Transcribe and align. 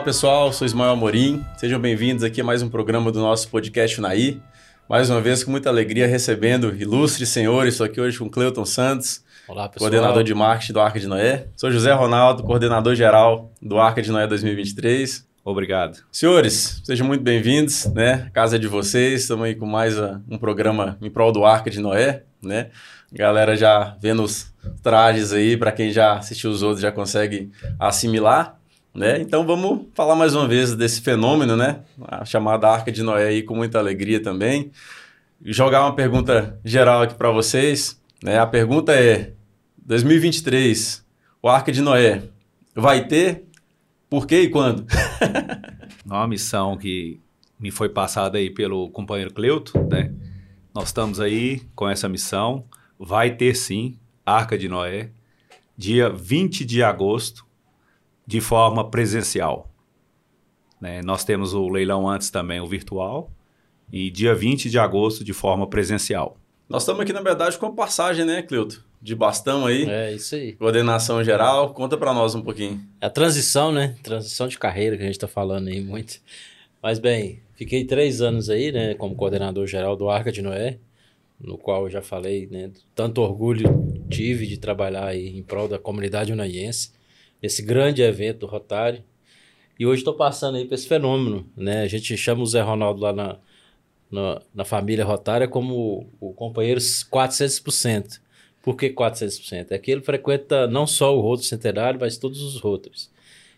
Olá 0.00 0.06
pessoal, 0.06 0.50
sou 0.50 0.64
Ismael 0.64 0.92
Amorim. 0.92 1.44
Sejam 1.58 1.78
bem-vindos 1.78 2.24
aqui 2.24 2.40
a 2.40 2.44
mais 2.44 2.62
um 2.62 2.70
programa 2.70 3.12
do 3.12 3.20
nosso 3.20 3.50
podcast 3.50 4.00
Unaí. 4.00 4.40
Mais 4.88 5.10
uma 5.10 5.20
vez, 5.20 5.44
com 5.44 5.50
muita 5.50 5.68
alegria, 5.68 6.06
recebendo 6.06 6.74
ilustres 6.74 7.28
senhores. 7.28 7.74
Estou 7.74 7.84
aqui 7.84 8.00
hoje 8.00 8.18
com 8.18 8.26
Cleuton 8.30 8.64
Santos, 8.64 9.22
Olá, 9.46 9.68
pessoal. 9.68 9.90
coordenador 9.90 10.24
de 10.24 10.32
marketing 10.34 10.72
do 10.72 10.80
Arca 10.80 10.98
de 10.98 11.06
Noé. 11.06 11.48
Sou 11.54 11.70
José 11.70 11.92
Ronaldo, 11.92 12.42
coordenador 12.42 12.94
geral 12.94 13.52
do 13.60 13.78
Arca 13.78 14.00
de 14.00 14.10
Noé 14.10 14.26
2023. 14.26 15.28
Obrigado. 15.44 15.98
Senhores, 16.10 16.80
sejam 16.82 17.06
muito 17.06 17.22
bem-vindos, 17.22 17.84
né? 17.92 18.30
Casa 18.32 18.56
é 18.56 18.58
de 18.58 18.68
vocês, 18.68 19.20
estamos 19.20 19.44
aí 19.44 19.54
com 19.54 19.66
mais 19.66 19.98
um 20.30 20.38
programa 20.38 20.96
em 21.02 21.10
prol 21.10 21.30
do 21.30 21.44
Arca 21.44 21.68
de 21.68 21.78
Noé, 21.78 22.22
né? 22.42 22.70
Galera 23.12 23.54
já 23.54 23.98
vendo 24.00 24.22
os 24.22 24.50
trajes 24.82 25.34
aí, 25.34 25.58
para 25.58 25.70
quem 25.72 25.92
já 25.92 26.14
assistiu 26.14 26.50
os 26.50 26.62
outros 26.62 26.80
já 26.80 26.90
consegue 26.90 27.50
assimilar, 27.78 28.59
né? 28.94 29.20
Então 29.20 29.46
vamos 29.46 29.86
falar 29.94 30.14
mais 30.14 30.34
uma 30.34 30.46
vez 30.46 30.74
desse 30.74 31.00
fenômeno, 31.00 31.56
né? 31.56 31.80
A 32.02 32.24
chamada 32.24 32.68
Arca 32.68 32.90
de 32.90 33.02
Noé 33.02 33.28
aí 33.28 33.42
com 33.42 33.54
muita 33.54 33.78
alegria 33.78 34.22
também. 34.22 34.70
Jogar 35.44 35.82
uma 35.82 35.94
pergunta 35.94 36.58
geral 36.64 37.02
aqui 37.02 37.14
para 37.14 37.30
vocês, 37.30 38.00
né? 38.22 38.38
A 38.38 38.46
pergunta 38.46 38.92
é: 38.92 39.32
2023, 39.78 41.04
o 41.42 41.48
Arca 41.48 41.72
de 41.72 41.80
Noé 41.80 42.22
vai 42.74 43.06
ter 43.06 43.44
por 44.08 44.26
quê 44.26 44.42
e 44.42 44.48
quando? 44.48 44.84
Uma 46.04 46.26
missão 46.26 46.76
que 46.76 47.20
me 47.58 47.70
foi 47.70 47.88
passada 47.88 48.38
aí 48.38 48.50
pelo 48.50 48.90
companheiro 48.90 49.32
Cleuto, 49.32 49.78
né? 49.88 50.12
Nós 50.74 50.88
estamos 50.88 51.20
aí 51.20 51.62
com 51.76 51.88
essa 51.88 52.08
missão. 52.08 52.64
Vai 52.98 53.36
ter 53.36 53.54
sim 53.54 53.96
Arca 54.26 54.58
de 54.58 54.68
Noé, 54.68 55.10
dia 55.76 56.10
20 56.10 56.64
de 56.64 56.82
agosto, 56.82 57.46
de 58.30 58.40
forma 58.40 58.88
presencial. 58.88 59.68
Né? 60.80 61.02
Nós 61.02 61.24
temos 61.24 61.52
o 61.52 61.68
leilão 61.68 62.08
antes 62.08 62.30
também, 62.30 62.60
o 62.60 62.66
virtual, 62.66 63.28
e 63.92 64.08
dia 64.08 64.36
20 64.36 64.70
de 64.70 64.78
agosto, 64.78 65.24
de 65.24 65.32
forma 65.32 65.66
presencial. 65.66 66.36
Nós 66.68 66.82
estamos 66.82 67.00
aqui, 67.00 67.12
na 67.12 67.22
verdade, 67.22 67.58
com 67.58 67.66
a 67.66 67.72
passagem, 67.72 68.24
né, 68.24 68.40
Cleuto? 68.40 68.84
De 69.02 69.16
bastão 69.16 69.66
aí. 69.66 69.84
É 69.90 70.14
isso 70.14 70.36
aí. 70.36 70.52
Coordenação 70.52 71.24
geral. 71.24 71.74
Conta 71.74 71.96
para 71.96 72.14
nós 72.14 72.36
um 72.36 72.40
pouquinho. 72.40 72.80
É 73.00 73.06
a 73.06 73.10
transição, 73.10 73.72
né? 73.72 73.96
Transição 74.00 74.46
de 74.46 74.56
carreira 74.56 74.96
que 74.96 75.02
a 75.02 75.06
gente 75.06 75.16
está 75.16 75.26
falando 75.26 75.66
aí 75.66 75.80
muito. 75.80 76.20
Mas 76.80 77.00
bem, 77.00 77.40
fiquei 77.54 77.84
três 77.84 78.20
anos 78.20 78.48
aí, 78.48 78.70
né, 78.70 78.94
como 78.94 79.16
coordenador 79.16 79.66
geral 79.66 79.96
do 79.96 80.08
Arca 80.08 80.30
de 80.30 80.40
Noé, 80.40 80.78
no 81.40 81.58
qual 81.58 81.82
eu 81.82 81.90
já 81.90 82.00
falei, 82.00 82.46
né, 82.46 82.70
tanto 82.94 83.22
orgulho 83.22 84.06
tive 84.08 84.46
de 84.46 84.56
trabalhar 84.56 85.06
aí 85.06 85.36
em 85.36 85.42
prol 85.42 85.66
da 85.66 85.80
comunidade 85.80 86.32
unaiense, 86.32 86.92
nesse 87.42 87.62
grande 87.62 88.02
evento 88.02 88.40
do 88.40 88.46
Rotário. 88.46 89.02
E 89.78 89.86
hoje 89.86 90.00
estou 90.00 90.14
passando 90.14 90.56
aí 90.56 90.64
para 90.64 90.74
esse 90.74 90.86
fenômeno, 90.86 91.48
né? 91.56 91.82
A 91.82 91.88
gente 91.88 92.16
chama 92.16 92.42
o 92.42 92.46
Zé 92.46 92.60
Ronaldo 92.60 93.00
lá 93.00 93.12
na, 93.12 93.38
na, 94.10 94.42
na 94.54 94.64
família 94.64 95.04
Rotária 95.04 95.48
como 95.48 96.06
o, 96.20 96.30
o 96.30 96.32
companheiro 96.34 96.80
400%. 96.80 98.20
Por 98.62 98.76
que 98.76 98.90
400%? 98.90 99.68
É 99.70 99.78
que 99.78 99.90
ele 99.90 100.02
frequenta 100.02 100.66
não 100.66 100.86
só 100.86 101.16
o 101.16 101.20
Rotary 101.20 101.48
Centenário, 101.48 101.98
mas 101.98 102.18
todos 102.18 102.42
os 102.42 102.60
Rotaries. 102.60 103.10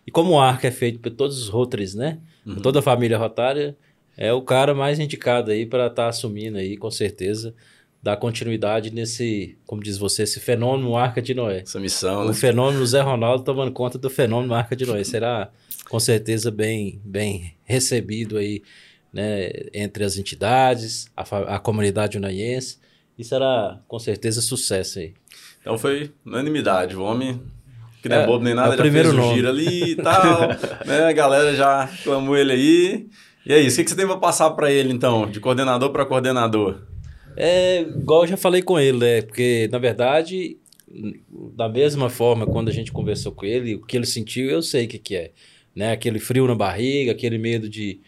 E 0.07 0.11
como 0.11 0.33
o 0.33 0.39
Arca 0.39 0.67
é 0.67 0.71
feito 0.71 0.99
por 0.99 1.11
todos 1.11 1.41
os 1.41 1.49
Rotaries, 1.49 1.93
né? 1.93 2.19
Por 2.45 2.61
toda 2.61 2.79
a 2.79 2.81
família 2.81 3.17
Rotária, 3.17 3.75
é 4.15 4.31
o 4.31 4.41
cara 4.41 4.73
mais 4.73 4.99
indicado 4.99 5.51
aí 5.51 5.65
para 5.65 5.87
estar 5.87 6.03
tá 6.03 6.09
assumindo 6.09 6.57
aí, 6.57 6.77
com 6.77 6.91
certeza, 6.91 7.53
dar 8.03 8.17
continuidade 8.17 8.91
nesse, 8.93 9.57
como 9.65 9.81
diz 9.81 9.97
você, 9.97 10.23
esse 10.23 10.41
fenômeno 10.41 10.97
Arca 10.97 11.21
de 11.21 11.33
Noé. 11.33 11.59
Essa 11.61 11.79
missão, 11.79 12.25
O 12.25 12.27
né? 12.27 12.33
fenômeno 12.33 12.85
Zé 12.85 12.99
Ronaldo 12.99 13.45
tomando 13.45 13.71
conta 13.71 13.97
do 13.97 14.09
fenômeno 14.09 14.53
Arca 14.53 14.75
de 14.75 14.85
Noé. 14.85 15.01
Será, 15.05 15.49
com 15.89 15.99
certeza, 16.01 16.51
bem, 16.51 16.99
bem 17.05 17.55
recebido 17.63 18.37
aí, 18.37 18.61
né, 19.13 19.49
entre 19.73 20.03
as 20.03 20.17
entidades, 20.17 21.09
a, 21.15 21.55
a 21.55 21.59
comunidade 21.59 22.17
unaiense. 22.17 22.77
E 23.17 23.23
será, 23.23 23.79
com 23.87 23.97
certeza, 23.99 24.41
sucesso 24.41 24.99
aí. 24.99 25.13
Então 25.61 25.77
foi 25.77 26.11
unanimidade. 26.25 26.97
O 26.97 27.03
homem, 27.03 27.41
que 28.01 28.09
não 28.09 28.17
é, 28.17 28.23
É, 28.23 28.25
bobo 28.27 28.43
nem 28.43 28.53
nada, 28.53 28.71
é 28.71 28.73
o 28.73 28.77
já 28.77 28.83
primeiro 28.83 29.09
fez 29.11 29.19
o 29.19 29.23
nome. 29.23 29.35
giro 29.35 29.47
ali 29.47 29.91
e 29.91 29.95
tal. 29.95 30.39
né? 30.85 31.05
A 31.07 31.11
galera 31.13 31.55
já 31.55 31.87
clamou 32.03 32.35
ele 32.35 32.51
aí. 32.51 33.07
E 33.45 33.53
é 33.53 33.59
isso. 33.61 33.75
O 33.75 33.77
que 33.77 33.83
que 33.85 33.89
você 33.91 33.95
tem 33.95 34.05
para 34.07 34.17
passar 34.17 34.49
para 34.51 34.69
ele, 34.69 34.91
então? 34.91 35.25
De 35.29 35.39
coordenador 35.39 35.89
para 35.91 36.05
coordenador? 36.05 36.81
É, 37.35 37.81
igual 37.81 38.23
eu 38.23 38.27
já 38.27 38.37
falei 38.37 38.61
com 38.61 38.79
ele, 38.79 38.97
né? 38.97 39.21
Porque, 39.21 39.67
na 39.71 39.77
verdade, 39.79 40.57
da 41.55 41.67
mesma 41.69 42.09
forma, 42.09 42.45
quando 42.45 42.69
a 42.69 42.73
gente 42.73 42.91
conversou 42.91 43.31
com 43.31 43.45
ele, 43.45 43.75
o 43.75 43.81
que 43.85 43.97
ele 43.97 44.05
sentiu, 44.05 44.49
eu 44.49 44.61
sei 44.61 44.85
o 44.85 44.87
que, 44.87 44.99
que 44.99 45.15
é. 45.15 45.31
Né? 45.75 45.91
Aquele 45.91 46.19
frio 46.19 46.45
na 46.47 46.55
barriga, 46.55 47.11
aquele 47.11 47.37
medo 47.37 47.67
de, 47.67 47.99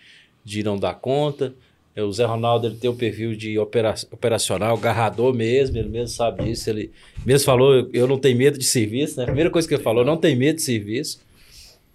de 0.43 0.63
não 0.63 0.77
dar 0.77 0.93
conta. 0.95 1.53
É, 1.95 2.03
O 2.03 2.11
Zé 2.11 2.25
Ronaldo 2.25 2.67
ele 2.67 2.75
tem 2.75 2.89
o 2.89 2.93
perfil 2.95 3.35
de 3.35 3.57
opera- 3.57 3.95
operacional, 4.11 4.77
garrador 4.77 5.33
mesmo, 5.33 5.77
ele 5.77 5.87
mesmo 5.89 6.09
sabe 6.09 6.43
disso. 6.43 6.69
Ele 6.69 6.91
mesmo 7.25 7.45
falou: 7.45 7.89
eu- 7.93 8.07
não 8.07 8.17
tenho 8.19 8.37
medo 8.37 8.57
de 8.59 8.65
serviço, 8.65 9.17
né? 9.17 9.23
A 9.23 9.27
primeira 9.27 9.49
coisa 9.49 9.67
que 9.67 9.73
ele 9.73 9.81
falou: 9.83 10.03
não 10.05 10.17
tem 10.17 10.35
medo 10.35 10.57
de 10.57 10.61
serviço. 10.61 11.21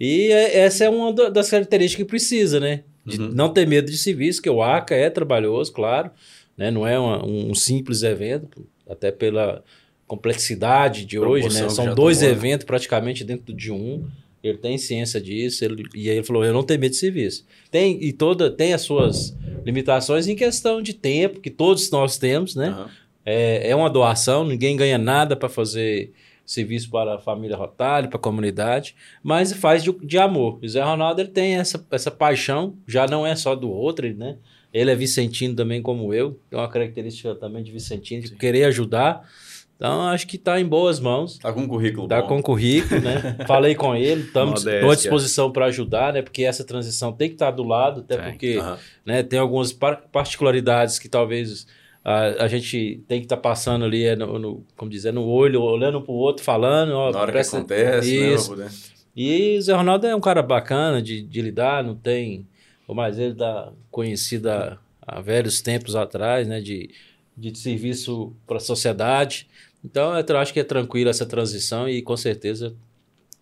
E 0.00 0.32
é- 0.32 0.60
essa 0.60 0.84
é 0.84 0.88
uma 0.88 1.12
da- 1.12 1.28
das 1.28 1.50
características 1.50 2.04
que 2.04 2.08
precisa, 2.10 2.58
né? 2.58 2.82
De 3.04 3.20
Uhum. 3.20 3.28
não 3.32 3.52
ter 3.52 3.66
medo 3.66 3.90
de 3.90 3.98
serviço, 3.98 4.40
que 4.42 4.48
o 4.48 4.62
ACA 4.62 4.94
é 4.94 5.10
trabalhoso, 5.10 5.70
claro, 5.72 6.10
né? 6.56 6.70
Não 6.70 6.86
é 6.86 6.98
uma- 6.98 7.24
um 7.24 7.54
simples 7.54 8.02
evento, 8.02 8.66
até 8.88 9.10
pela 9.10 9.62
complexidade 10.06 11.04
de 11.04 11.18
hoje, 11.18 11.46
né? 11.54 11.68
São 11.70 11.94
dois 11.94 12.18
tomou, 12.18 12.30
né? 12.32 12.36
eventos 12.38 12.66
praticamente 12.66 13.24
dentro 13.24 13.54
de 13.54 13.70
um. 13.72 14.04
Ele 14.42 14.56
tem 14.58 14.78
ciência 14.78 15.20
disso, 15.20 15.64
ele, 15.64 15.84
e 15.94 16.08
aí 16.10 16.16
ele 16.16 16.26
falou: 16.26 16.44
eu 16.44 16.52
não 16.52 16.62
tenho 16.62 16.80
medo 16.80 16.92
de 16.92 16.96
serviço. 16.96 17.46
Tem, 17.70 18.02
e 18.02 18.12
toda, 18.12 18.50
tem 18.50 18.72
as 18.72 18.80
suas 18.82 19.36
limitações 19.64 20.26
em 20.26 20.34
questão 20.34 20.80
de 20.82 20.94
tempo, 20.94 21.40
que 21.40 21.50
todos 21.50 21.90
nós 21.90 22.16
temos, 22.18 22.54
né? 22.54 22.68
Aham. 22.68 22.90
É, 23.24 23.70
é 23.70 23.76
uma 23.76 23.90
doação, 23.90 24.44
ninguém 24.46 24.74
ganha 24.76 24.96
nada 24.96 25.36
para 25.36 25.48
fazer 25.48 26.10
serviço 26.46 26.90
para 26.90 27.16
a 27.16 27.18
família 27.18 27.54
Rotário, 27.54 28.08
para 28.08 28.16
a 28.18 28.20
comunidade, 28.20 28.96
mas 29.22 29.52
faz 29.52 29.84
de, 29.84 29.92
de 30.02 30.16
amor. 30.18 30.58
O 30.60 30.66
Zé 30.66 30.82
Ronaldo 30.82 31.20
ele 31.20 31.28
tem 31.28 31.56
essa, 31.56 31.86
essa 31.90 32.10
paixão, 32.10 32.74
já 32.88 33.06
não 33.06 33.24
é 33.26 33.36
só 33.36 33.54
do 33.54 33.70
outro, 33.70 34.12
né? 34.16 34.36
Ele 34.72 34.90
é 34.90 34.94
vicentino 34.94 35.54
também 35.54 35.82
como 35.82 36.14
eu, 36.14 36.38
tem 36.48 36.58
uma 36.58 36.68
característica 36.68 37.34
também 37.34 37.62
de 37.62 37.72
vicentino, 37.72 38.22
de 38.22 38.36
querer 38.36 38.64
ajudar. 38.64 39.28
Então, 39.76 40.02
acho 40.08 40.26
que 40.26 40.36
está 40.36 40.60
em 40.60 40.64
boas 40.66 41.00
mãos. 41.00 41.38
Tá 41.38 41.50
com 41.52 41.60
um 41.62 41.66
currículo 41.66 42.06
Tá 42.06 42.20
bom. 42.20 42.28
com 42.28 42.42
currículo, 42.42 43.00
né? 43.00 43.36
Falei 43.48 43.74
com 43.74 43.96
ele, 43.96 44.22
estamos 44.24 44.66
à 44.66 44.94
disposição 44.94 45.50
para 45.50 45.66
ajudar, 45.66 46.12
né? 46.12 46.20
Porque 46.22 46.44
essa 46.44 46.62
transição 46.62 47.12
tem 47.12 47.28
que 47.28 47.34
estar 47.34 47.50
do 47.50 47.62
lado, 47.64 48.00
até 48.02 48.16
Tem. 48.18 48.24
porque 48.30 48.56
Aham. 48.60 48.78
né, 49.06 49.22
tem 49.22 49.38
algumas 49.38 49.72
par- 49.72 50.02
particularidades 50.12 50.98
que 50.98 51.08
talvez 51.08 51.66
a, 52.04 52.44
a 52.44 52.48
gente 52.48 53.02
tem 53.08 53.20
que 53.20 53.24
estar 53.24 53.38
passando 53.38 53.84
ali, 53.86 54.04
é 54.04 54.14
no, 54.14 54.38
no- 54.38 54.64
como 54.76 54.90
dizer, 54.90 55.12
no 55.14 55.24
olho, 55.26 55.62
olhando 55.62 56.00
para 56.02 56.12
o 56.12 56.16
outro, 56.16 56.44
falando. 56.44 56.92
Ó, 56.92 57.10
Na 57.10 57.20
hora 57.20 57.32
que 57.32 57.38
acontece, 57.38 58.20
né? 58.20 58.34
Isso. 58.34 58.48
poder- 58.50 58.68
E 59.16 59.56
o 59.58 59.62
Zé 59.62 59.72
Ronaldo 59.74 60.06
é 60.06 60.14
um 60.14 60.20
cara 60.20 60.42
bacana 60.42 61.00
de, 61.02 61.22
de 61.22 61.40
lidar, 61.42 61.82
não 61.82 61.94
tem. 61.96 62.46
Mas 62.94 63.18
ele 63.18 63.34
dá 63.34 63.72
conhecido 63.90 64.48
há, 64.48 65.20
velhos 65.20 65.60
tempos 65.60 65.96
atrás, 65.96 66.46
né? 66.46 66.60
De, 66.60 66.90
de 67.36 67.56
serviço 67.58 68.34
para 68.46 68.58
a 68.58 68.60
sociedade. 68.60 69.48
Então, 69.84 70.12
eu 70.16 70.38
acho 70.38 70.52
que 70.52 70.60
é 70.60 70.64
tranquilo 70.64 71.10
essa 71.10 71.24
transição 71.24 71.88
e 71.88 72.02
com 72.02 72.16
certeza, 72.16 72.74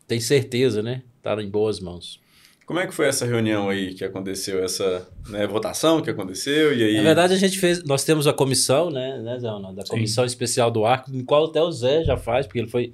tem 0.06 0.20
certeza, 0.20 0.82
né? 0.82 1.02
Tá 1.22 1.40
em 1.42 1.50
boas 1.50 1.80
mãos. 1.80 2.20
Como 2.68 2.78
é 2.78 2.86
que 2.86 2.92
foi 2.92 3.06
essa 3.06 3.24
reunião 3.24 3.70
aí 3.70 3.94
que 3.94 4.04
aconteceu? 4.04 4.62
Essa 4.62 5.08
né, 5.30 5.46
votação 5.46 6.02
que 6.02 6.10
aconteceu? 6.10 6.76
E 6.76 6.84
aí? 6.84 6.96
Na 6.96 7.02
verdade, 7.02 7.32
a 7.32 7.38
gente 7.38 7.58
fez. 7.58 7.82
Nós 7.82 8.04
temos 8.04 8.26
a 8.26 8.32
comissão, 8.32 8.90
né, 8.90 9.18
né 9.22 9.38
Zé 9.38 9.48
Ronaldo? 9.48 9.80
A 9.80 9.86
Sim. 9.86 9.92
comissão 9.92 10.22
especial 10.26 10.70
do 10.70 10.84
arco, 10.84 11.10
em 11.10 11.24
qual 11.24 11.46
até 11.46 11.62
o 11.62 11.72
Zé 11.72 12.04
já 12.04 12.18
faz, 12.18 12.46
porque 12.46 12.58
ele 12.58 12.68
foi. 12.68 12.92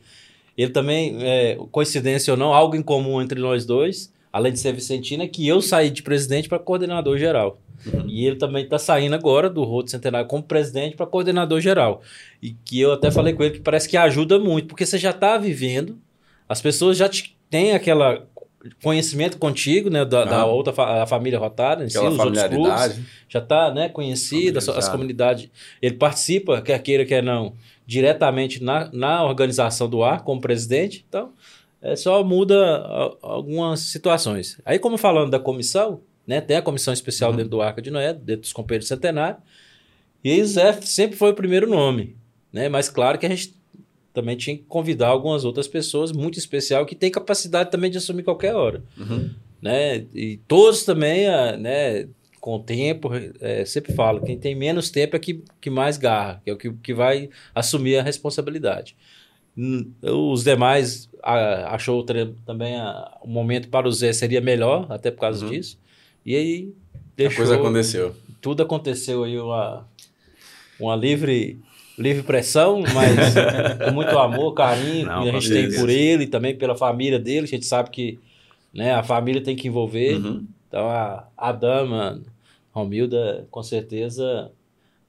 Ele 0.56 0.70
também, 0.70 1.16
é, 1.20 1.58
coincidência 1.72 2.32
ou 2.32 2.38
não, 2.38 2.54
algo 2.54 2.76
em 2.76 2.82
comum 2.82 3.20
entre 3.20 3.40
nós 3.40 3.66
dois, 3.66 4.13
além 4.34 4.52
de 4.52 4.58
ser 4.58 4.72
Vicentina, 4.72 5.28
que 5.28 5.46
eu 5.46 5.62
saí 5.62 5.90
de 5.90 6.02
presidente 6.02 6.48
para 6.48 6.58
coordenador 6.58 7.16
geral. 7.18 7.60
E 8.06 8.26
ele 8.26 8.36
também 8.36 8.64
está 8.64 8.78
saindo 8.78 9.14
agora 9.14 9.48
do 9.48 9.62
Roto 9.62 9.90
Centenário 9.90 10.26
como 10.26 10.42
presidente 10.42 10.96
para 10.96 11.06
coordenador 11.06 11.60
geral. 11.60 12.02
E 12.42 12.50
que 12.64 12.80
eu 12.80 12.92
até 12.92 13.10
falei 13.10 13.32
com 13.32 13.42
ele 13.44 13.54
que 13.54 13.60
parece 13.60 13.88
que 13.88 13.96
ajuda 13.96 14.38
muito, 14.38 14.68
porque 14.68 14.84
você 14.84 14.98
já 14.98 15.10
está 15.10 15.38
vivendo, 15.38 15.98
as 16.48 16.60
pessoas 16.60 16.96
já 16.96 17.08
te- 17.08 17.36
têm 17.48 17.72
aquela 17.74 18.26
conhecimento 18.82 19.36
contigo, 19.38 19.90
né, 19.90 20.04
da, 20.06 20.24
da 20.24 20.46
outra 20.46 20.72
fa- 20.72 21.02
a 21.02 21.06
família 21.06 21.38
Rotária, 21.38 21.84
em 21.84 21.88
si, 21.90 21.98
os 22.08 22.18
outros 22.24 22.42
clubes 22.56 22.72
já 23.28 23.38
está 23.38 23.70
né, 23.72 23.88
conhecido, 23.90 24.58
as, 24.58 24.68
as 24.68 24.88
comunidades. 24.92 25.50
Ele 25.82 25.94
participa, 25.96 26.62
quer 26.62 26.78
queira, 26.82 27.04
quer 27.04 27.22
não, 27.22 27.52
diretamente 27.86 28.62
na, 28.62 28.88
na 28.92 29.22
organização 29.24 29.88
do 29.88 30.02
ar 30.02 30.22
como 30.24 30.40
presidente. 30.40 31.04
Então, 31.08 31.32
é, 31.84 31.94
só 31.94 32.24
muda 32.24 32.56
algumas 33.20 33.80
situações. 33.80 34.58
Aí, 34.64 34.78
como 34.78 34.96
falando 34.96 35.30
da 35.30 35.38
comissão, 35.38 36.00
né, 36.26 36.40
tem 36.40 36.56
a 36.56 36.62
comissão 36.62 36.94
especial 36.94 37.30
Uhum. 37.30 37.36
dentro 37.36 37.50
do 37.50 37.60
Arca 37.60 37.82
de 37.82 37.90
Noé, 37.90 38.14
dentro 38.14 38.40
dos 38.40 38.52
companheiros 38.54 38.88
centenários, 38.88 39.42
e 40.24 40.42
Zé 40.42 40.72
sempre 40.80 41.16
foi 41.16 41.32
o 41.32 41.34
primeiro 41.34 41.68
nome. 41.68 42.16
Né? 42.50 42.70
Mas 42.70 42.88
claro 42.88 43.18
que 43.18 43.26
a 43.26 43.28
gente 43.28 43.54
também 44.14 44.34
tinha 44.36 44.56
que 44.56 44.62
convidar 44.62 45.08
algumas 45.08 45.44
outras 45.44 45.68
pessoas 45.68 46.10
muito 46.10 46.38
especial 46.38 46.86
que 46.86 46.94
tem 46.94 47.10
capacidade 47.10 47.70
também 47.70 47.90
de 47.90 47.98
assumir 47.98 48.22
qualquer 48.22 48.54
hora. 48.54 48.82
Uhum. 48.96 49.30
né? 49.60 50.06
E 50.14 50.38
todos 50.48 50.84
também, 50.84 51.26
né? 51.58 52.08
Com 52.40 52.56
o 52.56 52.62
tempo, 52.62 53.10
é, 53.40 53.64
sempre 53.64 53.92
falo, 53.94 54.20
quem 54.22 54.38
tem 54.38 54.54
menos 54.54 54.90
tempo 54.90 55.16
é 55.16 55.18
que, 55.18 55.42
que 55.60 55.70
mais 55.70 55.96
garra, 55.96 56.40
que 56.44 56.50
é 56.50 56.52
o 56.52 56.56
que, 56.56 56.70
que 56.74 56.94
vai 56.94 57.30
assumir 57.54 57.96
a 57.96 58.02
responsabilidade. 58.02 58.94
Os 60.02 60.42
demais 60.42 61.08
ah, 61.22 61.74
achou 61.74 62.02
também 62.04 62.74
o 63.22 63.28
momento 63.28 63.68
para 63.68 63.86
o 63.88 63.92
Zé 63.92 64.12
seria 64.12 64.40
melhor, 64.40 64.86
até 64.90 65.10
por 65.10 65.20
causa 65.20 65.44
Uhum. 65.44 65.50
disso. 65.52 65.78
E 66.26 66.34
aí 66.34 66.72
A 66.94 66.98
deixou, 67.16 67.36
coisa 67.38 67.54
aconteceu. 67.56 68.14
tudo 68.40 68.62
aconteceu 68.62 69.22
aí 69.24 69.38
uma, 69.38 69.86
uma 70.80 70.96
livre 70.96 71.58
livre 71.96 72.24
pressão, 72.24 72.82
mas 72.92 73.14
com 73.86 73.92
muito 73.92 74.18
amor, 74.18 74.52
carinho 74.54 75.06
Não, 75.06 75.22
que 75.22 75.28
a 75.28 75.32
gente 75.32 75.48
tem 75.50 75.72
por 75.78 75.88
ele 75.88 76.24
e 76.24 76.26
também 76.26 76.56
pela 76.56 76.74
família 76.74 77.20
dele. 77.20 77.44
A 77.44 77.48
gente 77.48 77.66
sabe 77.66 77.90
que 77.90 78.18
né, 78.72 78.92
a 78.92 79.02
família 79.04 79.40
tem 79.40 79.54
que 79.54 79.68
envolver. 79.68 80.16
Uhum. 80.16 80.44
Então 80.66 80.88
a, 80.88 81.28
a 81.36 81.52
dama, 81.52 82.20
Romilda, 82.72 83.46
com 83.48 83.62
certeza, 83.62 84.50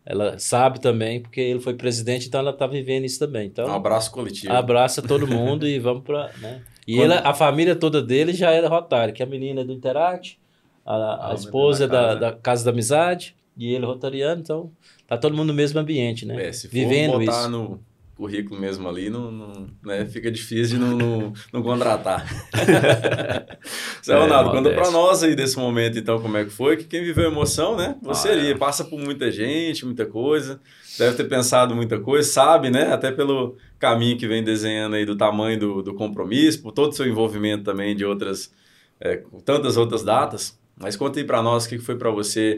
ela 0.05 0.37
sabe 0.37 0.79
também, 0.79 1.19
porque 1.21 1.41
ele 1.41 1.59
foi 1.59 1.73
presidente, 1.73 2.27
então 2.27 2.39
ela 2.39 2.51
está 2.51 2.67
vivendo 2.67 3.05
isso 3.05 3.17
também. 3.19 3.47
Então, 3.47 3.67
Um 3.67 3.73
abraço 3.73 4.11
coletivo. 4.11 4.53
abraça 4.53 5.01
todo 5.01 5.25
mundo 5.27 5.67
e 5.67 5.79
vamos 5.79 6.03
para. 6.03 6.31
Né? 6.37 6.61
E 6.87 6.95
Quando- 6.97 7.11
ele, 7.13 7.21
a 7.23 7.33
família 7.33 7.75
toda 7.75 8.01
dele 8.01 8.31
já 8.33 8.51
era 8.51 8.67
Rotário, 8.69 9.13
que 9.13 9.23
a 9.23 9.25
menina 9.25 9.61
é 9.61 9.63
do 9.63 9.73
Interact, 9.73 10.37
a, 10.85 10.93
a 10.95 11.31
Ah, 11.31 11.33
esposa 11.33 11.85
é 11.85 11.87
da 11.87 11.93
da, 12.01 12.07
casa. 12.07 12.19
da 12.19 12.31
Casa 12.33 12.65
da 12.65 12.71
Amizade 12.71 13.35
e 13.57 13.73
ele 13.73 13.85
rotariano, 13.85 14.41
então 14.41 14.71
tá 15.07 15.17
todo 15.17 15.35
mundo 15.35 15.47
no 15.47 15.53
mesmo 15.55 15.79
ambiente, 15.79 16.25
né? 16.25 16.49
É, 16.49 16.51
se 16.53 16.67
for 16.67 16.73
Vivendo 16.73 17.19
botar 17.19 17.39
isso. 17.41 17.49
no 17.49 17.79
currículo 18.15 18.59
mesmo 18.59 18.87
ali, 18.87 19.09
não, 19.09 19.29
não- 19.31 19.67
né, 19.83 20.05
fica 20.05 20.31
difícil 20.31 20.77
de 20.77 20.83
não, 20.85 20.97
não, 20.97 21.33
não 21.51 21.61
contratar. 21.61 22.25
Zé 24.03 24.13
É, 24.13 24.19
Ronaldo, 24.19 24.51
conta 24.51 24.69
modesto. 24.69 24.81
pra 24.81 24.91
nós 24.91 25.23
aí 25.23 25.35
desse 25.35 25.57
momento, 25.57 25.97
então, 25.97 26.19
como 26.21 26.37
é 26.37 26.45
que 26.45 26.49
foi, 26.51 26.77
que 26.77 26.85
quem 26.85 27.03
viveu 27.03 27.25
emoção, 27.25 27.75
né? 27.75 27.95
Você 28.01 28.29
Ah, 28.29 28.31
ali, 28.31 28.51
é. 28.51 28.55
passa 28.57 28.83
por 28.85 28.99
muita 28.99 29.31
gente, 29.31 29.85
muita 29.85 30.05
coisa, 30.05 30.59
deve 30.97 31.15
ter 31.17 31.25
pensado 31.25 31.75
muita 31.75 31.99
coisa, 31.99 32.29
sabe, 32.29 32.69
né? 32.69 32.93
Até 32.93 33.11
pelo 33.11 33.57
caminho 33.79 34.17
que 34.17 34.27
vem 34.27 34.43
desenhando 34.43 34.95
aí 34.95 35.05
do 35.05 35.15
tamanho 35.17 35.59
do, 35.59 35.81
do 35.81 35.93
compromisso, 35.93 36.61
por 36.61 36.71
todo 36.71 36.91
o 36.91 36.95
seu 36.95 37.05
envolvimento 37.07 37.63
também 37.63 37.95
de 37.95 38.05
outras, 38.05 38.51
é, 38.99 39.21
tantas 39.43 39.77
outras 39.77 40.03
datas. 40.03 40.57
Mas 40.79 40.95
conta 40.95 41.19
aí 41.19 41.25
pra 41.25 41.41
nós 41.41 41.65
o 41.65 41.69
que 41.69 41.77
foi 41.79 41.95
pra 41.97 42.09
você 42.11 42.57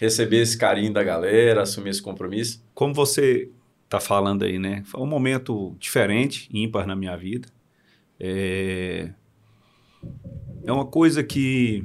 receber 0.00 0.38
esse 0.42 0.56
carinho 0.56 0.92
da 0.92 1.02
galera, 1.02 1.62
assumir 1.62 1.90
esse 1.90 2.00
compromisso. 2.02 2.62
Como 2.74 2.94
você 2.94 3.50
está 3.88 3.98
falando 3.98 4.44
aí, 4.44 4.58
né? 4.58 4.82
Foi 4.84 5.00
um 5.00 5.06
momento 5.06 5.74
diferente, 5.78 6.48
ímpar 6.52 6.86
na 6.86 6.94
minha 6.94 7.16
vida. 7.16 7.48
É, 8.20 9.10
é 10.62 10.70
uma 10.70 10.84
coisa 10.84 11.24
que 11.24 11.84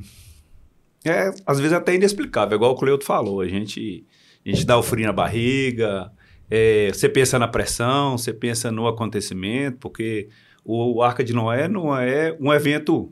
é, 1.06 1.34
às 1.46 1.60
vezes, 1.60 1.74
até 1.74 1.96
inexplicável, 1.96 2.56
igual 2.56 2.72
o 2.72 2.76
Cleuto 2.76 3.06
falou. 3.06 3.42
A 3.42 3.48
gente, 3.48 4.06
a 4.46 4.50
gente 4.50 4.66
dá 4.66 4.78
o 4.78 4.84
frio 4.84 5.06
na 5.06 5.14
barriga, 5.14 6.12
é, 6.50 6.90
você 6.94 7.10
pensa 7.10 7.38
na 7.38 7.48
pressão, 7.48 8.18
você 8.18 8.34
pensa 8.34 8.72
no 8.72 8.88
acontecimento, 8.88 9.78
porque 9.80 10.30
o, 10.64 10.98
o 10.98 11.04
Arca 11.04 11.24
de 11.24 11.34
Noé 11.34 11.68
não 11.68 11.98
é 11.98 12.36
um 12.40 12.54
evento 12.54 13.12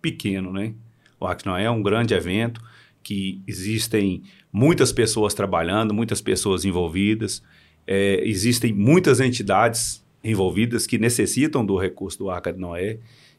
pequeno, 0.00 0.52
né? 0.52 0.74
O 1.20 1.26
Arca 1.26 1.42
de 1.42 1.46
Noé 1.48 1.64
é 1.64 1.70
um 1.70 1.82
grande 1.82 2.14
evento 2.14 2.60
que 3.02 3.40
existem 3.46 4.22
muitas 4.52 4.92
pessoas 4.92 5.32
trabalhando, 5.32 5.94
muitas 5.94 6.20
pessoas 6.20 6.64
envolvidas, 6.64 7.42
é, 7.90 8.20
existem 8.22 8.70
muitas 8.70 9.18
entidades 9.18 10.04
envolvidas 10.22 10.86
que 10.86 10.98
necessitam 10.98 11.64
do 11.64 11.74
recurso 11.74 12.18
do 12.18 12.28
Arca 12.28 12.52
de 12.52 12.60
Noé 12.60 12.98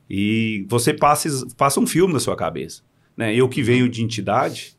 e 0.09 0.65
você 0.67 0.91
passa, 0.91 1.29
passa 1.55 1.79
um 1.79 1.85
filme 1.85 2.11
na 2.11 2.19
sua 2.19 2.35
cabeça. 2.35 2.81
Né? 3.15 3.35
Eu 3.35 3.47
que 3.47 3.61
venho 3.61 3.87
de 3.87 4.03
entidade, 4.03 4.75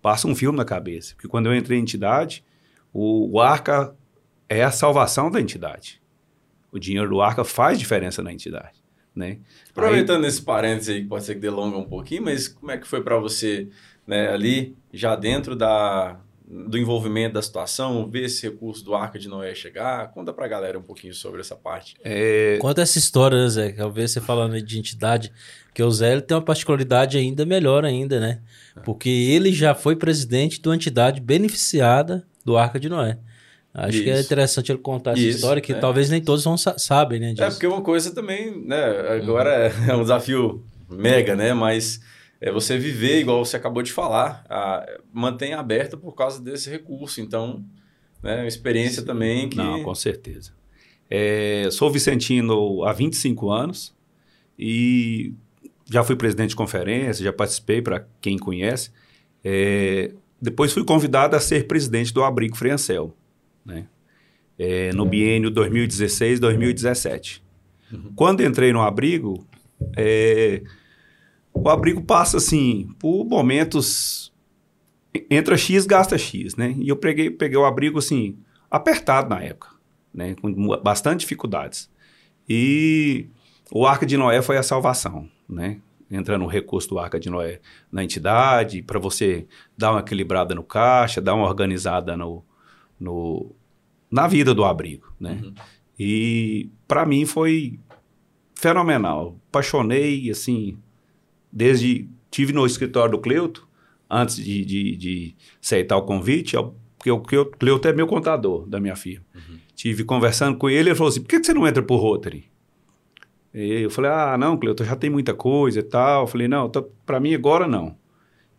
passa 0.00 0.26
um 0.26 0.34
filme 0.34 0.56
na 0.56 0.64
cabeça. 0.64 1.14
Porque 1.14 1.28
quando 1.28 1.46
eu 1.46 1.54
entrei 1.54 1.78
em 1.78 1.82
entidade, 1.82 2.42
o, 2.94 3.36
o 3.36 3.40
Arca 3.40 3.94
é 4.48 4.64
a 4.64 4.70
salvação 4.70 5.30
da 5.30 5.38
entidade. 5.38 6.00
O 6.72 6.78
dinheiro 6.78 7.10
do 7.10 7.20
Arca 7.20 7.44
faz 7.44 7.78
diferença 7.78 8.22
na 8.22 8.32
entidade. 8.32 8.80
Né? 9.14 9.38
Aproveitando 9.68 10.24
esse 10.24 10.40
parênteses 10.40 10.88
aí, 10.88 11.02
que 11.02 11.08
pode 11.08 11.24
ser 11.24 11.34
que 11.34 11.40
delonga 11.40 11.76
um 11.76 11.84
pouquinho, 11.84 12.22
mas 12.22 12.48
como 12.48 12.72
é 12.72 12.78
que 12.78 12.88
foi 12.88 13.02
para 13.02 13.18
você, 13.18 13.68
né, 14.06 14.30
ali, 14.32 14.74
já 14.94 15.14
dentro 15.14 15.54
da, 15.54 16.18
do 16.52 16.76
envolvimento 16.76 17.34
da 17.34 17.42
situação, 17.42 18.10
ver 18.10 18.24
esse 18.24 18.42
recurso 18.42 18.84
do 18.84 18.92
Arca 18.92 19.20
de 19.20 19.28
Noé 19.28 19.54
chegar? 19.54 20.10
Conta 20.10 20.32
pra 20.32 20.48
galera 20.48 20.76
um 20.76 20.82
pouquinho 20.82 21.14
sobre 21.14 21.40
essa 21.40 21.54
parte. 21.54 21.94
É, 22.02 22.58
Conta 22.60 22.82
essa 22.82 22.98
história, 22.98 23.40
né, 23.40 23.48
Zé? 23.48 23.70
Que 23.70 23.80
eu 23.80 23.92
vejo 23.92 24.08
você 24.08 24.20
falando 24.20 24.60
de 24.60 24.78
entidade, 24.78 25.30
que 25.72 25.80
o 25.80 25.90
Zé 25.92 26.10
ele 26.12 26.22
tem 26.22 26.36
uma 26.36 26.42
particularidade 26.42 27.16
ainda 27.16 27.46
melhor 27.46 27.84
ainda, 27.84 28.18
né? 28.18 28.40
Porque 28.84 29.08
ele 29.08 29.52
já 29.52 29.76
foi 29.76 29.94
presidente 29.94 30.60
de 30.60 30.68
uma 30.68 30.74
entidade 30.74 31.20
beneficiada 31.20 32.26
do 32.44 32.56
Arca 32.56 32.80
de 32.80 32.88
Noé. 32.88 33.18
Acho 33.72 34.02
que 34.02 34.10
é 34.10 34.14
Isso. 34.14 34.24
interessante 34.24 34.72
ele 34.72 34.80
contar 34.80 35.12
essa 35.12 35.20
Isso, 35.20 35.36
história, 35.36 35.62
que 35.62 35.72
é. 35.72 35.76
talvez 35.76 36.10
nem 36.10 36.20
todos 36.20 36.42
vão 36.42 36.58
sa 36.58 36.76
sabem, 36.76 37.20
né? 37.20 37.30
Disso. 37.30 37.44
É, 37.44 37.50
porque 37.50 37.66
uma 37.68 37.82
coisa 37.82 38.12
também, 38.12 38.60
né, 38.66 38.84
agora 39.22 39.72
é 39.88 39.94
um 39.94 40.02
desafio 40.02 40.64
mega, 40.88 41.36
né, 41.36 41.54
mas 41.54 42.00
é 42.40 42.50
você 42.50 42.78
viver, 42.78 43.20
igual 43.20 43.44
você 43.44 43.56
acabou 43.56 43.82
de 43.82 43.92
falar, 43.92 44.44
a, 44.48 44.86
mantém 45.12 45.52
aberto 45.52 45.98
por 45.98 46.14
causa 46.14 46.42
desse 46.42 46.70
recurso, 46.70 47.20
então, 47.20 47.64
né, 48.22 48.36
uma 48.36 48.48
experiência 48.48 49.02
também 49.02 49.48
que... 49.48 49.56
Não, 49.56 49.82
com 49.82 49.94
certeza. 49.94 50.52
É, 51.08 51.68
sou 51.70 51.90
vicentino 51.90 52.84
há 52.84 52.92
25 52.92 53.50
anos 53.50 53.94
e 54.58 55.34
já 55.90 56.04
fui 56.04 56.14
presidente 56.16 56.50
de 56.50 56.56
conferência, 56.56 57.24
já 57.24 57.32
participei, 57.32 57.82
para 57.82 58.06
quem 58.20 58.38
conhece. 58.38 58.90
É, 59.44 60.12
depois 60.40 60.72
fui 60.72 60.84
convidado 60.84 61.34
a 61.34 61.40
ser 61.40 61.66
presidente 61.66 62.14
do 62.14 62.22
Abrigo 62.22 62.56
Friancel, 62.56 63.14
né? 63.64 63.86
É, 64.58 64.92
no 64.92 65.06
biênio 65.06 65.50
2016-2017. 65.50 67.42
Quando 68.14 68.44
entrei 68.44 68.72
no 68.72 68.82
Abrigo, 68.82 69.44
é, 69.96 70.62
o 71.52 71.68
Abrigo 71.68 72.02
passa, 72.02 72.36
assim, 72.36 72.88
por 72.98 73.24
momentos... 73.24 74.32
Entra 75.28 75.56
X, 75.56 75.86
gasta 75.86 76.16
X, 76.16 76.54
né? 76.54 76.74
E 76.78 76.88
eu 76.88 76.96
peguei, 76.96 77.30
peguei 77.30 77.56
o 77.56 77.64
Abrigo, 77.64 77.98
assim, 77.98 78.38
apertado 78.70 79.28
na 79.28 79.42
época, 79.42 79.68
né? 80.14 80.36
Com 80.40 80.52
bastante 80.80 81.20
dificuldades. 81.20 81.90
E 82.48 83.26
o 83.72 83.86
Arca 83.86 84.06
de 84.06 84.16
Noé 84.16 84.40
foi 84.40 84.56
a 84.56 84.62
salvação, 84.62 85.28
né? 85.48 85.78
Entrando 86.08 86.44
o 86.44 86.48
recurso 86.48 86.88
do 86.90 86.98
Arca 86.98 87.18
de 87.18 87.28
Noé 87.28 87.60
na 87.90 88.04
entidade, 88.04 88.82
para 88.82 89.00
você 89.00 89.46
dar 89.76 89.90
uma 89.90 90.00
equilibrada 90.00 90.54
no 90.54 90.62
caixa, 90.62 91.20
dar 91.20 91.34
uma 91.34 91.46
organizada 91.46 92.16
no, 92.16 92.44
no, 92.98 93.52
na 94.10 94.28
vida 94.28 94.54
do 94.54 94.64
abrigo, 94.64 95.12
né? 95.18 95.40
Uhum. 95.42 95.54
E 95.98 96.70
para 96.86 97.04
mim 97.04 97.26
foi 97.26 97.80
fenomenal. 98.54 99.36
Apaixonei, 99.48 100.30
assim, 100.30 100.78
desde... 101.52 102.08
Tive 102.30 102.52
no 102.52 102.64
escritório 102.64 103.12
do 103.12 103.18
Cleuto, 103.18 103.66
antes 104.08 104.36
de, 104.36 104.64
de, 104.64 104.96
de 104.96 105.36
aceitar 105.62 105.96
o 105.96 106.02
convite, 106.02 106.54
eu- 106.54 106.74
porque 106.96 107.10
o 107.10 107.18
Cleuto 107.46 107.88
é 107.88 107.92
meu 107.92 108.06
contador 108.06 108.66
da 108.68 108.78
minha 108.78 108.94
firma. 108.94 109.24
Tive 109.74 110.04
conversando 110.04 110.58
com 110.58 110.68
ele, 110.68 110.90
ele 110.90 110.94
falou 110.94 111.08
assim, 111.08 111.22
por 111.22 111.28
que 111.28 111.40
que 111.40 111.46
você 111.46 111.54
não 111.54 111.66
entra 111.66 111.82
pro 111.82 111.96
Rotary? 111.96 112.44
E 113.54 113.82
eu 113.82 113.90
falei, 113.90 114.10
ah, 114.10 114.36
não, 114.38 114.56
Cleuto, 114.56 114.84
já 114.84 114.94
tem 114.94 115.08
muita 115.10 115.34
coisa 115.34 115.80
e 115.80 115.82
tal. 115.82 116.22
Eu 116.22 116.26
falei, 116.26 116.46
não, 116.46 116.68
tá, 116.68 116.84
para 117.04 117.18
mim 117.18 117.34
agora 117.34 117.66
não. 117.66 117.96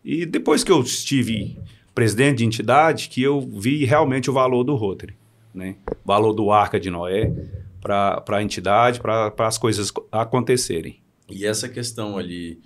E 0.04 0.26
depois 0.26 0.64
que 0.64 0.72
eu 0.72 0.82
estive 0.82 1.58
presidente 1.94 2.40
de 2.40 2.46
entidade, 2.46 3.08
que 3.08 3.22
eu 3.22 3.40
vi 3.40 3.86
realmente 3.86 4.30
o 4.30 4.34
valor 4.34 4.64
do 4.64 4.76
Rotary, 4.76 5.16
né? 5.54 5.76
O 6.04 6.08
valor 6.08 6.34
do 6.34 6.52
Arca 6.52 6.80
de 6.80 6.90
Noé 6.90 7.32
para 7.80 8.24
a 8.28 8.44
entidade, 8.44 9.00
para 9.00 9.34
as 9.38 9.58
coisas 9.58 9.94
acontecerem. 10.12 11.00
E 11.30 11.46
essa 11.46 11.70
questão 11.70 12.18
ali 12.18 12.60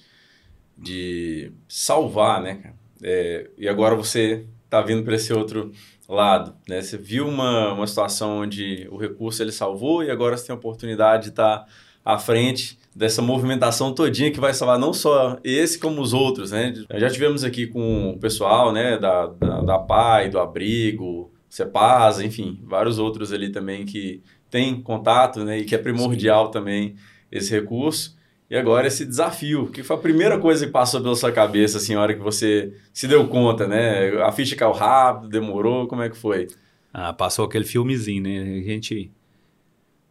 de 0.78 1.52
salvar, 1.68 2.42
né, 2.42 2.56
cara? 2.56 2.76
É, 3.04 3.50
e 3.58 3.68
agora 3.68 3.96
você 3.96 4.46
tá 4.70 4.82
vindo 4.82 5.04
para 5.04 5.16
esse 5.16 5.32
outro 5.34 5.72
lado, 6.08 6.56
né? 6.68 6.82
Você 6.82 6.98
viu 6.98 7.28
uma, 7.28 7.74
uma 7.74 7.88
situação 7.88 8.40
onde 8.40 8.88
o 8.92 8.98
recurso 8.98 9.42
ele 9.42 9.52
salvou 9.52 10.04
e 10.04 10.12
agora 10.12 10.38
você 10.38 10.48
tem 10.48 10.54
a 10.54 10.58
oportunidade 10.58 11.24
de 11.24 11.30
estar 11.30 11.66
à 12.04 12.18
frente 12.18 12.78
dessa 12.96 13.22
movimentação 13.22 13.94
todinha 13.94 14.32
que 14.32 14.40
vai 14.40 14.54
salvar 14.54 14.80
não 14.80 14.94
só 14.94 15.38
esse 15.44 15.78
como 15.78 16.02
os 16.02 16.14
outros, 16.14 16.52
né? 16.52 16.74
Já 16.96 17.10
tivemos 17.10 17.44
aqui 17.44 17.68
com 17.68 18.12
o 18.12 18.20
pessoal, 18.20 18.72
né, 18.72 18.98
da, 18.98 19.28
da, 19.28 19.62
da 19.62 19.80
PAI, 19.80 20.30
do 20.30 20.40
Abrigo, 20.40 21.32
Cepasa, 21.50 22.24
enfim, 22.24 22.60
vários 22.64 23.00
outros 23.00 23.34
ali 23.34 23.50
também 23.50 23.86
que 23.86 24.22
tem 24.50 24.82
contato, 24.82 25.44
né, 25.44 25.60
e 25.60 25.66
que 25.66 25.76
é 25.76 25.78
primordial 25.78 26.50
também 26.50 26.96
esse 27.32 27.52
recurso. 27.52 28.16
E 28.50 28.56
agora 28.56 28.88
esse 28.88 29.06
desafio, 29.06 29.68
que 29.68 29.82
foi 29.82 29.96
a 29.96 30.00
primeira 30.00 30.38
coisa 30.38 30.66
que 30.66 30.72
passou 30.72 31.02
pela 31.02 31.16
sua 31.16 31.32
cabeça, 31.32 31.78
assim, 31.78 31.96
a 31.96 32.02
hora 32.02 32.14
que 32.14 32.22
você 32.22 32.74
se 32.94 33.08
deu 33.08 33.28
conta, 33.28 33.68
né? 33.68 34.10
A 34.22 34.32
ficha 34.32 34.56
caiu 34.56 34.72
rápido, 34.72 35.28
demorou, 35.28 35.88
como 35.88 36.02
é 36.04 36.10
que 36.10 36.18
foi? 36.18 36.48
Ah, 36.94 37.12
passou 37.12 37.46
aquele 37.46 37.66
filmezinho, 37.66 38.22
né? 38.24 38.40
A 38.60 38.62
gente 38.70 39.12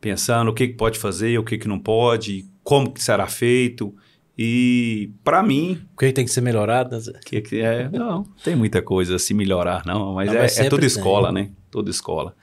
pensando 0.00 0.50
o 0.50 0.54
que, 0.54 0.68
que 0.68 0.74
pode 0.74 0.98
fazer, 0.98 1.38
o 1.38 1.44
que, 1.44 1.56
que 1.56 1.68
não 1.68 1.78
pode, 1.78 2.44
como 2.62 2.92
que 2.92 3.02
será 3.02 3.26
feito. 3.26 3.94
E 4.36 5.10
para 5.22 5.42
mim, 5.42 5.80
O 5.94 5.96
que 5.96 6.12
tem 6.12 6.24
que 6.24 6.30
ser 6.30 6.40
melhorado? 6.40 6.96
né? 6.96 7.20
que, 7.24 7.40
que 7.40 7.60
é, 7.60 7.88
não, 7.88 8.24
tem 8.42 8.56
muita 8.56 8.82
coisa 8.82 9.14
a 9.14 9.18
se 9.18 9.32
melhorar, 9.32 9.84
não, 9.86 10.14
mas, 10.14 10.28
Não, 10.28 10.34
é, 10.36 10.40
mas 10.40 10.58
é 10.58 10.64
tudo 10.68 10.80
tem. 10.80 10.88
escola, 10.88 11.30
né? 11.30 11.50
Tudo 11.70 11.88
escola. 11.88 12.34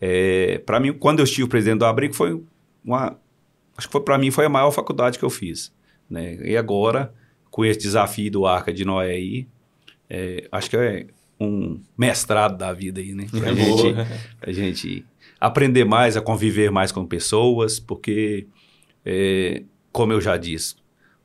É, 0.00 0.62
para 0.64 0.78
mim, 0.78 0.92
quando 0.92 1.18
eu 1.18 1.24
estive 1.24 1.48
presidente 1.48 1.80
do 1.80 1.84
Abrigo, 1.86 2.14
foi 2.14 2.40
uma. 2.84 3.18
Acho 3.80 3.88
que 3.88 3.92
foi 3.92 4.02
para 4.02 4.18
mim 4.18 4.30
foi 4.30 4.44
a 4.44 4.48
maior 4.50 4.70
faculdade 4.72 5.18
que 5.18 5.24
eu 5.24 5.30
fiz. 5.30 5.72
Né? 6.08 6.36
E 6.42 6.54
agora, 6.54 7.14
com 7.50 7.64
esse 7.64 7.80
desafio 7.80 8.30
do 8.30 8.44
Arca 8.44 8.74
de 8.74 8.84
Noé 8.84 9.12
aí, 9.12 9.48
é, 10.10 10.46
acho 10.52 10.68
que 10.68 10.76
é 10.76 11.06
um 11.40 11.80
mestrado 11.96 12.58
da 12.58 12.74
vida 12.74 13.00
aí, 13.00 13.14
né? 13.14 13.26
Pra, 13.30 13.48
É 13.48 13.54
gente, 13.54 13.82
boa. 13.82 14.06
pra 14.38 14.52
gente 14.52 15.06
aprender 15.40 15.86
mais, 15.86 16.14
a 16.14 16.20
conviver 16.20 16.70
mais 16.70 16.92
com 16.92 17.06
pessoas, 17.06 17.80
porque, 17.80 18.46
é, 19.02 19.62
como 19.90 20.12
eu 20.12 20.20
já 20.20 20.36
disse, 20.36 20.76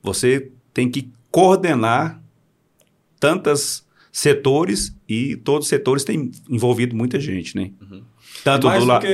você 0.02 0.50
tem 0.72 0.90
que 0.90 1.10
coordenar 1.30 2.22
tantos 3.20 3.84
setores 4.10 4.96
e 5.06 5.36
todos 5.36 5.66
os 5.66 5.68
setores 5.68 6.04
têm 6.04 6.30
envolvido 6.48 6.96
muita 6.96 7.20
gente, 7.20 7.54
né? 7.54 7.70
Uhum. 7.82 8.02
Tanto 8.42 8.66
mais 8.66 8.80
do 8.80 8.86
do 8.86 8.88
lado... 8.88 9.06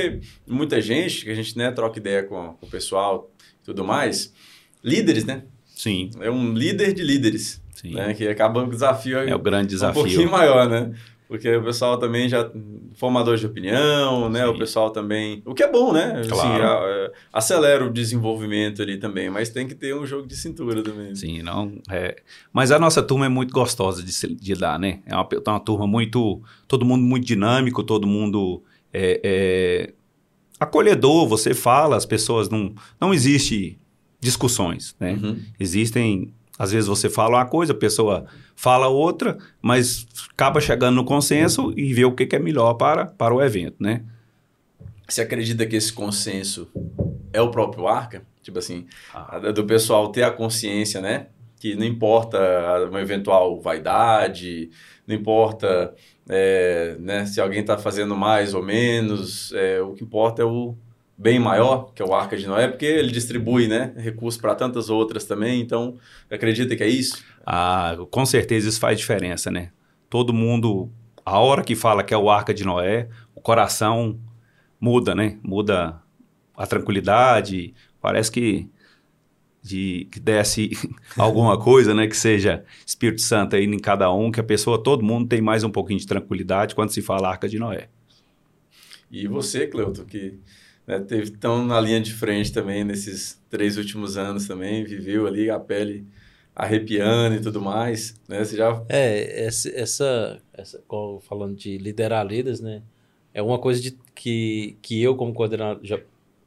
muita 0.47 0.79
gente, 0.79 1.25
que 1.25 1.29
a 1.29 1.35
gente 1.35 1.57
né, 1.57 1.71
troca 1.71 1.99
ideia 1.99 2.23
com, 2.23 2.53
com 2.53 2.65
o 2.65 2.69
pessoal 2.69 3.29
tudo 3.63 3.83
mais, 3.83 4.33
líderes, 4.83 5.25
né? 5.25 5.43
Sim, 5.75 6.09
É 6.21 6.29
um 6.29 6.53
líder 6.53 6.93
de 6.93 7.03
líderes, 7.03 7.61
sim. 7.73 7.93
né? 7.95 8.13
Que 8.13 8.27
acaba 8.27 8.63
o 8.63 8.69
desafio 8.69 9.17
É 9.17 9.35
o 9.35 9.39
grande 9.39 9.65
um 9.65 9.69
desafio. 9.69 10.01
pouquinho 10.03 10.29
maior, 10.31 10.69
né? 10.69 10.93
Porque 11.27 11.49
o 11.55 11.63
pessoal 11.63 11.97
também 11.97 12.29
já 12.29 12.51
formador 12.93 13.35
de 13.37 13.45
opinião, 13.47 14.29
né? 14.29 14.43
Sim. 14.43 14.49
O 14.51 14.57
pessoal 14.57 14.91
também, 14.91 15.41
o 15.47 15.55
que 15.55 15.63
é 15.63 15.71
bom, 15.71 15.91
né? 15.91 16.19
Assim, 16.19 16.29
Claro. 16.29 16.63
a- 16.63 17.05
a- 17.07 17.11
acelera 17.39 17.83
o 17.83 17.89
desenvolvimento 17.89 18.83
ali 18.83 18.97
também, 18.99 19.31
mas 19.31 19.49
tem 19.49 19.67
que 19.67 19.73
ter 19.73 19.95
um 19.95 20.05
jogo 20.05 20.27
de 20.27 20.35
cintura 20.35 20.83
também. 20.83 21.15
Sim, 21.15 21.41
não. 21.41 21.79
É... 21.89 22.21
Mas 22.51 22.69
a 22.71 22.77
nossa 22.77 23.01
turma 23.01 23.25
é 23.25 23.29
muito 23.29 23.51
gostosa 23.51 24.03
de, 24.03 24.11
se- 24.11 24.35
de 24.35 24.53
dar, 24.53 24.77
né? 24.77 25.01
É 25.07 25.15
uma, 25.15 25.27
uma 25.47 25.59
turma 25.59 25.87
muito. 25.87 26.39
Todo 26.67 26.85
mundo 26.85 27.03
muito 27.03 27.25
dinâmico, 27.25 27.83
todo 27.83 28.05
mundo 28.05 28.61
é, 28.93 29.19
é, 29.23 29.93
acolhedor. 30.63 31.27
Você 31.27 31.53
fala, 31.53 31.95
as 31.95 32.05
pessoas 32.05 32.49
não. 32.49 32.73
Não 32.99 33.13
existe 33.13 33.77
discussões, 34.19 34.95
né? 34.99 35.13
Uhum. 35.13 35.39
Existem. 35.59 36.33
Às 36.57 36.71
vezes 36.71 36.87
você 36.87 37.09
fala 37.09 37.37
uma 37.37 37.45
coisa, 37.45 37.73
a 37.73 37.75
pessoa 37.75 38.25
fala 38.55 38.87
outra, 38.87 39.37
mas 39.61 40.05
acaba 40.31 40.61
chegando 40.61 40.95
no 40.95 41.03
consenso 41.03 41.73
e 41.75 41.93
vê 41.93 42.05
o 42.05 42.11
que, 42.11 42.27
que 42.27 42.35
é 42.35 42.39
melhor 42.39 42.75
para, 42.75 43.07
para 43.07 43.33
o 43.33 43.41
evento, 43.41 43.75
né? 43.79 44.03
Você 45.07 45.21
acredita 45.21 45.65
que 45.65 45.75
esse 45.75 45.91
consenso 45.91 46.69
é 47.33 47.41
o 47.41 47.49
próprio 47.49 47.87
Arca? 47.87 48.21
Tipo 48.41 48.59
assim, 48.59 48.85
Ah. 49.13 49.39
do 49.51 49.63
pessoal 49.65 50.09
ter 50.11 50.23
a 50.23 50.31
consciência, 50.31 51.01
né? 51.01 51.27
Que 51.59 51.75
não 51.75 51.85
importa 51.85 52.37
uma 52.89 53.01
eventual 53.01 53.59
vaidade, 53.59 54.69
não 55.07 55.15
importa 55.15 55.93
é, 56.29 56.95
né, 56.99 57.25
se 57.25 57.41
alguém 57.41 57.61
está 57.61 57.77
fazendo 57.77 58.15
mais 58.15 58.53
ou 58.53 58.63
menos, 58.63 59.51
é, 59.53 59.81
o 59.81 59.93
que 59.93 60.03
importa 60.03 60.41
é 60.41 60.45
o 60.45 60.75
bem 61.17 61.39
maior, 61.39 61.91
que 61.93 62.01
é 62.01 62.05
o 62.05 62.13
Arca 62.13 62.35
de 62.35 62.47
Noé, 62.47 62.67
porque 62.67 62.85
ele 62.85 63.11
distribui 63.11 63.67
né, 63.67 63.93
recursos 63.97 64.39
para 64.39 64.55
tantas 64.55 64.89
outras 64.89 65.25
também, 65.25 65.61
então 65.61 65.97
acredita 66.29 66.75
que 66.75 66.83
é 66.83 66.87
isso? 66.87 67.23
Ah, 67.45 67.95
com 68.09 68.25
certeza 68.25 68.69
isso 68.69 68.79
faz 68.79 68.97
diferença, 68.97 69.51
né? 69.51 69.71
Todo 70.09 70.33
mundo, 70.33 70.89
a 71.25 71.39
hora 71.39 71.63
que 71.63 71.75
fala 71.75 72.03
que 72.03 72.13
é 72.13 72.17
o 72.17 72.29
Arca 72.29 72.53
de 72.53 72.63
Noé, 72.63 73.09
o 73.35 73.41
coração 73.41 74.19
muda, 74.79 75.13
né? 75.13 75.37
Muda 75.43 76.01
a 76.55 76.67
tranquilidade, 76.67 77.73
parece 78.01 78.31
que 78.31 78.69
de 79.63 80.09
que 80.11 80.19
desce 80.19 80.71
alguma 81.17 81.57
coisa, 81.57 81.93
né? 81.93 82.05
Que 82.05 82.17
seja 82.17 82.65
Espírito 82.85 83.21
Santo 83.21 83.55
aí 83.55 83.63
em 83.63 83.79
cada 83.79 84.11
um, 84.11 84.29
que 84.29 84.39
a 84.39 84.43
pessoa, 84.43 84.81
todo 84.81 85.03
mundo 85.03 85.27
tem 85.27 85.41
mais 85.41 85.63
um 85.63 85.69
pouquinho 85.69 85.99
de 85.99 86.05
tranquilidade 86.05 86.75
quando 86.75 86.91
se 86.91 87.01
fala 87.01 87.29
Arca 87.29 87.47
de 87.47 87.57
Noé. 87.57 87.87
E 89.09 89.27
você, 89.27 89.65
Cleuto, 89.67 90.03
que 90.05 90.39
né, 90.85 90.99
teve 90.99 91.31
tão 91.31 91.65
na 91.65 91.79
linha 91.79 92.01
de 92.01 92.13
frente 92.13 92.51
também 92.51 92.83
nesses 92.83 93.41
três 93.49 93.77
últimos 93.77 94.17
anos 94.17 94.47
também, 94.47 94.83
viveu 94.83 95.25
ali 95.25 95.49
a 95.49 95.59
pele 95.59 96.05
arrepiando 96.55 97.35
e 97.35 97.41
tudo 97.41 97.61
mais, 97.61 98.19
né? 98.27 98.43
Você 98.43 98.57
já 98.57 98.83
É, 98.89 99.45
essa, 99.45 99.69
essa, 99.69 100.41
falando 101.21 101.55
de 101.55 101.77
liderar 101.77 102.25
líderes, 102.25 102.59
né? 102.59 102.83
É 103.33 103.41
uma 103.41 103.57
coisa 103.57 103.81
de, 103.81 103.97
que, 104.13 104.77
que 104.81 105.01
eu, 105.01 105.15
como 105.15 105.33
coordenador, 105.33 105.83
já, 105.83 105.99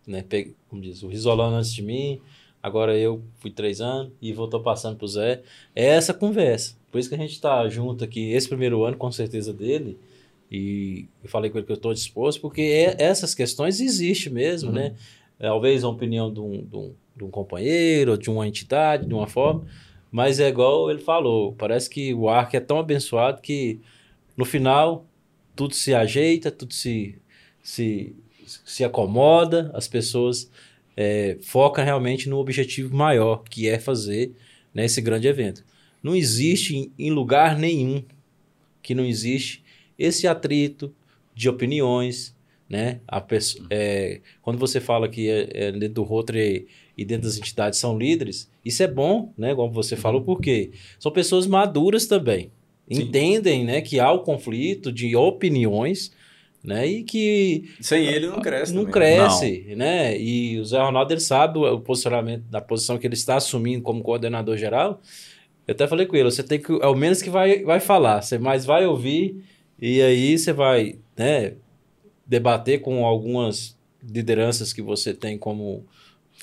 né, 0.07 0.23
peguei, 0.23 0.55
como 0.69 0.81
diz, 0.81 1.03
o 1.03 1.09
Risolano 1.09 1.57
antes 1.57 1.73
de 1.73 1.83
mim, 1.83 2.21
agora 2.67 2.99
eu 2.99 3.23
fui 3.39 3.51
três 3.51 3.81
anos 3.81 4.13
e 4.21 4.33
vou 4.33 4.49
tô 4.49 4.59
passando 4.61 4.97
pro 4.97 5.07
Zé. 5.07 5.43
É 5.75 5.87
essa 5.87 6.13
conversa. 6.13 6.75
Por 6.91 6.99
isso 6.99 7.09
que 7.09 7.15
a 7.15 7.19
gente 7.19 7.41
tá 7.41 7.69
junto 7.69 8.03
aqui, 8.03 8.33
esse 8.33 8.49
primeiro 8.49 8.85
ano, 8.85 8.97
com 8.97 9.13
certeza 9.13 9.53
dele, 9.53 9.97
e 10.51 11.07
eu 11.23 11.29
falei 11.29 11.49
com 11.51 11.59
ele 11.59 11.67
que 11.67 11.73
eu 11.73 11.77
estou 11.77 11.95
disposto, 11.95 12.41
porque 12.41 12.63
é- 12.63 12.97
essas 12.99 13.35
questões 13.35 13.81
existem 13.81 14.33
mesmo, 14.33 14.71
Uhum. 14.71 14.75
né? 14.77 14.95
Talvez 15.39 15.85
a 15.85 15.89
opinião 15.89 16.33
de 16.33 16.41
um, 16.41 16.65
de, 16.65 16.77
um, 16.77 16.93
de 17.17 17.25
um 17.25 17.31
companheiro, 17.31 18.17
de 18.19 18.31
uma 18.31 18.47
entidade, 18.49 19.07
de 19.07 19.15
uma 19.15 19.27
forma, 19.27 19.65
mas 20.11 20.41
é 20.41 20.49
igual 20.49 20.91
ele 20.91 21.01
falou, 21.01 21.53
parece 21.53 21.89
que 21.91 22.13
o 22.15 22.29
arco 22.29 22.57
é 22.57 22.61
tão 22.61 22.79
abençoado 22.79 23.41
que 23.43 23.79
no 24.37 24.45
final 24.45 25.05
tudo 25.55 25.75
se 25.75 25.95
ajeita, 25.95 26.51
tudo 26.51 26.73
se, 26.75 27.17
se, 27.63 28.15
se 28.65 28.83
acomoda, 28.83 29.71
as 29.75 29.87
pessoas 29.89 30.51
é, 30.97 31.37
focam 31.43 31.85
realmente 31.85 32.29
no 32.29 32.39
objetivo 32.39 32.97
maior, 32.97 33.45
que 33.45 33.69
é 33.69 33.79
fazer 33.79 34.33
né, 34.73 34.87
esse 34.87 35.01
grande 35.01 35.29
evento. 35.29 35.65
Não 36.03 36.17
existe 36.17 36.91
em, 36.99 37.11
lugar 37.11 37.59
nenhum 37.59 38.03
que 38.83 38.95
não 38.95 39.05
existe 39.05 39.63
esse 39.99 40.27
atrito 40.27 40.95
de 41.35 41.49
opiniões, 41.49 42.35
né? 42.69 43.01
A 43.07 43.25
é, 43.71 44.21
quando 44.41 44.59
você 44.59 44.81
fala 44.81 45.09
que 45.09 45.29
é, 45.29 45.49
é 45.53 45.73
dentro 45.73 45.95
do 45.95 46.03
Rotary 46.03 46.67
e 46.97 47.05
dentro 47.05 47.25
das 47.25 47.37
entidades 47.37 47.79
são 47.79 47.99
líderes, 47.99 48.51
isso 48.65 48.83
é 48.83 48.89
bom, 48.89 49.33
né? 49.37 49.55
Como 49.55 49.73
você 49.73 49.97
falou, 49.97 50.23
porque 50.23 50.71
são 50.99 51.13
pessoas 51.13 51.47
maduras 51.47 52.07
também. 52.07 52.51
Sim. 52.91 53.03
Entendem, 53.03 53.65
né, 53.65 53.81
que 53.81 53.99
há 53.99 54.13
o 54.13 54.21
conflito 54.21 54.93
de 54.93 55.17
opiniões, 55.17 56.13
né? 56.67 56.87
E 56.87 57.05
que 57.05 57.71
sem 57.81 58.05
ele 58.07 58.27
não 58.27 58.41
cresce 58.41 58.75
não 58.75 58.83
também. 58.85 58.93
cresce, 58.93 59.75
né? 59.77 60.19
E 60.21 60.59
o 60.59 60.65
Zé 60.65 60.79
Ronaldo 60.81 61.13
ele 61.13 61.21
sabe 61.21 61.59
o 61.59 61.81
posicionamento 61.81 62.43
da 62.51 62.61
posição 62.61 62.99
que 62.99 63.07
ele 63.07 63.15
está 63.15 63.37
assumindo 63.37 63.83
como 63.83 64.03
coordenador 64.03 64.57
geral. 64.57 65.01
Eu 65.67 65.73
até 65.73 65.87
falei 65.87 66.07
com 66.07 66.17
ele, 66.17 66.31
você 66.31 66.43
tem 66.43 66.59
que 66.61 66.73
é 66.73 66.87
o 66.87 66.95
menos 66.95 67.23
que 67.23 67.31
vai, 67.31 67.63
vai 67.63 67.81
falar, 67.81 68.23
você 68.23 68.39
mais 68.39 68.65
vai 68.65 68.85
ouvir 68.87 69.43
e 69.81 70.01
aí 70.03 70.37
você 70.39 70.53
vai, 70.53 70.97
né, 71.17 71.55
debater 72.27 72.81
com 72.81 73.05
algumas 73.05 73.77
lideranças 74.03 74.73
que 74.73 74.83
você 74.83 75.15
tem 75.15 75.39
como 75.39 75.85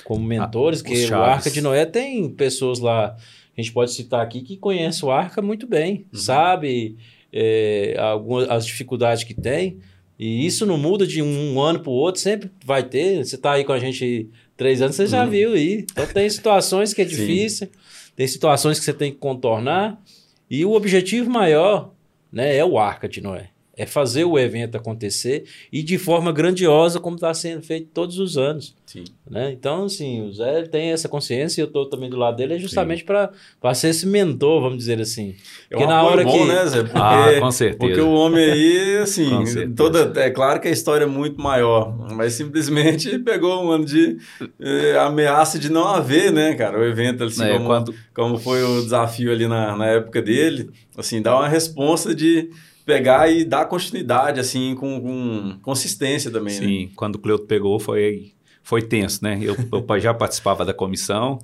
como 0.04 0.26
mentores, 0.26 0.80
os 0.80 0.84
que 0.84 1.06
o. 1.14 1.16
Arca 1.22 1.52
de 1.52 1.62
Noé 1.62 1.86
tem 1.86 2.28
pessoas 2.30 2.80
lá, 2.80 3.16
a 3.56 3.62
gente 3.62 3.72
pode 3.72 3.92
citar 3.92 4.22
aqui 4.22 4.42
que 4.42 4.58
conhece 4.58 5.06
o 5.06 5.12
Arca 5.12 5.42
muito 5.42 5.68
bem, 5.68 6.06
Uhum. 6.12 6.20
sabe 6.20 6.98
é, 7.32 7.96
algumas 8.00 8.50
as 8.50 8.66
dificuldades 8.66 9.24
que 9.24 9.34
tem. 9.34 9.80
E 10.26 10.46
isso 10.46 10.66
não 10.66 10.78
muda 10.78 11.06
de 11.06 11.22
um 11.22 11.60
ano 11.60 11.82
para 11.82 11.90
o 11.90 11.94
outro, 11.94 12.22
sempre 12.22 12.50
vai 12.64 12.82
ter. 12.82 13.26
Você 13.26 13.36
está 13.36 13.52
aí 13.52 13.66
com 13.66 13.74
a 13.74 13.80
gente 13.80 14.30
três 14.56 14.82
anos, 14.82 14.96
você 14.96 15.06
já 15.06 15.26
Uhum. 15.26 15.30
viu 15.30 15.52
aí. 15.52 15.86
Então 15.92 16.06
tem 16.08 16.30
situações 16.30 16.94
que 16.94 17.02
é 17.02 17.04
difícil, 17.06 17.68
tem 18.16 18.26
situações 18.26 18.80
que 18.80 18.86
você 18.86 18.94
tem 18.94 19.12
que 19.12 19.18
contornar. 19.18 20.02
E 20.50 20.64
o 20.64 20.72
objetivo 20.72 21.30
maior 21.30 21.92
né, 22.32 22.56
é 22.56 22.64
o 22.64 22.78
Arca 22.78 23.10
de 23.10 23.20
Noé. 23.20 23.50
É 23.76 23.88
fazer 23.88 24.24
o 24.24 24.38
evento 24.38 24.78
acontecer 24.78 25.46
e 25.72 25.82
de 25.82 25.98
forma 25.98 26.32
grandiosa, 26.32 27.00
como 27.00 27.16
está 27.16 27.34
sendo 27.34 27.64
feito 27.64 27.88
todos 27.92 28.20
os 28.20 28.38
anos. 28.38 28.76
Sim. 28.86 29.04
Né? 29.28 29.52
Então, 29.52 29.86
assim, 29.86 30.22
o 30.28 30.32
Zé 30.32 30.62
tem 30.64 30.92
essa 30.92 31.10
consciência 31.10 31.60
e 31.60 31.64
eu 31.64 31.66
estou 31.66 31.88
também 31.90 32.08
do 32.08 32.16
lado 32.16 32.38
dele, 32.38 32.54
é 32.54 32.60
justamente 32.60 33.04
para 33.04 33.32
ser 33.74 33.88
esse 33.88 34.06
mentor, 34.06 34.62
vamos 34.62 34.78
dizer 34.78 35.02
assim. 35.02 35.34
É 35.72 35.74
Porque 35.74 35.86
um 35.86 35.88
na 35.88 36.04
hora 36.04 36.24
bom, 36.24 36.32
que- 36.32 36.46
né, 36.46 36.66
Zé? 36.68 36.84
Porque, 36.84 36.98
Ah, 37.00 37.40
com 37.40 37.50
certeza. 37.52 37.80
porque 37.80 38.00
o 38.00 38.12
homem 38.14 38.44
aí, 38.52 38.98
assim, 38.98 39.74
toda, 39.76 40.22
é 40.22 40.30
claro 40.30 40.60
que 40.62 40.68
a 40.68 40.72
história 40.72 41.06
é 41.06 41.08
muito 41.08 41.42
maior, 41.42 41.98
mas 42.14 42.34
simplesmente 42.34 43.18
pegou 43.26 43.66
um 43.66 43.72
ano 43.72 43.86
de 43.86 44.18
eh, 44.62 44.96
ameaça 45.00 45.58
de 45.58 45.72
não 45.72 45.88
haver, 45.88 46.32
né, 46.32 46.54
cara, 46.54 46.78
o 46.80 46.84
evento, 46.84 47.24
assim, 47.24 47.44
É, 47.44 47.54
como, 47.54 47.66
quando, 47.66 47.96
como 48.14 48.38
foi 48.38 48.62
o 48.64 48.84
desafio 48.84 49.32
ali 49.32 49.48
na, 49.48 49.76
na 49.76 49.88
época 49.88 50.22
dele, 50.22 50.70
assim, 50.96 51.24
dá 51.24 51.36
uma 51.36 51.48
responsa 51.48 52.14
de 52.14 52.52
pegar 52.86 53.30
e 53.30 53.46
dar 53.46 53.66
continuidade, 53.66 54.40
assim, 54.40 54.76
com, 54.76 55.00
com 55.00 55.60
consistência 55.62 56.30
também, 56.30 56.60
né? 56.60 56.66
sim, 56.66 56.92
quando 56.96 57.16
o 57.16 57.20
Cleuto 57.20 57.46
pegou 57.46 57.80
foi, 57.80 58.34
foi 58.62 58.82
tenso, 58.82 59.24
né? 59.24 59.40
Eu, 59.42 59.56
eu 59.72 60.00
já 60.00 60.14
participava 60.14 60.66
da 60.66 60.74
comissão, 60.74 61.40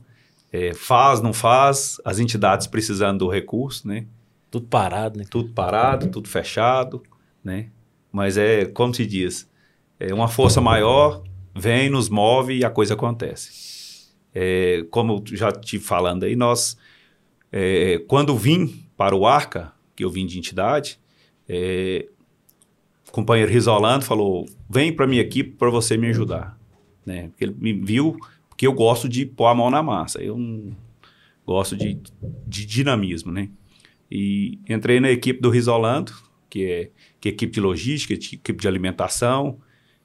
é, 0.51 0.73
faz, 0.73 1.21
não 1.21 1.33
faz, 1.33 1.99
as 2.03 2.19
entidades 2.19 2.67
precisando 2.67 3.19
do 3.19 3.27
recurso, 3.27 3.87
né? 3.87 4.05
Tudo 4.51 4.67
parado, 4.67 5.17
né? 5.17 5.25
Tudo 5.29 5.49
parado, 5.49 6.07
tudo 6.07 6.27
fechado, 6.27 7.03
né? 7.43 7.67
Mas 8.11 8.37
é, 8.37 8.65
como 8.65 8.93
se 8.93 9.05
diz, 9.05 9.49
é 9.99 10.13
uma 10.13 10.27
força 10.27 10.59
maior 10.59 11.23
vem, 11.55 11.89
nos 11.89 12.09
move 12.09 12.57
e 12.57 12.65
a 12.65 12.69
coisa 12.69 12.93
acontece. 12.93 14.09
É, 14.33 14.85
como 14.89 15.23
eu 15.29 15.35
já 15.35 15.51
te 15.51 15.79
falando 15.79 16.23
aí, 16.23 16.35
nós, 16.35 16.77
é, 17.51 17.99
quando 18.07 18.37
vim 18.37 18.85
para 18.95 19.15
o 19.15 19.25
Arca, 19.25 19.73
que 19.95 20.03
eu 20.03 20.09
vim 20.09 20.25
de 20.25 20.37
entidade, 20.37 20.99
é, 21.49 22.07
o 23.07 23.11
companheiro 23.11 23.51
Risolando 23.51 24.05
falou, 24.05 24.45
vem 24.69 24.93
para 24.93 25.07
minha 25.07 25.21
equipe 25.21 25.51
para 25.57 25.71
você 25.71 25.97
me 25.97 26.07
ajudar. 26.07 26.57
Né? 27.03 27.29
Porque 27.29 27.43
ele 27.43 27.55
me 27.57 27.73
viu, 27.73 28.15
porque 28.47 28.67
eu 28.67 28.73
gosto 28.73 29.09
de 29.09 29.25
pôr 29.25 29.47
a 29.47 29.55
mão 29.55 29.71
na 29.71 29.81
massa, 29.81 30.21
eu 30.21 30.37
não 30.37 30.77
gosto 31.45 31.75
de, 31.75 31.99
de 32.45 32.65
dinamismo, 32.65 33.31
né? 33.31 33.49
E 34.11 34.59
entrei 34.69 34.99
na 34.99 35.09
equipe 35.09 35.41
do 35.41 35.49
Risolando, 35.49 36.13
que 36.47 36.63
é, 36.65 36.91
que 37.19 37.29
é 37.29 37.31
equipe 37.31 37.53
de 37.53 37.59
logística, 37.59 38.13
equipe 38.13 38.53
de 38.53 38.67
alimentação, 38.67 39.59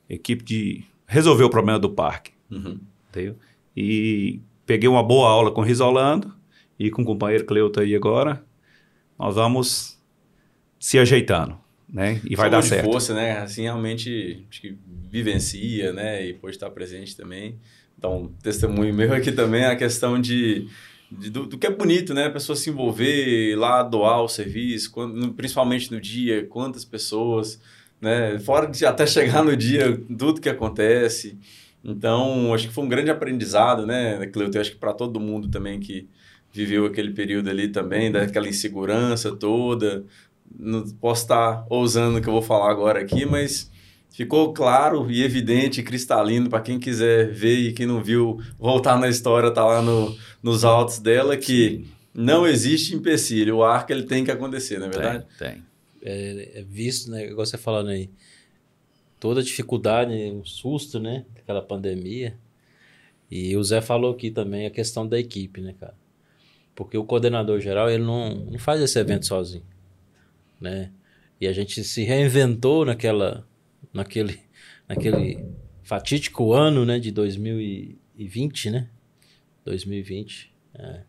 equipe 0.08 0.42
de 0.42 0.84
resolver 1.06 1.44
o 1.44 1.50
problema 1.50 1.78
do 1.78 1.90
parque. 1.90 2.32
Uhum. 2.50 2.78
Entendeu? 3.10 3.36
E 3.76 4.40
peguei 4.64 4.88
uma 4.88 5.02
boa 5.02 5.28
aula 5.28 5.50
com 5.50 5.60
o 5.60 5.64
Risolando 5.64 6.34
e 6.78 6.90
com 6.90 7.02
o 7.02 7.04
companheiro 7.04 7.44
Cleuto 7.44 7.80
aí 7.80 7.94
agora. 7.94 8.44
Nós 9.18 9.34
vamos 9.34 9.93
se 10.85 10.99
ajeitando, 10.99 11.57
né? 11.88 12.21
E 12.29 12.37
vai 12.37 12.50
dar 12.50 12.61
de 12.61 12.69
certo. 12.69 12.85
força, 12.85 13.14
né? 13.14 13.38
Assim, 13.38 13.62
realmente, 13.62 14.45
acho 14.50 14.61
que 14.61 14.76
vivencia, 15.11 15.95
né? 15.95 16.26
E 16.26 16.35
pode 16.35 16.57
estar 16.57 16.69
presente 16.69 17.17
também. 17.17 17.59
Então, 17.97 18.31
testemunho 18.43 18.93
meu 18.93 19.14
aqui 19.14 19.33
também 19.33 19.64
a 19.64 19.75
questão 19.76 20.21
de, 20.21 20.69
de 21.11 21.31
do, 21.31 21.47
do, 21.47 21.57
que 21.57 21.67
é 21.67 21.71
bonito, 21.71 22.12
né? 22.12 22.26
A 22.26 22.31
pessoa 22.31 22.55
se 22.55 22.69
envolver 22.69 23.57
lá, 23.57 23.83
doar 23.83 24.21
o 24.21 24.29
serviço, 24.29 24.91
quando, 24.93 25.33
principalmente 25.33 25.91
no 25.91 25.99
dia, 25.99 26.45
quantas 26.49 26.85
pessoas, 26.85 27.59
né? 27.99 28.38
Fora 28.41 28.67
de 28.67 28.85
até 28.85 29.07
chegar 29.07 29.43
no 29.43 29.57
dia, 29.57 29.99
tudo 30.19 30.38
que 30.38 30.50
acontece. 30.50 31.38
Então, 31.83 32.53
acho 32.53 32.69
que 32.69 32.75
foi 32.75 32.85
um 32.85 32.91
grande 32.91 33.11
aprendizado, 33.11 33.87
né, 33.87 34.26
Cleuto? 34.26 34.59
Acho 34.59 34.73
que 34.73 34.76
para 34.76 34.93
todo 34.93 35.19
mundo 35.19 35.49
também 35.49 35.81
que 35.81 36.07
viveu 36.53 36.85
aquele 36.85 37.12
período 37.12 37.49
ali 37.49 37.69
também, 37.69 38.12
daquela 38.12 38.47
insegurança 38.47 39.35
toda. 39.35 40.05
Não 40.58 40.88
posso 40.96 41.23
estar 41.23 41.66
ousando 41.68 42.18
o 42.18 42.23
que 42.23 42.28
eu 42.28 42.32
vou 42.32 42.42
falar 42.42 42.70
agora 42.70 43.00
aqui, 43.00 43.26
mas 43.26 43.70
ficou 44.11 44.52
claro 44.52 45.11
e 45.11 45.23
evidente, 45.23 45.82
cristalino 45.82 46.49
para 46.49 46.61
quem 46.61 46.78
quiser 46.78 47.32
ver 47.32 47.56
e 47.56 47.73
quem 47.73 47.87
não 47.87 48.02
viu, 48.02 48.40
voltar 48.58 48.99
na 48.99 49.08
história, 49.08 49.50
tá 49.50 49.64
lá 49.64 49.82
no, 49.82 50.16
nos 50.40 50.64
autos 50.64 51.00
dela 51.00 51.37
que 51.37 51.84
não 52.14 52.46
existe 52.46 52.94
empecilho, 52.94 53.56
o 53.56 53.64
arco 53.64 53.92
ele 53.92 54.04
tem 54.04 54.25
que 54.25 54.30
acontecer, 54.30 54.78
não 54.78 54.87
é 54.87 54.90
verdade? 54.90 55.26
Tem, 55.37 55.50
tem. 55.50 55.62
É, 56.00 56.61
é 56.61 56.62
visto, 56.62 57.11
né, 57.11 57.26
igual 57.26 57.44
você 57.44 57.58
falando 57.58 57.88
aí, 57.88 58.08
toda 59.18 59.40
a 59.40 59.42
dificuldade, 59.42 60.12
um 60.12 60.44
susto, 60.44 61.00
né, 61.00 61.25
daquela 61.34 61.61
pandemia. 61.61 62.37
E 63.28 63.56
o 63.56 63.64
Zé 63.64 63.80
falou 63.80 64.12
aqui 64.12 64.30
também 64.30 64.66
a 64.66 64.70
questão 64.70 65.08
da 65.08 65.18
equipe, 65.18 65.61
né, 65.61 65.75
cara? 65.80 65.94
Porque 66.75 66.96
o 66.96 67.04
coordenador 67.04 67.58
geral, 67.58 67.90
ele 67.90 68.04
não, 68.04 68.34
não 68.34 68.58
faz 68.58 68.80
esse 68.80 68.99
evento 68.99 69.26
sozinho, 69.26 69.64
né? 70.61 70.90
E 71.40 71.46
a 71.46 71.52
gente 71.52 71.82
se 71.84 72.04
reinventou 72.04 72.84
naquela, 72.84 73.46
naquele, 73.92 74.40
naquele 74.88 75.44
fatídico 75.82 76.52
ano, 76.52 76.84
né, 76.84 76.99
de 76.99 77.11
2020, 77.11 78.70
né? 78.70 78.88
2020, 79.64 80.52
é. 80.75 81.00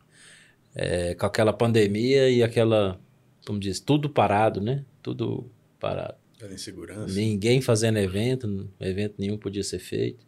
É, 0.77 1.15
com 1.15 1.25
aquela 1.25 1.53
pandemia 1.53 2.29
e 2.29 2.43
aquela, 2.43 2.99
como 3.45 3.57
diz, 3.59 3.79
tudo 3.79 4.09
parado, 4.09 4.59
né? 4.59 4.83
Tudo 5.01 5.49
parado. 5.79 6.15
Era 6.41 6.53
insegurança. 6.53 7.13
Ninguém 7.13 7.61
fazendo 7.61 7.97
evento, 7.97 8.69
evento 8.79 9.15
nenhum 9.17 9.37
podia 9.37 9.63
ser 9.63 9.79
feito. 9.79 10.25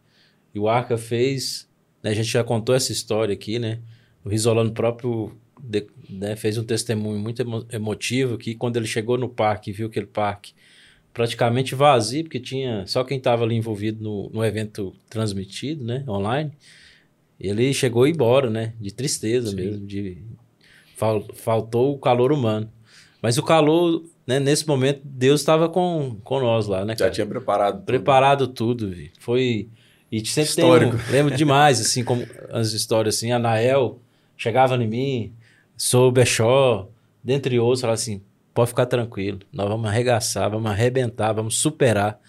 E 0.56 0.60
o 0.60 0.70
Arca 0.70 0.98
fez, 0.98 1.70
né, 2.02 2.12
a 2.12 2.14
gente 2.14 2.30
já 2.30 2.44
contou 2.44 2.74
essa 2.74 2.94
história 2.94 3.34
aqui, 3.34 3.60
né? 3.60 3.82
O 4.24 4.30
Risolano 4.30 4.72
próprio 4.72 5.38
de, 5.62 5.88
né, 6.10 6.36
fez 6.36 6.58
um 6.58 6.64
testemunho 6.64 7.20
muito 7.20 7.42
emo 7.42 7.66
emotivo 7.72 8.38
que 8.38 8.56
quando 8.56 8.78
ele 8.78 8.88
chegou 8.88 9.18
no 9.18 9.30
parque, 9.30 9.72
viu 9.72 9.88
aquele 9.88 10.06
parque 10.06 10.54
praticamente 11.14 11.74
vazio, 11.74 12.24
porque 12.24 12.40
tinha 12.40 12.86
só 12.86 13.04
quem 13.04 13.18
estava 13.18 13.44
ali 13.44 13.56
envolvido 13.56 14.04
no, 14.04 14.30
no 14.30 14.46
evento 14.46 14.94
transmitido, 15.10 15.84
né, 15.84 16.04
online. 16.08 16.52
Ele 17.40 17.74
chegou 17.74 18.08
embora, 18.08 18.50
né, 18.50 18.74
de 18.80 18.94
tristeza 18.94 19.50
Sim. 19.50 19.56
mesmo, 19.56 19.86
de 19.86 20.18
fal, 20.96 21.26
faltou 21.34 21.94
o 21.94 22.00
calor 22.00 22.32
humano. 22.32 22.72
Mas 23.22 23.38
o 23.38 23.44
calor, 23.44 24.04
né, 24.26 24.40
nesse 24.40 24.68
momento, 24.68 25.02
Deus 25.04 25.42
estava 25.42 25.68
com, 25.68 26.18
com 26.24 26.40
nós 26.40 26.68
lá, 26.68 26.86
né? 26.86 26.96
Já 26.98 27.10
tinha 27.10 27.26
preparado. 27.26 27.84
Preparado 27.84 28.48
tudo. 28.48 28.92
tudo 28.92 29.10
foi 29.20 29.70
e 30.12 30.26
sempre 30.26 30.50
Histórico. 30.50 30.98
tem, 30.98 31.12
lembro 31.12 31.36
demais, 31.36 31.82
assim, 31.82 32.04
como 32.04 32.26
as 32.52 32.72
histórias 32.72 33.16
assim, 33.16 33.32
a 33.32 33.40
Nael 33.40 34.00
chegava 34.38 34.76
em 34.82 34.88
mim, 34.88 35.34
o 35.94 36.12
Bechó, 36.12 36.90
dentre 37.24 37.60
outros, 37.60 37.82
falava 37.82 37.96
assim, 37.96 38.22
pode 38.54 38.70
ficar 38.70 38.88
tranquilo, 38.88 39.40
nós 39.54 39.70
vamos 39.70 39.88
arregaçar, 39.88 40.50
vamos 40.50 40.70
arrebentar, 40.72 41.32
vamos 41.32 41.58
superar. 41.58 42.20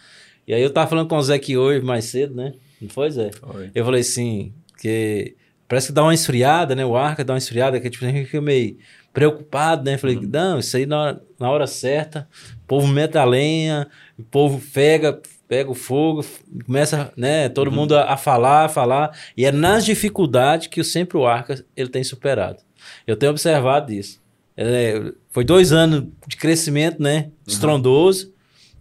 E 0.46 0.52
aí 0.52 0.62
eu 0.62 0.72
tava 0.72 0.88
falando 0.88 1.08
com 1.08 1.16
o 1.16 1.22
Zé 1.22 1.34
aqui 1.34 1.56
hoje, 1.56 1.84
mais 1.84 2.04
cedo, 2.04 2.34
né? 2.34 2.52
Não 2.80 2.88
foi, 2.88 3.10
Zé? 3.10 3.30
Foi. 3.32 3.70
Eu 3.74 3.84
falei 3.84 4.02
assim, 4.02 4.52
que 4.78 5.34
parece 5.66 5.88
que 5.88 5.92
dá 5.92 6.02
uma 6.02 6.14
esfriada, 6.14 6.74
né? 6.74 6.84
O 6.84 6.96
arca 6.96 7.24
dá 7.24 7.32
uma 7.32 7.38
esfriada, 7.38 7.80
que 7.80 7.90
tipo, 7.90 8.04
a 8.04 8.08
gente 8.08 8.26
fica 8.26 8.40
meio 8.40 8.76
preocupado, 9.12 9.84
né? 9.84 9.98
Falei, 9.98 10.16
uhum. 10.16 10.28
não, 10.30 10.58
isso 10.58 10.76
aí 10.76 10.86
na 10.86 11.00
hora, 11.00 11.22
na 11.38 11.50
hora 11.50 11.66
certa, 11.66 12.28
o 12.64 12.66
povo 12.66 12.86
mete 12.86 13.16
a 13.16 13.24
lenha, 13.24 13.88
o 14.18 14.22
povo 14.22 14.60
pega, 14.72 15.20
pega 15.48 15.70
o 15.70 15.74
fogo, 15.74 16.24
começa, 16.64 17.12
né, 17.16 17.48
todo 17.48 17.68
uhum. 17.68 17.74
mundo 17.74 17.96
a, 17.96 18.12
a, 18.12 18.16
falar, 18.16 18.66
a 18.66 18.68
falar, 18.68 19.18
e 19.36 19.44
é 19.44 19.50
nas 19.50 19.84
dificuldades 19.84 20.66
que 20.66 20.84
sempre 20.84 21.16
o 21.16 21.26
Arca 21.26 21.64
ele 21.76 21.88
tem 21.88 22.04
superado. 22.04 22.67
Eu 23.06 23.16
tenho 23.16 23.30
observado 23.30 23.92
isso. 23.92 24.20
É, 24.56 25.12
foi 25.30 25.44
dois 25.44 25.72
anos 25.72 26.08
de 26.26 26.36
crescimento, 26.36 27.00
né, 27.00 27.26
uhum. 27.26 27.30
estrondoso, 27.46 28.32